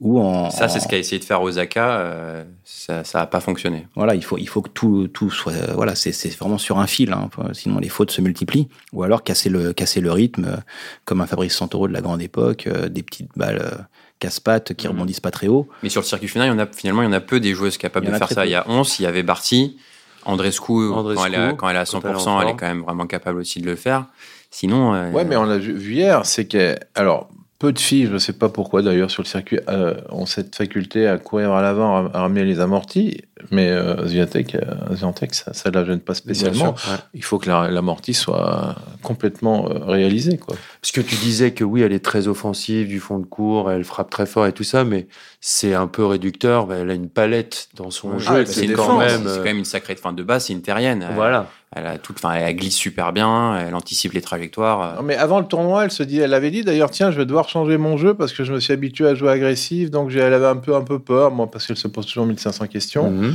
ou 0.00 0.18
en 0.20 0.50
Ça, 0.50 0.68
c'est 0.68 0.78
en- 0.78 0.82
ce 0.82 0.88
qu'a 0.88 0.98
essayé 0.98 1.18
de 1.20 1.24
faire 1.24 1.40
Osaka. 1.42 1.98
euh, 2.00 2.44
ça 2.64 3.02
n'a 3.14 3.26
pas 3.26 3.40
fonctionné. 3.40 3.86
Voilà, 3.94 4.14
il 4.14 4.24
faut 4.24 4.36
il 4.38 4.48
faut 4.48 4.62
que 4.62 4.70
tout 4.70 5.08
tout 5.08 5.30
soit 5.30 5.52
euh, 5.52 5.72
voilà 5.74 5.94
c'est 5.94 6.10
vraiment 6.38 6.58
sur 6.58 6.78
un 6.78 6.86
fil. 6.86 7.12
Hein, 7.12 7.28
sinon 7.52 7.78
les 7.78 7.88
fautes 7.88 8.10
se 8.10 8.20
multiplient. 8.20 8.68
Ou 8.92 9.02
alors 9.04 9.22
casser 9.22 9.48
le 9.48 9.72
casser 9.72 10.00
le 10.00 10.10
rythme 10.10 10.44
euh, 10.46 10.56
comme 11.04 11.20
un 11.20 11.26
Fabrice 11.26 11.54
Santoro 11.54 11.86
de 11.88 11.92
la 11.92 12.00
grande 12.00 12.22
époque, 12.22 12.68
des 12.90 13.02
petites 13.02 13.30
balles 13.36 13.86
casse-pattes 14.18 14.74
qui 14.74 14.86
Mhm. 14.86 14.92
rebondissent 14.94 15.20
pas 15.20 15.30
très 15.30 15.46
haut. 15.48 15.68
Mais 15.82 15.88
sur 15.88 16.00
le 16.02 16.06
circuit 16.06 16.28
final, 16.28 16.48
il 16.48 16.50
y 16.50 16.54
en 16.54 16.58
a, 16.58 16.66
finalement, 16.66 17.00
il 17.02 17.06
y 17.06 17.08
en 17.08 17.12
a 17.12 17.20
peu 17.20 17.40
des 17.40 17.54
joueuses 17.54 17.78
capables 17.78 18.06
de 18.06 18.12
faire 18.12 18.28
ça. 18.28 18.34
peu. 18.42 18.46
Il 18.46 18.50
y 18.50 18.54
a 18.54 18.68
11, 18.68 18.98
il 18.98 19.04
y 19.04 19.06
avait 19.06 19.22
Barty. 19.22 19.78
Andrescu, 20.24 20.90
quand, 20.92 21.24
elle 21.26 21.34
est 21.34 21.36
à, 21.36 21.52
quand 21.54 21.68
elle 21.68 21.76
est 21.76 21.78
à 21.80 21.84
quand 21.84 22.00
100%, 22.00 22.40
elle 22.42 22.46
est 22.48 22.50
elle, 22.50 22.56
quand 22.56 22.66
même 22.66 22.82
vraiment 22.82 23.06
capable 23.06 23.38
aussi 23.40 23.60
de 23.60 23.66
le 23.66 23.76
faire. 23.76 24.06
Sinon, 24.50 24.94
euh, 24.94 25.10
Ouais, 25.12 25.24
mais 25.24 25.36
on 25.36 25.44
l'a 25.44 25.58
vu, 25.58 25.72
vu 25.72 25.94
hier, 25.94 26.26
c'est 26.26 26.46
que. 26.46 26.76
Alors, 26.94 27.28
peu 27.58 27.72
de 27.72 27.78
filles, 27.78 28.06
je 28.06 28.12
ne 28.14 28.18
sais 28.18 28.32
pas 28.32 28.48
pourquoi 28.48 28.80
d'ailleurs, 28.82 29.10
sur 29.10 29.22
le 29.22 29.28
circuit, 29.28 29.60
euh, 29.68 29.94
ont 30.08 30.24
cette 30.26 30.56
faculté 30.56 31.06
à 31.06 31.18
courir 31.18 31.52
à 31.52 31.60
l'avant, 31.62 32.06
à, 32.06 32.10
à 32.16 32.20
ramener 32.22 32.44
les 32.44 32.58
amortis, 32.58 33.20
mais 33.50 33.68
euh, 33.68 34.08
Swiatek, 34.08 34.54
euh, 34.54 34.96
Swiatek, 34.96 35.34
ça 35.34 35.52
ne 35.66 35.70
la 35.74 35.84
gêne 35.84 36.00
pas 36.00 36.14
spécialement. 36.14 36.72
Bien 36.72 36.76
sûr, 36.76 36.90
ouais. 36.92 36.98
Il 37.14 37.22
faut 37.22 37.38
que 37.38 37.48
la- 37.50 37.68
l'amorti 37.70 38.14
soit 38.14 38.74
complètement 39.02 39.62
réalisé. 39.64 40.38
Quoi. 40.38 40.56
Parce 40.82 40.92
que 40.92 41.00
tu 41.02 41.14
disais 41.16 41.50
que 41.52 41.62
oui, 41.62 41.82
elle 41.82 41.92
est 41.92 42.02
très 42.04 42.26
offensive 42.26 42.88
du 42.88 43.00
fond 43.00 43.18
de 43.18 43.26
cours, 43.26 43.70
elle 43.70 43.84
frappe 43.84 44.08
très 44.08 44.24
fort 44.24 44.46
et 44.46 44.52
tout 44.52 44.64
ça, 44.64 44.82
mais 44.84 45.08
c'est 45.40 45.74
un 45.74 45.86
peu 45.86 46.06
réducteur. 46.06 46.66
bah, 46.66 46.76
Elle 46.78 46.90
a 46.90 46.94
une 46.94 47.10
palette 47.10 47.68
dans 47.74 47.90
son 47.90 48.18
jeu 48.18 48.28
Ah, 48.30 48.36
et 48.38 48.40
elle 48.40 48.46
c'est 48.46 48.66
quand 48.72 48.98
même. 48.98 49.22
C'est 49.24 49.28
euh, 49.28 49.36
quand 49.38 49.44
même 49.44 49.58
une 49.58 49.64
sacrée. 49.66 49.94
Enfin, 49.98 50.14
de 50.14 50.22
base, 50.22 50.46
c'est 50.46 50.54
une 50.54 50.62
terrienne. 50.62 51.04
Elle- 51.06 51.14
Voilà. 51.14 51.48
Elle, 51.76 51.86
a 51.86 51.98
toute, 51.98 52.16
enfin, 52.16 52.34
elle 52.34 52.56
glisse 52.56 52.74
super 52.74 53.12
bien, 53.12 53.56
elle 53.58 53.74
anticipe 53.76 54.12
les 54.14 54.22
trajectoires. 54.22 54.96
Non, 54.96 55.02
mais 55.02 55.14
avant 55.16 55.38
le 55.38 55.46
tournoi, 55.46 55.84
elle 55.84 55.90
se 55.92 56.02
dit, 56.02 56.18
elle 56.18 56.34
avait 56.34 56.50
dit 56.50 56.64
d'ailleurs, 56.64 56.90
tiens, 56.90 57.10
je 57.12 57.18
vais 57.18 57.26
devoir 57.26 57.48
changer 57.48 57.76
mon 57.78 57.96
jeu 57.96 58.14
parce 58.14 58.32
que 58.32 58.42
je 58.42 58.52
me 58.52 58.58
suis 58.58 58.72
habitué 58.72 59.06
à 59.06 59.14
jouer 59.14 59.30
agressif, 59.30 59.88
donc 59.90 60.10
elle 60.12 60.32
avait 60.34 60.46
un 60.46 60.56
peu, 60.56 60.74
un 60.74 60.82
peu 60.82 60.98
peur, 60.98 61.30
moi, 61.30 61.48
parce 61.48 61.66
qu'elle 61.66 61.76
se 61.76 61.86
pose 61.88 62.06
toujours 62.06 62.26
1500 62.26 62.66
questions. 62.66 63.10
Mhm. 63.10 63.34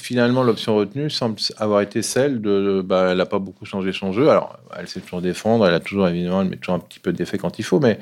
finalement, 0.00 0.42
l'option 0.42 0.76
retenue 0.76 1.10
semble 1.10 1.36
avoir 1.56 1.80
été 1.80 2.02
celle 2.02 2.40
de. 2.40 2.82
Bah, 2.84 3.08
elle 3.10 3.18
n'a 3.18 3.26
pas 3.26 3.38
beaucoup 3.38 3.64
changé 3.64 3.92
son 3.92 4.12
jeu. 4.12 4.28
Alors, 4.28 4.58
elle 4.78 4.88
sait 4.88 5.00
toujours 5.00 5.22
défendre, 5.22 5.66
elle 5.66 5.74
a 5.74 5.80
toujours, 5.80 6.08
évidemment, 6.08 6.42
elle 6.42 6.48
met 6.48 6.56
toujours 6.56 6.74
un 6.74 6.80
petit 6.80 7.00
peu 7.00 7.12
d'effet 7.12 7.38
quand 7.38 7.58
il 7.58 7.62
faut, 7.62 7.80
mais 7.80 7.98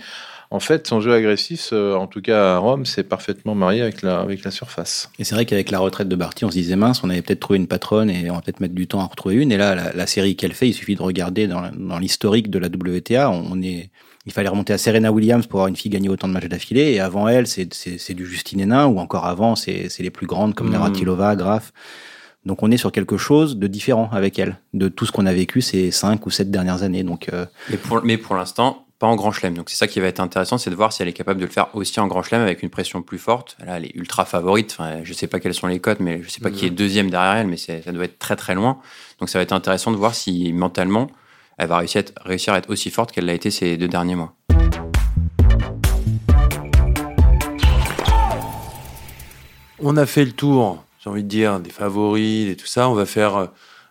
en 0.51 0.61
fait, 0.61 0.87
son 0.87 1.01
jeu 1.01 1.13
agressif, 1.13 1.71
euh, 1.73 1.95
en 1.95 2.07
tout 2.07 2.23
cas 2.23 2.55
à 2.55 2.59
Rome, 2.59 2.87
c'est 2.87 3.03
parfaitement 3.03 3.55
marié 3.55 3.83
avec 3.83 4.03
la, 4.03 4.21
avec 4.21 4.45
la 4.45 4.51
surface. 4.51 5.11
Et 5.19 5.25
c'est 5.25 5.35
vrai 5.35 5.47
qu'avec 5.47 5.71
la 5.71 5.81
retraite 5.81 6.09
de 6.09 6.17
Barty, 6.17 6.45
on 6.45 6.51
se 6.51 6.55
disait 6.55 6.77
mince, 6.77 7.03
on 7.03 7.11
avait 7.11 7.23
peut-être 7.23 7.41
trouvé 7.41 7.59
une 7.59 7.67
patronne 7.67 8.09
et 8.09 8.31
on 8.31 8.35
va 8.35 8.41
peut-être 8.41 8.61
mettre 8.61 8.75
du 8.75 8.87
temps 8.87 9.01
à 9.01 9.07
retrouver 9.07 9.37
une. 9.37 9.51
Et 9.51 9.57
là, 9.57 9.75
la, 9.75 9.93
la 9.93 10.07
série 10.07 10.37
qu'elle 10.37 10.53
fait, 10.53 10.69
il 10.69 10.75
suffit 10.75 10.95
de 10.95 11.03
regarder 11.03 11.49
dans, 11.49 11.63
dans 11.77 11.99
l'historique 11.99 12.51
de 12.51 12.59
la 12.59 12.69
WTA. 12.69 13.31
On 13.31 13.61
est, 13.63 13.91
il 14.27 14.33
fallait 14.33 14.49
remonter 14.49 14.73
à 14.73 14.79
Serena 14.79 15.13
Williams 15.13 15.47
pour 15.47 15.61
avoir 15.61 15.69
une 15.69 15.77
fille 15.77 15.91
gagner 15.91 16.09
autant 16.09 16.29
de 16.29 16.33
matchs 16.33 16.47
d'affilée. 16.47 16.93
Et 16.93 17.01
avant 17.01 17.29
elle, 17.29 17.47
c'est, 17.47 17.67
du 18.15 18.27
Justine 18.27 18.61
Hénin 18.61 18.87
ou 18.87 18.99
encore 18.99 19.27
avant, 19.27 19.55
c'est, 19.55 19.89
c'est 19.91 20.03
les 20.03 20.11
plus 20.11 20.27
grandes 20.27 20.55
comme 20.55 20.67
Mhm. 20.69 20.73
Navratilova, 20.75 21.37
Graf. 21.37 21.73
Donc 22.47 22.63
on 22.63 22.71
est 22.71 22.77
sur 22.77 22.93
quelque 22.93 23.17
chose 23.17 23.57
de 23.57 23.67
différent 23.67 24.09
avec 24.13 24.39
elle, 24.39 24.59
de 24.75 24.89
tout 24.89 25.07
ce 25.07 25.13
qu'on 25.13 25.25
a 25.27 25.33
vécu 25.33 25.63
ces 25.63 25.91
cinq 25.91 26.27
ou 26.27 26.31
sept 26.31 26.51
dernières 26.51 26.83
années. 26.83 27.03
Donc 27.03 27.31
euh, 27.33 27.47
Mais 27.71 27.77
pour, 27.79 28.03
mais 28.05 28.19
pour 28.19 28.35
l'instant, 28.37 28.85
pas 28.99 29.07
en 29.07 29.17
grand 29.17 29.33
chelem. 29.33 29.55
Donc 29.55 29.71
c'est 29.71 29.77
ça 29.77 29.87
qui 29.87 29.99
va 29.99 30.07
être 30.07 30.21
intéressant, 30.21 30.57
c'est 30.59 30.69
de 30.71 30.75
voir 30.75 30.93
si 30.93 31.03
elle 31.03 31.09
est 31.09 31.15
capable 31.15 31.41
de 31.41 31.47
le 31.47 31.51
faire 31.51 31.75
aussi 31.75 31.99
en 32.01 32.07
grand 32.07 32.23
chelem 32.23 32.43
avec 32.43 32.63
une 32.63 32.69
pression 32.71 33.03
plus 33.03 33.19
forte. 33.19 33.57
Là, 33.65 33.79
elle 33.79 33.87
est 33.87 33.95
ultra 33.95 34.25
favorite. 34.25 34.77
Enfin, 34.79 35.01
je 35.05 35.13
sais 35.15 35.27
pas 35.27 35.41
quelles 35.41 35.55
sont 35.55 35.67
les 35.67 35.81
cotes, 35.81 36.01
mais 36.01 36.23
je 36.23 36.29
sais 36.29 36.41
pas 36.41 36.51
qui 36.51 36.65
est 36.67 36.71
deuxième 36.71 37.11
derrière 37.11 37.37
elle, 37.37 37.47
mais 37.47 37.57
ça 37.57 37.93
doit 37.93 38.05
être 38.05 38.19
très 38.19 38.37
très 38.37 38.55
loin. 38.55 38.79
Donc 39.21 39.29
ça 39.31 39.39
va 39.39 39.43
être 39.43 39.53
intéressant 39.53 39.91
de 39.91 39.97
voir 39.97 40.15
si 40.15 40.53
mentalement, 40.53 41.09
elle 41.59 41.69
va 41.69 41.79
réussir 41.79 41.99
à 41.99 42.01
être, 42.01 42.13
réussir 42.25 42.53
à 42.53 42.59
être 42.59 42.71
aussi 42.71 42.91
forte 42.91 43.13
qu'elle 43.13 43.27
l'a 43.27 43.35
été 43.35 43.51
ces 43.51 43.77
deux 43.77 43.89
derniers 43.89 44.17
mois. 44.17 44.35
On 49.81 49.97
a 49.97 50.07
fait 50.07 50.25
le 50.25 50.33
tour, 50.33 50.85
j'ai 51.03 51.11
envie 51.11 51.23
de 51.25 51.29
dire, 51.29 51.61
des 51.61 51.71
favoris 51.71 52.49
et 52.51 52.57
tout 52.57 52.67
ça. 52.67 52.89
On 52.89 52.95
va 52.95 53.07
faire 53.07 53.37
euh, 53.37 53.47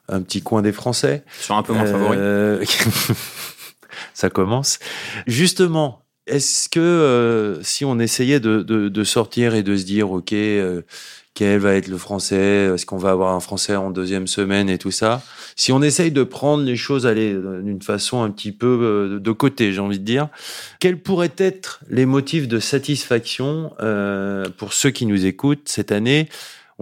un 0.09 0.21
petit 0.21 0.41
coin 0.41 0.61
des 0.61 0.71
Français. 0.71 1.23
Sur 1.39 1.55
un 1.55 1.63
peu 1.63 1.73
moins 1.73 1.85
favori. 1.85 2.17
Euh, 2.19 2.63
ça 4.13 4.29
commence. 4.29 4.79
Justement, 5.27 6.01
est-ce 6.25 6.69
que 6.69 6.79
euh, 6.79 7.61
si 7.63 7.85
on 7.85 7.99
essayait 7.99 8.39
de, 8.39 8.61
de- 8.61 8.87
de 8.89 9.03
sortir 9.03 9.55
et 9.55 9.63
de 9.63 9.75
se 9.75 9.83
dire, 9.83 10.11
OK, 10.11 10.31
euh, 10.33 10.81
quel 11.33 11.59
va 11.59 11.73
être 11.73 11.87
le 11.87 11.97
français 11.97 12.69
Est-ce 12.73 12.85
qu'on 12.85 12.97
va 12.97 13.11
avoir 13.11 13.33
un 13.33 13.39
français 13.39 13.75
en 13.75 13.89
deuxième 13.89 14.27
semaine 14.27 14.69
et 14.69 14.77
tout 14.77 14.91
ça. 14.91 15.23
Si 15.55 15.71
on 15.71 15.81
essaye 15.81 16.11
de 16.11 16.23
prendre 16.23 16.63
les 16.63 16.75
choses 16.75 17.07
allez, 17.07 17.33
d'une 17.33 17.81
façon 17.81 18.21
un 18.21 18.29
petit 18.29 18.51
peu 18.51 18.79
euh, 18.81 19.19
de 19.19 19.31
côté, 19.31 19.73
j'ai 19.73 19.79
envie 19.79 19.99
de 19.99 20.05
dire, 20.05 20.29
quels 20.79 20.99
pourraient 20.99 21.33
être 21.37 21.81
les 21.89 22.05
motifs 22.05 22.47
de 22.47 22.59
satisfaction 22.59 23.73
euh, 23.79 24.45
pour 24.57 24.73
ceux 24.73 24.91
qui 24.91 25.05
nous 25.05 25.25
écoutent 25.25 25.67
cette 25.67 25.91
année? 25.91 26.29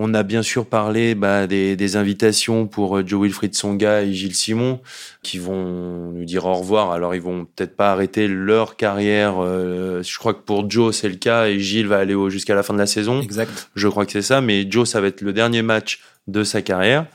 On 0.03 0.15
a 0.15 0.23
bien 0.23 0.41
sûr 0.41 0.65
parlé 0.65 1.13
bah, 1.13 1.45
des, 1.45 1.75
des 1.75 1.95
invitations 1.95 2.65
pour 2.65 2.97
euh, 2.97 3.03
Joe 3.05 3.21
Wilfried 3.21 3.53
Songa 3.53 4.01
et 4.01 4.13
Gilles 4.13 4.33
Simon 4.35 4.81
qui 5.21 5.37
vont 5.37 6.11
nous 6.11 6.25
dire 6.25 6.45
au 6.45 6.55
revoir. 6.55 6.91
Alors 6.91 7.13
ils 7.13 7.21
vont 7.21 7.45
peut-être 7.45 7.75
pas 7.75 7.91
arrêter 7.91 8.27
leur 8.27 8.75
carrière. 8.77 9.35
euh, 9.39 10.01
je 10.01 10.17
crois 10.17 10.33
que 10.33 10.41
pour 10.41 10.69
Joe 10.69 10.95
c'est 10.95 11.09
le 11.09 11.15
cas 11.15 11.45
et 11.47 11.59
Gilles 11.59 11.87
va 11.87 11.99
aller 11.99 12.15
jusqu'à 12.29 12.55
la 12.55 12.63
fin 12.63 12.73
de 12.73 12.79
la 12.79 12.87
saison. 12.87 13.21
exact. 13.21 13.69
Je 13.75 13.87
crois 13.87 14.05
que 14.05 14.11
c'est 14.11 14.23
ça. 14.23 14.41
Mais 14.41 14.65
Joe 14.69 14.89
ça 14.89 15.01
va 15.01 15.07
être 15.07 15.21
le 15.21 15.33
dernier 15.33 15.61
match 15.61 15.99
de 16.27 16.43
sa 16.43 16.61
carrière 16.61 17.07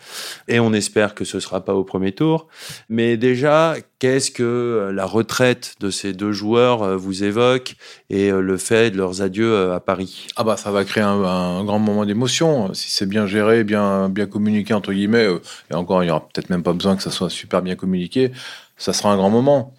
et 0.48 0.58
on 0.58 0.72
espère 0.72 1.14
que 1.14 1.24
ce 1.24 1.38
sera 1.38 1.64
pas 1.64 1.74
au 1.74 1.84
premier 1.84 2.12
tour. 2.12 2.48
Mais 2.88 3.16
déjà 3.16 3.76
qu'est-ce 3.98 4.30
que 4.30 4.90
la 4.92 5.06
retraite 5.06 5.76
de 5.80 5.90
ces 5.90 6.12
deux 6.12 6.32
joueurs 6.32 6.82
euh, 6.82 6.96
vous 6.96 7.24
évoque 7.24 7.76
et 8.10 8.30
euh, 8.30 8.40
le 8.40 8.56
fait 8.56 8.90
de 8.90 8.96
leurs 8.96 9.22
adieux 9.22 9.52
euh, 9.52 9.74
à 9.74 9.80
Paris? 9.80 10.26
Ah 10.36 10.44
bah 10.44 10.56
ça 10.56 10.70
va 10.70 10.84
créer 10.84 11.04
un, 11.04 11.64
grand 11.64 11.78
moment 11.78 12.04
d'émotion 12.04 12.74
si 12.74 12.90
c'est 12.90 13.06
bien 13.06 13.26
géré, 13.26 13.64
bien 13.64 14.08
bien 14.08 14.26
communiqué 14.26 14.74
entre 14.74 14.92
guillemets. 14.92 15.28
Et 15.70 15.74
encore, 15.74 16.02
il 16.02 16.08
y 16.08 16.10
aura 16.10 16.26
peut-être 16.28 16.50
même 16.50 16.62
pas 16.62 16.72
besoin 16.72 16.96
que 16.96 17.02
ça 17.02 17.10
soit 17.10 17.30
super 17.30 17.62
bien 17.62 17.76
communiqué. 17.76 18.32
Ça 18.76 18.92
sera 18.92 19.12
un 19.12 19.16
grand 19.16 19.30
moment. 19.30 19.72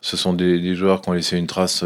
Ce 0.00 0.16
sont 0.16 0.32
des, 0.32 0.74
joueurs 0.74 1.02
qui 1.02 1.10
ont 1.10 1.12
laissé 1.12 1.36
une 1.36 1.46
trace, 1.46 1.84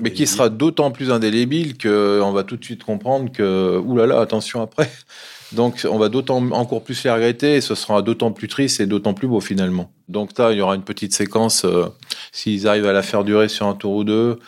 mais 0.00 0.12
qui 0.12 0.26
sera 0.26 0.48
d'autant 0.48 0.90
plus 0.90 1.10
indélébile 1.10 1.76
que 1.76 2.20
on 2.22 2.32
va 2.32 2.44
tout 2.44 2.56
de 2.56 2.64
suite 2.64 2.82
comprendre 2.82 3.30
que 3.30 3.78
oulala, 3.78 4.20
attention 4.20 4.62
après. 4.62 4.90
Donc 5.52 5.86
on 5.88 5.98
va 5.98 6.08
d'autant 6.08 6.50
encore 6.52 6.82
plus 6.82 7.04
les 7.04 7.10
regretter 7.10 7.56
et 7.56 7.60
ce 7.60 7.74
sera 7.74 8.00
d'autant 8.00 8.32
plus 8.32 8.48
triste 8.48 8.80
et 8.80 8.86
d'autant 8.86 9.12
plus 9.12 9.28
beau 9.28 9.40
finalement. 9.40 9.92
Donc 10.08 10.38
là, 10.38 10.52
il 10.52 10.58
y 10.58 10.60
aura 10.62 10.74
une 10.74 10.82
petite 10.82 11.12
séquence 11.12 11.66
euh, 11.66 11.88
s'ils 12.32 12.66
arrivent 12.66 12.86
à 12.86 12.92
la 12.92 13.02
faire 13.02 13.22
durer 13.22 13.48
sur 13.48 13.66
un 13.66 13.74
tour 13.74 13.96
ou 13.96 14.04
deux 14.04 14.38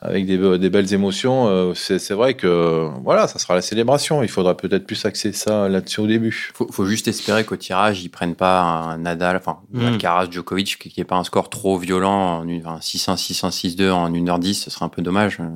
avec 0.00 0.26
des, 0.26 0.38
be- 0.38 0.58
des 0.58 0.70
belles 0.70 0.92
émotions, 0.94 1.48
euh, 1.48 1.74
c'est 1.74 1.98
c'est 1.98 2.14
vrai 2.14 2.34
que 2.34 2.88
voilà, 3.02 3.26
ça 3.26 3.40
sera 3.40 3.54
la 3.56 3.62
célébration. 3.62 4.22
Il 4.22 4.28
faudra 4.28 4.56
peut-être 4.56 4.86
plus 4.86 5.04
axer 5.04 5.32
ça 5.32 5.68
là-dessus 5.68 6.00
au 6.00 6.06
début. 6.06 6.52
Faut, 6.54 6.68
faut 6.70 6.86
juste 6.86 7.08
espérer 7.08 7.44
qu'au 7.44 7.56
tirage, 7.56 8.02
ils 8.04 8.08
prennent 8.08 8.36
pas 8.36 8.60
un 8.62 8.98
Nadal, 8.98 9.36
enfin, 9.36 9.58
Mm. 9.72 9.86
Alcaraz, 9.86 10.28
Djokovic, 10.30 10.78
qui 10.78 10.94
n'est 11.00 11.04
pas 11.04 11.16
un 11.16 11.24
score 11.24 11.50
trop 11.50 11.78
violent, 11.78 12.38
en 12.38 12.48
une- 12.48 12.64
enfin, 12.64 12.78
6-1, 12.80 13.16
6-1, 13.16 13.50
6-2 13.50 13.90
en 13.90 14.08
1h10, 14.12 14.54
ce 14.54 14.70
serait 14.70 14.84
un 14.84 14.88
peu 14.88 15.02
dommage. 15.02 15.38
Euh, 15.40 15.48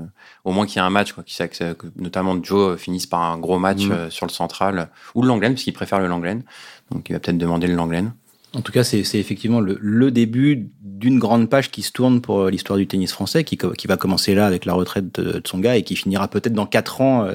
Au 0.45 0.51
moins 0.51 0.67
qu'il 0.67 0.77
y 0.77 0.79
ait 0.83 0.87
un 0.87 0.91
match, 0.91 1.13
quoi, 1.13 1.23
qui 1.23 1.37
que, 1.37 1.87
notamment 1.97 2.37
Joe 2.43 2.73
euh, 2.73 2.77
finisse 2.77 3.07
par 3.07 3.21
un 3.23 3.39
gros 3.39 3.61
match 3.61 3.85
Mm. 3.87 3.93
euh, 3.93 4.11
sur 4.11 4.27
le 4.27 4.33
central, 4.33 4.89
ou 5.15 5.23
le 5.23 5.29
Langlaine, 5.29 5.53
parce 5.55 5.63
qu'il 5.63 5.73
préfère 5.73 6.01
le 6.01 6.09
Langlaine. 6.09 6.43
Donc 6.91 7.09
il 7.09 7.13
va 7.13 7.21
peut-être 7.21 7.39
demander 7.39 7.69
le 7.69 7.75
Langlaine. 7.77 8.13
En 8.55 8.61
tout 8.61 8.73
cas, 8.73 8.85
c'est 8.85 9.01
effectivement 9.15 9.61
le, 9.61 9.79
le 9.81 10.11
début 10.11 10.71
d'une 10.83 11.19
grande 11.19 11.49
page 11.49 11.71
qui 11.71 11.83
se 11.83 11.91
tourne 11.91 12.21
pour 12.21 12.41
euh, 12.41 12.51
l'histoire 12.51 12.79
du 12.79 12.87
tennis 12.87 13.13
français, 13.13 13.45
qui, 13.45 13.57
qui, 13.57 13.87
va 13.87 13.97
commencer 13.97 14.35
là 14.35 14.47
avec 14.47 14.67
la 14.67 14.75
retraite 14.75 15.19
de, 15.19 15.41
de 15.41 15.43
son 15.47 15.59
gars 15.59 15.77
et 15.77 15.83
qui 15.83 15.97
finira 15.97 16.29
peut-être 16.29 16.53
dans 16.53 16.67
quatre 16.67 17.01
ans 17.01 17.25
euh, 17.25 17.33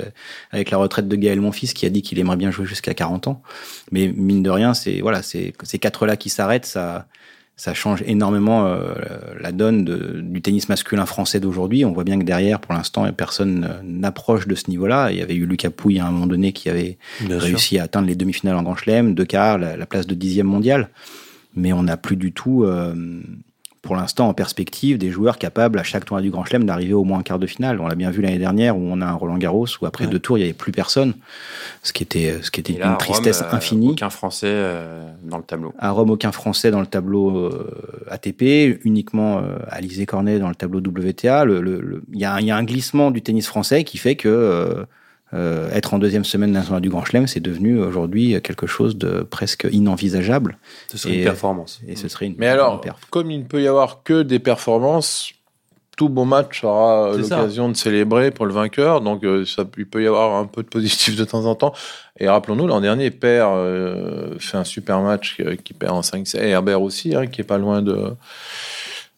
avec 0.51 0.69
la 0.69 0.77
retraite 0.77 1.07
de 1.07 1.15
Gaël 1.15 1.41
Monfils, 1.41 1.73
qui 1.73 1.85
a 1.85 1.89
dit 1.89 2.01
qu'il 2.01 2.19
aimerait 2.19 2.37
bien 2.37 2.51
jouer 2.51 2.65
jusqu'à 2.65 2.93
40 2.93 3.27
ans. 3.27 3.41
Mais 3.91 4.13
mine 4.15 4.43
de 4.43 4.49
rien, 4.49 4.73
c'est 4.73 5.01
voilà, 5.01 5.21
ces 5.23 5.53
quatre-là 5.79 6.17
qui 6.17 6.29
s'arrêtent, 6.29 6.67
ça, 6.67 7.07
ça 7.57 7.73
change 7.73 8.03
énormément 8.05 8.67
euh, 8.67 8.93
la 9.39 9.51
donne 9.51 9.83
de, 9.83 10.21
du 10.21 10.41
tennis 10.43 10.69
masculin 10.69 11.07
français 11.07 11.39
d'aujourd'hui. 11.39 11.85
On 11.85 11.91
voit 11.91 12.03
bien 12.03 12.19
que 12.19 12.23
derrière, 12.23 12.59
pour 12.59 12.73
l'instant, 12.73 13.11
personne 13.11 13.67
n'approche 13.83 14.47
de 14.47 14.53
ce 14.53 14.69
niveau-là. 14.69 15.11
Il 15.11 15.17
y 15.17 15.23
avait 15.23 15.33
eu 15.33 15.47
Lucas 15.47 15.71
Pouille 15.71 15.99
à 15.99 16.05
un 16.05 16.11
moment 16.11 16.27
donné 16.27 16.53
qui 16.53 16.69
avait 16.69 16.99
bien 17.21 17.39
réussi 17.39 17.69
sûr. 17.69 17.81
à 17.81 17.85
atteindre 17.85 18.07
les 18.07 18.15
demi-finales 18.15 18.55
en 18.55 18.61
Grand 18.61 18.75
Chelem, 18.75 19.15
deux 19.15 19.25
quarts, 19.25 19.57
la, 19.57 19.75
la, 19.75 19.85
place 19.87 20.05
de 20.05 20.13
dixième 20.13 20.45
mondial. 20.45 20.89
Mais 21.55 21.73
on 21.73 21.81
n'a 21.81 21.97
plus 21.97 22.15
du 22.15 22.31
tout, 22.31 22.63
euh, 22.63 22.93
pour 23.87 23.95
l'instant, 23.95 24.27
en 24.27 24.33
perspective, 24.33 24.97
des 24.97 25.11
joueurs 25.11 25.37
capables 25.37 25.79
à 25.79 25.83
chaque 25.83 26.03
tournoi 26.03 26.21
du 26.21 26.29
Grand 26.29 26.43
Chelem 26.43 26.65
d'arriver 26.65 26.91
au 26.91 27.05
moins 27.05 27.19
en 27.19 27.21
quart 27.21 27.39
de 27.39 27.47
finale. 27.47 27.79
On 27.79 27.87
l'a 27.87 27.95
bien 27.95 28.11
vu 28.11 28.21
l'année 28.21 28.37
dernière 28.37 28.77
où 28.77 28.81
on 28.81 28.99
a 28.99 29.05
un 29.05 29.13
Roland 29.13 29.37
Garros 29.37 29.65
où 29.81 29.85
après 29.85 30.03
ouais. 30.03 30.11
deux 30.11 30.19
tours, 30.19 30.37
il 30.37 30.41
n'y 30.41 30.43
avait 30.43 30.53
plus 30.53 30.73
personne, 30.73 31.13
ce 31.83 31.93
qui 31.93 32.03
était, 32.03 32.35
ce 32.41 32.51
qui 32.51 32.59
était 32.59 32.73
là, 32.73 32.89
une 32.89 32.97
tristesse 32.97 33.39
Rome, 33.39 33.49
infinie. 33.53 33.87
Euh, 33.87 33.91
aucun 33.91 34.09
Français 34.09 34.49
euh, 34.49 35.09
dans 35.23 35.37
le 35.37 35.43
tableau. 35.43 35.73
À 35.79 35.91
Rome, 35.91 36.09
aucun 36.09 36.33
Français 36.33 36.69
dans 36.69 36.81
le 36.81 36.85
tableau 36.85 37.37
euh, 37.37 37.71
ATP, 38.11 38.81
uniquement 38.83 39.37
euh, 39.37 39.55
Alizé 39.69 40.05
Cornet 40.05 40.37
dans 40.37 40.49
le 40.49 40.55
tableau 40.55 40.79
WTA. 40.79 41.45
Il 41.45 41.47
le, 41.47 41.61
le, 41.61 42.03
y, 42.11 42.25
a, 42.25 42.41
y, 42.41 42.51
a 42.51 42.57
un 42.57 42.63
glissement 42.65 43.09
du 43.09 43.21
tennis 43.21 43.47
français 43.47 43.85
qui 43.85 43.97
fait 43.97 44.17
que 44.17 44.85
euh, 45.33 45.69
être 45.71 45.93
en 45.93 45.99
deuxième 45.99 46.23
semaine 46.23 46.53
d'un 46.53 46.61
tournoi 46.61 46.79
du 46.79 46.89
Grand 46.89 47.03
Chelem, 47.03 47.27
c'est 47.27 47.39
devenu 47.39 47.79
aujourd'hui 47.79 48.41
quelque 48.41 48.67
chose 48.67 48.97
de 48.97 49.23
presque 49.23 49.67
inenvisageable. 49.71 50.57
Ce 50.87 50.97
serait 50.97 51.13
et, 51.13 51.17
une 51.19 51.23
performance. 51.23 51.81
Et 51.87 51.95
ce 51.95 52.07
serait 52.07 52.27
une, 52.27 52.35
Mais 52.37 52.47
alors, 52.47 52.81
comme 53.09 53.31
il 53.31 53.39
ne 53.39 53.45
peut 53.45 53.61
y 53.61 53.67
avoir 53.67 54.03
que 54.03 54.23
des 54.23 54.39
performances, 54.39 55.33
tout 55.97 56.09
bon 56.09 56.25
match 56.25 56.63
aura 56.63 57.17
l'occasion 57.17 57.69
de 57.69 57.75
célébrer 57.75 58.31
pour 58.31 58.45
le 58.45 58.53
vainqueur. 58.53 59.01
Donc, 59.01 59.23
euh, 59.23 59.45
ça, 59.45 59.65
il 59.77 59.87
peut 59.87 60.03
y 60.03 60.07
avoir 60.07 60.35
un 60.35 60.45
peu 60.45 60.61
de 60.61 60.67
positif 60.67 61.15
de 61.15 61.25
temps 61.25 61.45
en 61.45 61.55
temps. 61.55 61.73
Et 62.19 62.29
rappelons-nous, 62.29 62.67
l'an 62.67 62.81
dernier, 62.81 63.09
Père 63.09 63.49
euh, 63.51 64.37
fait 64.39 64.57
un 64.57 64.63
super 64.63 65.01
match 65.01 65.37
qui 65.63 65.73
perd 65.73 65.93
en 65.93 66.03
5 66.03 66.35
Et 66.35 66.49
Herbert 66.49 66.81
aussi, 66.81 67.15
hein, 67.15 67.25
qui 67.25 67.41
est 67.41 67.43
pas 67.43 67.57
loin 67.57 67.81
de. 67.81 68.13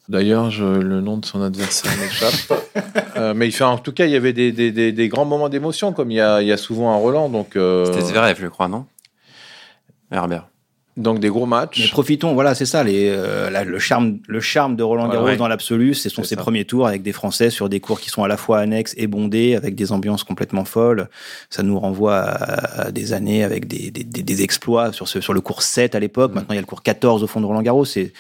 D'ailleurs, 0.10 0.50
le 0.60 1.02
nom 1.02 1.18
de 1.18 1.26
son 1.26 1.42
adversaire 1.42 1.92
m'échappe. 2.02 2.60
euh, 3.16 3.34
mais 3.36 3.62
en 3.62 3.78
tout 3.78 3.92
cas, 3.92 4.06
il 4.06 4.12
y 4.12 4.16
avait 4.16 4.34
des, 4.34 4.52
des, 4.52 4.72
des, 4.72 4.92
des 4.92 5.08
grands 5.08 5.26
moments 5.26 5.50
d'émotion, 5.50 5.94
comme 5.94 6.10
il 6.10 6.16
y, 6.16 6.22
a, 6.22 6.42
il 6.42 6.48
y 6.48 6.52
a 6.52 6.58
souvent 6.58 6.92
un 6.92 6.98
Roland. 6.98 7.30
Donc, 7.30 7.56
euh... 7.56 7.86
C'était 7.86 8.02
Zverev, 8.02 8.38
je 8.42 8.48
crois, 8.48 8.68
non? 8.68 8.86
Herbert. 10.12 10.48
Donc 10.98 11.20
des 11.20 11.30
gros 11.30 11.46
matchs. 11.46 11.80
Mais 11.80 11.88
profitons, 11.88 12.34
voilà, 12.34 12.56
c'est 12.56 12.66
ça, 12.66 12.84
les, 12.84 13.08
euh, 13.10 13.50
la, 13.50 13.64
le 13.64 13.80
charme, 13.80 14.18
le 14.28 14.42
charme 14.42 14.76
de 14.76 14.84
Roland 14.84 15.08
Garros 15.08 15.26
ouais, 15.26 15.32
ouais. 15.32 15.38
dans 15.38 15.48
l'absolu, 15.48 15.94
ce 15.94 16.10
sont 16.10 16.24
ses 16.24 16.36
ça. 16.36 16.42
premiers 16.42 16.66
tours 16.66 16.88
avec 16.88 17.04
des 17.04 17.14
Français 17.14 17.50
sur 17.52 17.70
des 17.70 17.80
cours 17.80 18.02
qui 18.02 18.10
sont 18.10 18.24
à 18.24 18.28
la 18.28 18.36
fois 18.36 18.60
annexes 18.60 18.96
et 18.98 19.08
bondés, 19.08 19.56
avec 19.56 19.76
des 19.76 19.94
ambiances 19.94 20.26
complètement 20.26 20.66
folles. 20.66 21.08
Ça 21.50 21.64
nous 21.64 21.80
renvoie 21.80 22.18
à, 22.18 22.88
à 22.88 22.92
des 22.92 23.14
années 23.14 23.46
avec 23.46 23.66
des, 23.66 23.92
des, 23.92 24.04
des, 24.04 24.42
exploits 24.42 24.92
sur, 24.92 25.08
ce, 25.08 25.22
sur 25.22 25.32
le 25.34 25.40
cours 25.40 25.62
7 25.62 25.96
à 25.96 26.00
l'époque. 26.02 26.32
Mmh. 26.32 26.36
Maintenant, 26.36 26.54
il 26.54 26.58
y 26.58 26.60
a 26.60 26.62
le 26.62 26.68
cours 26.68 26.84
14 26.84 27.24
au 27.24 27.28
fond 27.28 27.40
de 27.40 27.46
Roland 27.46 27.62
Garros. 27.62 27.86
C'est 27.86 28.12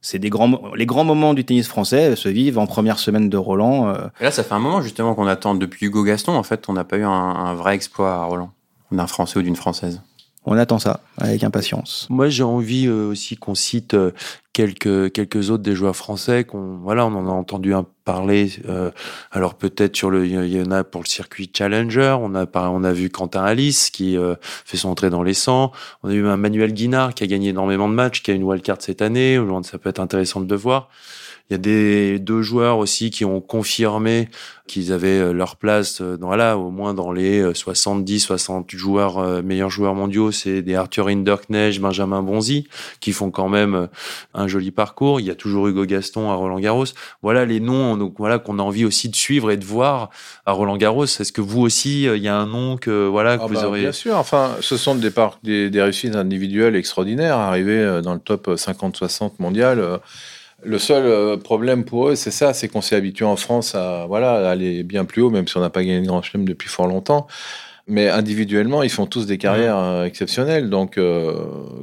c'est 0.00 0.18
des 0.18 0.30
grands 0.30 0.60
les 0.74 0.86
grands 0.86 1.04
moments 1.04 1.34
du 1.34 1.44
tennis 1.44 1.68
français 1.68 2.16
se 2.16 2.28
vivent 2.28 2.58
en 2.58 2.66
première 2.66 2.98
semaine 2.98 3.28
de 3.28 3.36
Roland. 3.36 3.88
Euh. 3.88 4.08
Et 4.20 4.24
là, 4.24 4.30
ça 4.30 4.42
fait 4.42 4.54
un 4.54 4.58
moment 4.58 4.80
justement 4.80 5.14
qu'on 5.14 5.26
attend 5.26 5.54
depuis 5.54 5.86
Hugo 5.86 6.02
Gaston. 6.04 6.32
En 6.32 6.42
fait, 6.42 6.68
on 6.68 6.72
n'a 6.72 6.84
pas 6.84 6.96
eu 6.96 7.04
un, 7.04 7.10
un, 7.10 7.54
vrai 7.54 7.74
exploit 7.74 8.14
à 8.14 8.24
Roland 8.24 8.50
d'un 8.92 9.06
Français 9.06 9.38
ou 9.38 9.42
d'une 9.42 9.56
Française. 9.56 10.02
On 10.46 10.56
attend 10.56 10.78
ça 10.78 11.00
avec 11.18 11.44
impatience. 11.44 12.06
Moi, 12.08 12.28
j'ai 12.28 12.42
envie 12.42 12.86
euh, 12.86 13.10
aussi 13.10 13.36
qu'on 13.36 13.54
cite 13.54 13.94
euh, 13.94 14.12
quelques 14.52 15.12
quelques 15.12 15.50
autres 15.50 15.62
des 15.62 15.74
joueurs 15.74 15.96
français 15.96 16.44
qu'on 16.44 16.78
voilà, 16.78 17.06
on 17.06 17.14
en 17.14 17.26
a 17.28 17.30
entendu 17.30 17.74
un 17.74 17.86
parler. 18.04 18.50
Euh, 18.68 18.90
alors 19.30 19.54
peut-être 19.54 19.96
sur 19.96 20.10
le, 20.10 20.26
il 20.26 20.52
y 20.52 20.60
en 20.60 20.70
a 20.70 20.82
pour 20.82 21.02
le 21.02 21.08
circuit 21.08 21.50
Challenger. 21.54 22.16
On 22.20 22.34
a 22.34 22.46
on 22.54 22.84
a 22.84 22.92
vu 22.92 23.10
Quentin 23.10 23.44
Alice 23.44 23.90
qui 23.90 24.16
euh, 24.16 24.34
fait 24.40 24.76
son 24.76 24.88
entrée 24.88 25.10
dans 25.10 25.22
les 25.22 25.34
100. 25.34 25.72
On 26.02 26.08
a 26.08 26.12
eu 26.12 26.22
Manuel 26.22 26.72
Guinard 26.72 27.14
qui 27.14 27.24
a 27.24 27.26
gagné 27.26 27.50
énormément 27.50 27.88
de 27.88 27.94
matchs, 27.94 28.22
qui 28.22 28.30
a 28.30 28.34
une 28.34 28.44
wildcard 28.44 28.78
cette 28.80 29.02
année. 29.02 29.38
Ça 29.62 29.78
peut 29.78 29.88
être 29.88 30.00
intéressant 30.00 30.40
de 30.40 30.48
le 30.50 30.56
voir. 30.56 30.88
Il 31.50 31.54
y 31.54 31.56
a 31.56 31.58
des 31.58 32.18
deux 32.20 32.42
joueurs 32.42 32.78
aussi 32.78 33.10
qui 33.10 33.24
ont 33.24 33.40
confirmé 33.40 34.28
qu'ils 34.68 34.92
avaient 34.92 35.18
euh, 35.18 35.32
leur 35.32 35.56
place 35.56 36.00
dans 36.00 36.28
voilà, 36.28 36.56
au 36.56 36.70
moins 36.70 36.94
dans 36.94 37.10
les 37.10 37.52
70 37.52 38.20
60 38.20 38.70
joueurs 38.70 39.18
euh, 39.18 39.42
meilleurs 39.42 39.68
joueurs 39.68 39.96
mondiaux, 39.96 40.30
c'est 40.30 40.62
des 40.62 40.76
Arthur 40.76 41.08
Hinderknecht, 41.08 41.80
Benjamin 41.80 42.22
Bonzi 42.22 42.68
qui 43.00 43.10
font 43.10 43.32
quand 43.32 43.48
même 43.48 43.74
euh, 43.74 43.86
un 44.32 44.46
joli 44.46 44.70
parcours. 44.70 45.18
Il 45.18 45.26
y 45.26 45.30
a 45.30 45.34
toujours 45.34 45.66
Hugo 45.66 45.84
Gaston 45.86 46.30
à 46.30 46.34
Roland 46.34 46.60
Garros. 46.60 46.84
Voilà 47.20 47.44
les 47.44 47.58
noms 47.58 47.96
donc 47.96 48.14
voilà 48.18 48.38
qu'on 48.38 48.60
a 48.60 48.62
envie 48.62 48.84
aussi 48.84 49.08
de 49.08 49.16
suivre 49.16 49.50
et 49.50 49.56
de 49.56 49.64
voir 49.64 50.10
à 50.46 50.52
Roland 50.52 50.76
Garros. 50.76 51.06
Est-ce 51.06 51.32
que 51.32 51.40
vous 51.40 51.62
aussi 51.62 52.04
il 52.04 52.22
y 52.22 52.28
a 52.28 52.36
un 52.36 52.46
nom 52.46 52.76
que 52.76 53.08
voilà 53.08 53.38
que 53.38 53.42
ah 53.42 53.46
vous 53.48 53.54
bah, 53.54 53.66
aurez 53.66 53.80
Bien 53.80 53.92
sûr, 53.92 54.16
enfin 54.16 54.56
ce 54.60 54.76
sont 54.76 54.94
des, 54.94 55.10
des, 55.42 55.68
des 55.68 55.82
réussites 55.82 56.14
individuelles 56.14 56.76
extraordinaires 56.76 57.38
arriver 57.38 58.00
dans 58.04 58.14
le 58.14 58.20
top 58.20 58.52
50 58.56 58.96
60 58.96 59.40
mondial 59.40 60.00
le 60.62 60.78
seul 60.78 61.04
euh, 61.06 61.36
problème 61.36 61.84
pour 61.84 62.08
eux, 62.08 62.14
c'est 62.14 62.30
ça, 62.30 62.54
c'est 62.54 62.68
qu'on 62.68 62.80
s'est 62.80 62.96
habitué 62.96 63.24
en 63.24 63.36
France 63.36 63.74
à, 63.74 64.06
voilà, 64.06 64.48
à 64.48 64.50
aller 64.50 64.82
bien 64.82 65.04
plus 65.04 65.22
haut, 65.22 65.30
même 65.30 65.46
si 65.48 65.56
on 65.56 65.60
n'a 65.60 65.70
pas 65.70 65.82
gagné 65.82 66.00
de 66.00 66.06
grand 66.06 66.22
chelem 66.22 66.46
depuis 66.46 66.68
fort 66.68 66.86
longtemps. 66.86 67.26
Mais 67.86 68.08
individuellement, 68.08 68.82
ils 68.82 68.90
font 68.90 69.06
tous 69.06 69.26
des 69.26 69.38
carrières 69.38 69.76
mmh. 69.76 70.04
exceptionnelles, 70.04 70.70
donc 70.70 70.96
euh, 70.96 71.34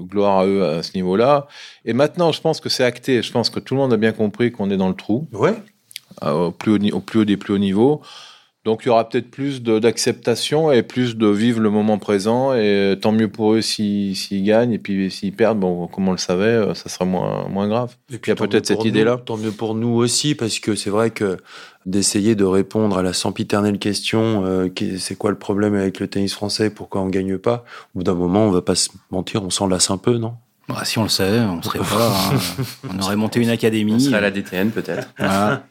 gloire 0.04 0.40
à 0.40 0.46
eux 0.46 0.64
à 0.64 0.84
ce 0.84 0.92
niveau-là. 0.96 1.48
Et 1.84 1.94
maintenant, 1.94 2.32
je 2.32 2.40
pense 2.40 2.62
que 2.62 2.70
c'est 2.70 2.86
acté. 2.86 3.22
Je 3.22 3.32
pense 3.32 3.50
que 3.50 3.60
tout 3.60 3.74
le 3.76 3.82
monde 3.82 3.92
a 3.92 3.98
bien 3.98 4.14
compris 4.14 4.52
qu'on 4.52 4.70
est 4.70 4.78
dans 4.78 4.88
le 4.88 4.96
trou. 4.96 5.28
Ouais. 5.34 5.54
Au 6.22 6.52
plus 6.52 6.72
haut, 6.72 6.96
au 6.96 7.00
plus 7.02 7.20
haut 7.20 7.26
des 7.26 7.36
plus 7.36 7.54
hauts 7.54 7.58
niveaux. 7.58 8.02
Donc 8.68 8.82
il 8.84 8.90
y 8.90 8.92
aura 8.92 9.08
peut-être 9.08 9.32
plus 9.32 9.64
d'acceptation 9.64 10.74
et 10.74 10.84
plus 10.84 11.16
de 11.16 11.28
vivre 11.28 11.62
le 11.62 11.70
moment 11.70 11.98
présent. 12.00 12.54
Et 12.54 12.98
tant 13.02 13.14
mieux 13.14 13.30
pour 13.30 13.54
eux 13.54 13.62
s'ils 13.62 14.18
si, 14.18 14.42
gagnent. 14.42 14.74
Et 14.74 14.78
puis 14.78 15.10
s'ils 15.10 15.32
perdent, 15.32 15.62
bon, 15.62 15.88
comme 15.88 16.10
on 16.10 16.12
le 16.12 16.18
savait, 16.18 16.48
euh, 16.48 16.74
ça 16.74 16.90
sera 16.90 17.06
moins, 17.06 17.48
moins 17.48 17.70
grave. 17.70 17.96
Et 18.12 18.18
puis 18.18 18.30
il 18.30 18.36
y 18.36 18.38
a 18.38 18.46
peut-être 18.46 18.66
cette 18.66 18.84
idée-là. 18.84 19.22
Tant 19.26 19.38
mieux 19.38 19.54
pour 19.54 19.74
nous 19.74 19.96
aussi, 19.96 20.36
parce 20.36 20.60
que 20.60 20.76
c'est 20.76 20.90
vrai 20.90 21.12
que 21.12 21.38
d'essayer 21.86 22.36
de 22.36 22.44
répondre 22.44 22.98
à 22.98 23.04
la 23.04 23.14
sempiternelle 23.14 23.80
question 23.80 24.44
euh, 24.44 24.68
c'est 25.00 25.18
quoi 25.18 25.30
le 25.30 25.38
problème 25.38 25.74
avec 25.74 26.02
le 26.02 26.10
tennis 26.10 26.34
français? 26.34 26.70
Pourquoi 26.70 27.00
on 27.00 27.08
gagne 27.08 27.38
pas? 27.38 27.64
Au 27.96 28.00
bout 28.00 28.04
d'un 28.04 28.16
moment, 28.16 28.48
on 28.48 28.52
va 28.52 28.62
pas 28.62 28.76
se 28.76 28.90
mentir, 29.12 29.46
on 29.46 29.50
s'en 29.50 29.70
lasse 29.70 29.90
un 29.92 29.98
peu, 29.98 30.18
non? 30.18 30.34
Bah, 30.68 30.82
si 30.84 30.98
on 31.00 31.04
le 31.04 31.10
savait, 31.10 31.40
on 31.40 31.62
serait 31.62 31.80
pas. 31.80 31.86
hein. 32.34 32.38
On 32.94 33.00
aurait 33.02 33.16
monté 33.16 33.40
une 33.40 33.50
académie. 33.50 33.94
On 33.94 34.00
serait 34.00 34.18
à 34.18 34.22
la 34.22 34.32
DTN 34.32 34.72
peut-être. 34.72 35.10
Voilà. 35.18 35.64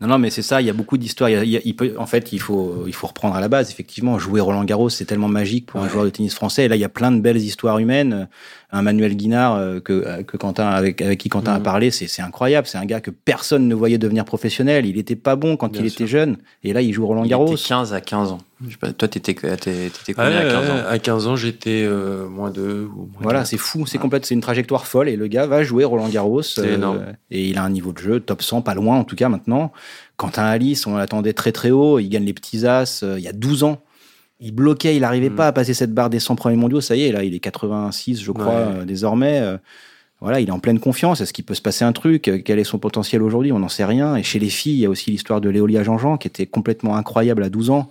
Non, 0.00 0.08
non, 0.08 0.18
mais 0.18 0.28
c'est 0.28 0.42
ça. 0.42 0.60
Il 0.60 0.66
y 0.66 0.70
a 0.70 0.72
beaucoup 0.74 0.98
d'histoires. 0.98 1.30
Il, 1.30 1.44
il, 1.44 1.60
il, 1.64 1.76
peut, 1.76 1.94
en 1.96 2.04
fait, 2.04 2.32
il 2.32 2.40
faut, 2.40 2.84
il 2.86 2.92
faut 2.94 3.06
reprendre 3.06 3.36
à 3.36 3.40
la 3.40 3.48
base. 3.48 3.70
Effectivement, 3.70 4.18
jouer 4.18 4.40
Roland 4.40 4.64
Garros, 4.64 4.90
c'est 4.90 5.04
tellement 5.06 5.28
magique 5.28 5.66
pour 5.66 5.80
un 5.82 5.88
joueur 5.88 6.04
de 6.04 6.10
tennis 6.10 6.34
français. 6.34 6.64
Et 6.64 6.68
là, 6.68 6.76
il 6.76 6.80
y 6.80 6.84
a 6.84 6.88
plein 6.90 7.12
de 7.12 7.20
belles 7.20 7.38
histoires 7.38 7.78
humaines. 7.78 8.28
Un 8.72 8.82
Manuel 8.82 9.16
Guinard 9.16 9.54
euh, 9.54 9.80
que, 9.80 10.22
que 10.22 10.36
Quentin, 10.36 10.66
avec, 10.68 11.00
avec 11.00 11.20
qui 11.20 11.28
Quentin 11.28 11.54
a 11.54 11.60
parlé, 11.60 11.90
c'est 11.92 12.20
incroyable. 12.22 12.66
C'est 12.66 12.76
un 12.78 12.84
gars 12.86 13.00
que 13.00 13.12
personne 13.12 13.68
ne 13.68 13.74
voyait 13.74 13.98
devenir 13.98 14.24
professionnel. 14.24 14.84
Il 14.84 14.98
était 14.98 15.16
pas 15.16 15.36
bon 15.36 15.56
quand 15.56 15.70
Bien 15.72 15.82
il 15.82 15.90
sûr. 15.90 16.02
était 16.02 16.10
jeune. 16.10 16.36
Et 16.64 16.72
là, 16.72 16.82
il 16.82 16.92
joue 16.92 17.06
Roland 17.06 17.24
Garros. 17.24 17.46
Il 17.48 17.54
était 17.54 17.62
15 17.62 17.94
à 17.94 18.00
15 18.00 18.32
ans. 18.32 18.38
Pas, 18.80 18.92
toi, 18.92 19.08
t'étais 19.08 19.32
étais 19.32 20.14
combien 20.14 20.30
ouais, 20.30 20.36
à 20.36 20.50
15 20.50 20.70
ans 20.70 20.82
À 20.88 20.98
15 20.98 21.26
ans, 21.26 21.36
j'étais 21.36 21.84
euh, 21.84 22.28
moins 22.28 22.50
2. 22.50 22.88
Voilà, 23.20 23.44
c'est 23.44 23.56
fou, 23.56 23.86
c'est 23.86 23.98
complète, 23.98 24.26
c'est 24.26 24.34
une 24.34 24.40
trajectoire 24.40 24.86
folle. 24.86 25.08
Et 25.08 25.16
le 25.16 25.26
gars 25.26 25.46
va 25.46 25.62
jouer 25.62 25.84
Roland 25.84 26.08
Garros. 26.08 26.42
Euh, 26.58 27.12
et 27.30 27.48
il 27.48 27.58
a 27.58 27.62
un 27.62 27.70
niveau 27.70 27.92
de 27.92 27.98
jeu 27.98 28.20
top 28.20 28.42
100, 28.42 28.62
pas 28.62 28.74
loin 28.74 28.96
en 28.96 29.04
tout 29.04 29.16
cas 29.16 29.28
maintenant. 29.28 29.72
Quentin 30.16 30.44
Alice, 30.44 30.86
on 30.86 30.96
l'attendait 30.96 31.32
très 31.32 31.52
très 31.52 31.70
haut. 31.70 31.98
Il 31.98 32.08
gagne 32.08 32.24
les 32.24 32.32
petits 32.32 32.66
as 32.66 33.02
euh, 33.02 33.18
il 33.18 33.24
y 33.24 33.28
a 33.28 33.32
12 33.32 33.64
ans. 33.64 33.80
Il 34.40 34.54
bloquait, 34.54 34.96
il 34.96 35.00
n'arrivait 35.00 35.30
mmh. 35.30 35.36
pas 35.36 35.46
à 35.46 35.52
passer 35.52 35.74
cette 35.74 35.94
barre 35.94 36.10
des 36.10 36.20
100 36.20 36.36
premiers 36.36 36.56
mondiaux. 36.56 36.80
Ça 36.80 36.96
y 36.96 37.04
est, 37.04 37.12
là, 37.12 37.24
il 37.24 37.34
est 37.34 37.40
86, 37.40 38.22
je 38.22 38.32
crois, 38.32 38.46
ouais. 38.46 38.52
euh, 38.52 38.84
désormais. 38.84 39.42
voilà, 40.20 40.40
il 40.40 40.48
est 40.48 40.52
en 40.52 40.58
pleine 40.58 40.80
confiance. 40.80 41.20
Est-ce 41.20 41.32
qu'il 41.32 41.44
peut 41.44 41.54
se 41.54 41.62
passer 41.62 41.84
un 41.84 41.92
truc? 41.92 42.30
Quel 42.44 42.58
est 42.58 42.64
son 42.64 42.78
potentiel 42.78 43.22
aujourd'hui? 43.22 43.52
On 43.52 43.60
n'en 43.60 43.68
sait 43.68 43.84
rien. 43.84 44.16
Et 44.16 44.22
chez 44.22 44.38
les 44.38 44.50
filles, 44.50 44.74
il 44.74 44.80
y 44.80 44.86
a 44.86 44.90
aussi 44.90 45.10
l'histoire 45.10 45.40
de 45.40 45.48
Léolia 45.48 45.82
Jean-Jean, 45.82 46.16
qui 46.16 46.28
était 46.28 46.46
complètement 46.46 46.96
incroyable 46.96 47.42
à 47.42 47.48
12 47.48 47.70
ans 47.70 47.90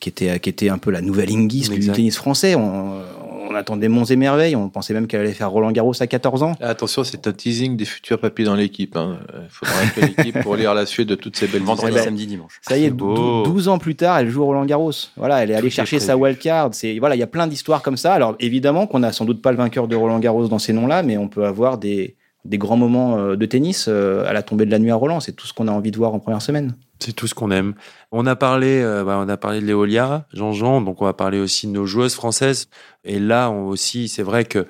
qui 0.00 0.08
était, 0.08 0.38
qui 0.40 0.50
était 0.50 0.68
un 0.68 0.78
peu 0.78 0.90
la 0.90 1.00
nouvelle 1.00 1.30
Ingis 1.30 1.68
du 1.68 1.90
tennis 1.90 2.16
français. 2.16 2.54
On, 2.54 3.02
on, 3.50 3.54
attendait 3.54 3.88
monts 3.88 4.04
et 4.04 4.16
merveilles. 4.16 4.56
On 4.56 4.68
pensait 4.68 4.94
même 4.94 5.06
qu'elle 5.06 5.20
allait 5.20 5.32
faire 5.32 5.50
Roland 5.50 5.70
Garros 5.70 5.94
à 6.00 6.06
14 6.06 6.42
ans. 6.42 6.56
Attention, 6.60 7.04
c'est 7.04 7.26
un 7.28 7.32
teasing 7.32 7.76
des 7.76 7.84
futurs 7.84 8.18
papiers 8.18 8.44
dans 8.44 8.56
l'équipe. 8.56 8.96
Hein. 8.96 9.18
Il 9.32 9.48
faudra 9.48 9.86
que 9.94 10.00
l'équipe 10.00 10.40
pour 10.40 10.56
lire 10.56 10.74
la 10.74 10.86
suite 10.86 11.08
de 11.08 11.14
toutes 11.14 11.36
ces 11.36 11.46
belles 11.46 11.62
Vendredi, 11.62 11.98
samedi, 11.98 12.26
dimanche. 12.26 12.60
Ça 12.62 12.76
y 12.76 12.84
est, 12.84 12.90
12 12.90 13.68
ans 13.68 13.78
plus 13.78 13.94
tard, 13.94 14.18
elle 14.18 14.28
joue 14.28 14.44
Roland 14.44 14.64
Garros. 14.64 14.90
Voilà, 15.16 15.42
elle 15.42 15.50
est 15.50 15.54
allée 15.54 15.70
chercher 15.70 16.00
sa 16.00 16.16
wildcard. 16.16 16.70
Voilà, 16.98 17.14
il 17.14 17.18
y 17.20 17.22
a 17.22 17.28
plein 17.28 17.46
d'histoires 17.46 17.82
comme 17.82 17.96
ça. 17.96 18.12
Alors 18.12 18.34
évidemment 18.40 18.86
qu'on 18.86 19.02
a 19.02 19.12
sans 19.12 19.24
doute 19.24 19.40
pas 19.40 19.52
le 19.52 19.58
vainqueur 19.58 19.88
de 19.88 19.94
Roland 19.94 20.18
Garros 20.18 20.48
dans 20.48 20.58
ces 20.58 20.72
noms-là, 20.72 21.02
mais 21.02 21.16
on 21.16 21.28
peut 21.28 21.44
avoir 21.44 21.78
des 21.78 22.16
des 22.44 22.58
grands 22.58 22.76
moments 22.76 23.18
euh, 23.18 23.36
de 23.36 23.46
tennis 23.46 23.86
euh, 23.88 24.26
à 24.26 24.32
la 24.32 24.42
tombée 24.42 24.66
de 24.66 24.70
la 24.70 24.78
nuit 24.78 24.90
à 24.90 24.96
Roland. 24.96 25.20
C'est 25.20 25.32
tout 25.32 25.46
ce 25.46 25.52
qu'on 25.52 25.68
a 25.68 25.72
envie 25.72 25.90
de 25.90 25.96
voir 25.96 26.14
en 26.14 26.18
première 26.18 26.42
semaine. 26.42 26.74
C'est 27.04 27.12
tout 27.12 27.26
ce 27.26 27.34
qu'on 27.34 27.50
aime. 27.50 27.74
On 28.12 28.24
a 28.24 28.34
parlé, 28.34 28.80
euh, 28.80 29.04
bah, 29.04 29.20
on 29.22 29.28
a 29.28 29.36
parlé 29.36 29.60
de 29.60 29.66
l'Eolia, 29.66 30.26
Jean-Jean, 30.32 30.80
donc 30.80 31.02
on 31.02 31.04
va 31.04 31.12
parler 31.12 31.38
aussi 31.38 31.66
de 31.66 31.72
nos 31.72 31.84
joueuses 31.84 32.14
françaises. 32.14 32.68
Et 33.04 33.18
là 33.18 33.50
aussi, 33.50 34.08
c'est 34.08 34.22
vrai 34.22 34.46
que 34.46 34.66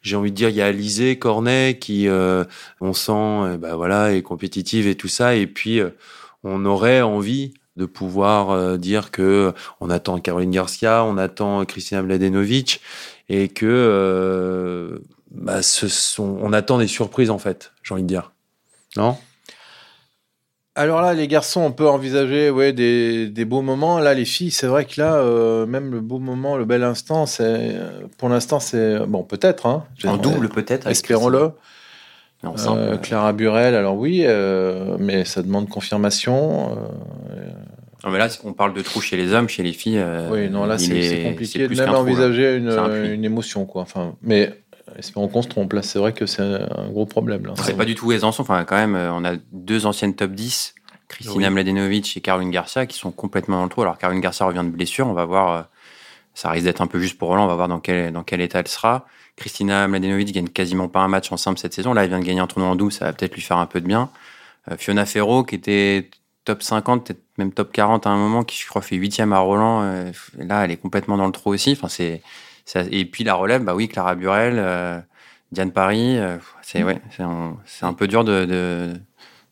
j'ai 0.00 0.16
envie 0.16 0.30
de 0.30 0.36
dire, 0.36 0.48
il 0.48 0.56
y 0.56 0.62
a 0.62 0.66
Alizé 0.66 1.18
Cornet 1.18 1.76
qui, 1.78 2.08
euh, 2.08 2.44
on 2.80 2.94
sent, 2.94 3.12
euh, 3.12 3.58
bah 3.58 3.76
voilà, 3.76 4.14
est 4.14 4.22
compétitive 4.22 4.86
et 4.86 4.94
tout 4.94 5.08
ça. 5.08 5.34
Et 5.34 5.46
puis 5.46 5.82
on 6.42 6.64
aurait 6.64 7.02
envie 7.02 7.52
de 7.76 7.84
pouvoir 7.84 8.78
dire 8.78 9.10
que 9.10 9.52
on 9.80 9.90
attend 9.90 10.18
Caroline 10.20 10.52
Garcia, 10.52 11.04
on 11.04 11.18
attend 11.18 11.66
Christina 11.66 12.00
Mladenovic 12.02 12.80
et 13.28 13.48
que 13.48 15.02
bah, 15.30 15.60
on 16.18 16.52
attend 16.54 16.78
des 16.78 16.86
surprises 16.86 17.28
en 17.28 17.38
fait, 17.38 17.72
j'ai 17.82 17.92
envie 17.92 18.04
de 18.04 18.08
dire. 18.08 18.32
Non? 18.96 19.18
Alors 20.76 21.00
là, 21.00 21.14
les 21.14 21.28
garçons, 21.28 21.60
on 21.60 21.70
peut 21.70 21.88
envisager 21.88 22.50
ouais, 22.50 22.72
des, 22.72 23.28
des 23.28 23.44
beaux 23.44 23.62
moments. 23.62 24.00
Là, 24.00 24.12
les 24.12 24.24
filles, 24.24 24.50
c'est 24.50 24.66
vrai 24.66 24.84
que 24.84 25.00
là, 25.00 25.14
euh, 25.14 25.66
même 25.66 25.92
le 25.92 26.00
beau 26.00 26.18
moment, 26.18 26.56
le 26.56 26.64
bel 26.64 26.82
instant, 26.82 27.26
c'est 27.26 27.76
pour 28.18 28.28
l'instant, 28.28 28.58
c'est 28.58 28.98
bon, 29.06 29.22
peut-être. 29.22 29.66
Hein, 29.66 29.84
en 30.04 30.16
double, 30.16 30.48
peut-être. 30.48 30.88
Espérons-le. 30.88 31.52
Euh, 32.44 32.98
Clara 32.98 33.32
Burel, 33.32 33.74
alors 33.74 33.96
oui, 33.96 34.22
euh, 34.24 34.96
mais 34.98 35.24
ça 35.24 35.42
demande 35.42 35.68
confirmation. 35.68 36.76
Non, 38.04 38.10
mais 38.10 38.18
là, 38.18 38.28
on 38.44 38.52
parle 38.52 38.74
de 38.74 38.82
trou 38.82 39.00
chez 39.00 39.16
les 39.16 39.32
hommes, 39.32 39.48
chez 39.48 39.62
les 39.62 39.72
filles. 39.72 40.04
oui, 40.30 40.50
non, 40.50 40.66
là, 40.66 40.76
c'est 40.76 41.22
compliqué 41.22 41.68
de 41.68 41.74
même 41.74 41.94
envisager 41.94 42.56
une, 42.56 42.68
une, 42.68 43.24
émotion, 43.24 43.64
quoi. 43.64 43.82
Enfin, 43.82 44.14
mais 44.22 44.52
Espérons 44.96 45.28
qu'on 45.28 45.42
se 45.42 45.48
trompe. 45.48 45.72
Là, 45.72 45.82
c'est 45.82 45.98
vrai 45.98 46.12
que 46.12 46.26
c'est 46.26 46.42
un 46.42 46.88
gros 46.90 47.06
problème. 47.06 47.46
Là. 47.46 47.54
C'est 47.62 47.76
pas 47.76 47.84
du 47.84 47.94
tout 47.94 48.12
aisant. 48.12 48.28
Enfin, 48.28 48.64
quand 48.64 48.76
même, 48.76 48.94
on 48.94 49.24
a 49.24 49.34
deux 49.52 49.86
anciennes 49.86 50.14
top 50.14 50.32
10, 50.32 50.74
Christina 51.08 51.50
Mladenovic 51.50 52.16
et 52.16 52.20
Caroline 52.20 52.50
Garcia, 52.50 52.86
qui 52.86 52.98
sont 52.98 53.12
complètement 53.12 53.58
dans 53.58 53.64
le 53.64 53.68
trou. 53.68 53.82
Alors, 53.82 53.98
Caroline 53.98 54.20
Garcia 54.20 54.46
revient 54.46 54.62
de 54.64 54.70
blessure. 54.70 55.06
On 55.06 55.12
va 55.12 55.24
voir. 55.24 55.52
Euh, 55.52 55.62
ça 56.34 56.50
risque 56.50 56.64
d'être 56.64 56.80
un 56.80 56.88
peu 56.88 56.98
juste 56.98 57.16
pour 57.16 57.28
Roland. 57.28 57.44
On 57.44 57.48
va 57.48 57.54
voir 57.54 57.68
dans 57.68 57.78
quel, 57.78 58.12
dans 58.12 58.24
quel 58.24 58.40
état 58.40 58.58
elle 58.58 58.68
sera. 58.68 59.06
Christina 59.36 59.86
Mladenovic 59.86 60.32
gagne 60.32 60.48
quasiment 60.48 60.88
pas 60.88 61.00
un 61.00 61.08
match 61.08 61.30
en 61.30 61.36
simple 61.36 61.58
cette 61.58 61.74
saison. 61.74 61.94
Là, 61.94 62.02
elle 62.02 62.08
vient 62.08 62.18
de 62.18 62.24
gagner 62.24 62.40
un 62.40 62.46
tournoi 62.46 62.68
en 62.68 62.76
double. 62.76 62.92
Ça 62.92 63.06
va 63.06 63.12
peut-être 63.12 63.34
lui 63.34 63.42
faire 63.42 63.58
un 63.58 63.66
peu 63.66 63.80
de 63.80 63.86
bien. 63.86 64.10
Euh, 64.70 64.76
Fiona 64.76 65.06
Ferro, 65.06 65.44
qui 65.44 65.54
était 65.54 66.10
top 66.44 66.62
50, 66.62 67.06
peut-être 67.06 67.22
même 67.38 67.52
top 67.52 67.72
40 67.72 68.06
à 68.06 68.10
un 68.10 68.16
moment, 68.16 68.42
qui 68.42 68.60
je 68.60 68.66
crois 68.66 68.82
fait 68.82 68.96
huitième 68.96 69.32
à 69.32 69.38
Roland. 69.38 69.82
Euh, 69.82 70.10
là, 70.38 70.64
elle 70.64 70.72
est 70.72 70.76
complètement 70.76 71.16
dans 71.16 71.26
le 71.26 71.32
trou 71.32 71.52
aussi. 71.52 71.72
Enfin, 71.72 71.88
c'est 71.88 72.22
et 72.90 73.04
puis 73.04 73.24
la 73.24 73.34
relève, 73.34 73.62
bah 73.62 73.74
oui, 73.74 73.88
Clara 73.88 74.14
Burel, 74.14 74.54
euh, 74.58 75.00
Diane 75.52 75.70
Paris, 75.70 76.18
euh, 76.18 76.38
c'est 76.62 76.82
ouais, 76.82 77.00
c'est 77.10 77.22
un, 77.84 77.92
peu 77.92 78.08
dur 78.08 78.24
de, 78.24 78.94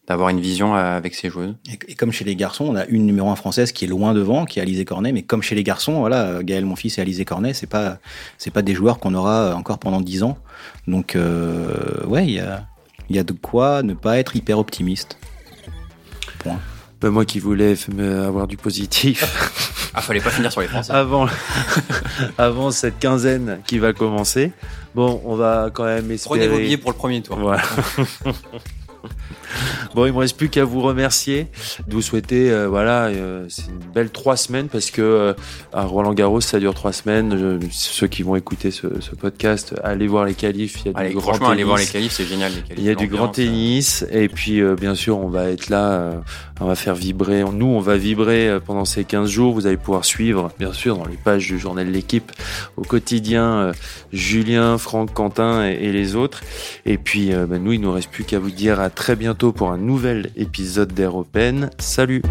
d'avoir 0.07 0.31
une 0.31 0.41
vision 0.41 0.75
euh, 0.75 0.97
avec 0.97 1.15
ces 1.15 1.29
joueuses. 1.29 1.55
Et, 1.89 1.95
comme 1.95 2.11
chez 2.11 2.25
les 2.25 2.35
garçons, 2.35 2.65
on 2.65 2.75
a 2.75 2.87
une 2.87 3.07
numéro 3.07 3.29
1 3.31 3.37
française 3.37 3.73
qui 3.73 3.85
est 3.85 3.89
loin 3.89 4.15
devant, 4.15 4.45
qui 4.45 4.59
est 4.59 4.63
Alizé 4.63 4.85
Cornet, 4.85 5.13
mais 5.13 5.23
comme 5.23 5.43
chez 5.43 5.55
les 5.55 5.63
garçons, 5.63 6.01
voilà, 6.01 6.43
Gaël 6.43 6.65
Monfils 6.65 6.95
et 6.99 7.01
Alizé 7.01 7.25
Cornet, 7.25 7.55
c'est 7.55 7.69
pas 7.69 7.99
c'est 8.39 8.51
pas 8.51 8.63
des 8.63 8.75
joueurs 8.75 8.99
qu'on 8.99 9.15
aura 9.15 9.55
encore 9.55 9.79
pendant 9.79 10.01
10 10.01 10.23
ans. 10.23 10.39
Donc 10.89 11.17
ouais, 12.07 12.25
il 12.25 12.33
y 12.33 12.41
a 12.41 12.67
il 13.11 13.17
y 13.17 13.19
a 13.19 13.25
de 13.25 13.33
quoi 13.33 13.83
ne 13.83 13.95
pas 13.95 14.19
être 14.19 14.37
hyper 14.37 14.59
optimiste. 14.59 15.19
Point. 16.39 16.59
Ben, 17.01 17.11
moi 17.11 17.25
qui 17.25 17.41
voulais 17.41 17.75
avoir 17.99 18.47
du 18.47 18.57
positif. 18.57 19.69
Ah, 19.95 20.01
fallait 20.01 20.21
pas 20.21 20.31
finir 20.31 20.51
sur 20.51 20.61
les 20.61 20.69
Français. 20.69 20.93
Avant, 20.93 21.27
avant 22.39 22.71
cette 22.71 22.99
quinzaine 22.99 23.61
qui 23.67 23.79
va 23.79 23.93
commencer. 23.93 24.53
Bon, 24.95 25.21
on 25.25 25.37
va 25.37 25.71
quand 25.73 25.85
même 25.85 26.11
espérer. 26.11 26.41
Prenez 26.41 26.49
vos 26.49 26.59
billets 26.59 26.77
pour 26.77 26.91
le 26.91 26.97
premier 26.97 27.23
tour. 27.23 27.37
Voilà. 27.37 27.63
Bon, 29.95 30.07
il 30.07 30.13
me 30.13 30.19
reste 30.19 30.37
plus 30.37 30.49
qu'à 30.49 30.65
vous 30.65 30.81
remercier, 30.81 31.49
de 31.87 31.93
vous 31.93 32.03
souhaiter, 32.03 32.51
euh, 32.51 32.67
voilà, 32.69 33.07
euh, 33.07 33.45
c'est 33.49 33.67
une 33.67 33.93
belle 33.93 34.11
trois 34.11 34.37
semaines 34.37 34.69
parce 34.69 34.91
que 34.91 35.03
euh, 35.03 35.35
à 35.73 35.85
Roland 35.85 36.15
Garros 36.15 36.41
ça 36.41 36.59
dure 36.59 36.75
trois 36.75 36.93
semaines. 36.93 37.61
ceux 37.71 38.07
qui 38.07 38.23
vont 38.23 38.37
écouter 38.37 38.71
ce, 38.71 38.87
podcast, 39.21 39.75
allez 39.85 40.07
voir 40.07 40.25
les 40.25 40.35
qualifs. 40.35 40.81
Il 40.85 40.93
y 40.93 40.95
a 40.95 40.99
allez, 40.99 41.11
du 41.11 41.17
grand 41.17 41.33
tennis. 41.33 41.51
allez 41.51 41.65
voir 41.65 41.77
les 41.77 41.87
qualifs, 41.87 42.13
c'est 42.13 42.25
génial. 42.25 42.53
Les 42.53 42.63
qualifs, 42.63 42.79
il 42.79 42.85
y 42.85 42.91
a 42.91 42.95
du 42.95 43.07
grand 43.07 43.29
tennis 43.29 44.07
et 44.11 44.29
puis 44.29 44.63
bien 44.81 44.95
sûr 44.95 45.19
on 45.19 45.29
va 45.29 45.51
être 45.51 45.69
là, 45.69 46.23
on 46.63 46.67
va 46.67 46.75
faire 46.75 46.95
vibrer. 46.95 47.45
Nous 47.53 47.67
on 47.67 47.81
va 47.81 47.97
vibrer 47.97 48.59
pendant 48.65 48.85
ces 48.85 49.05
15 49.05 49.29
jours. 49.29 49.55
Vous 49.55 49.67
allez 49.67 49.77
pouvoir 49.77 50.05
suivre, 50.05 50.51
bien 50.59 50.73
sûr, 50.73 50.97
dans 50.97 51.07
les 51.07 51.17
pages 51.17 51.47
du 51.47 51.59
journal 51.59 51.87
de 51.87 51.93
l'équipe 51.93 52.33
au 52.77 52.83
quotidien, 52.83 53.73
Julien, 54.13 54.79
Franck, 54.79 55.13
Quentin 55.13 55.65
et, 55.65 55.93
les 55.93 56.17
autres. 56.17 56.43
Et 56.87 56.99
puis 56.99 57.31
ben, 57.31 57.63
nous 57.63 57.73
il 57.73 57.81
nous 57.81 57.93
reste 57.93 58.11
plus 58.11 58.25
qu'à 58.25 58.39
vous 58.39 58.51
dire 58.51 58.81
à 58.81 58.91
très 58.91 59.17
bientôt 59.17 59.53
pour 59.53 59.71
un 59.71 59.79
nouvel 59.79 60.31
épisode 60.37 60.93
d'Air 60.93 61.13
Salut 61.79 62.23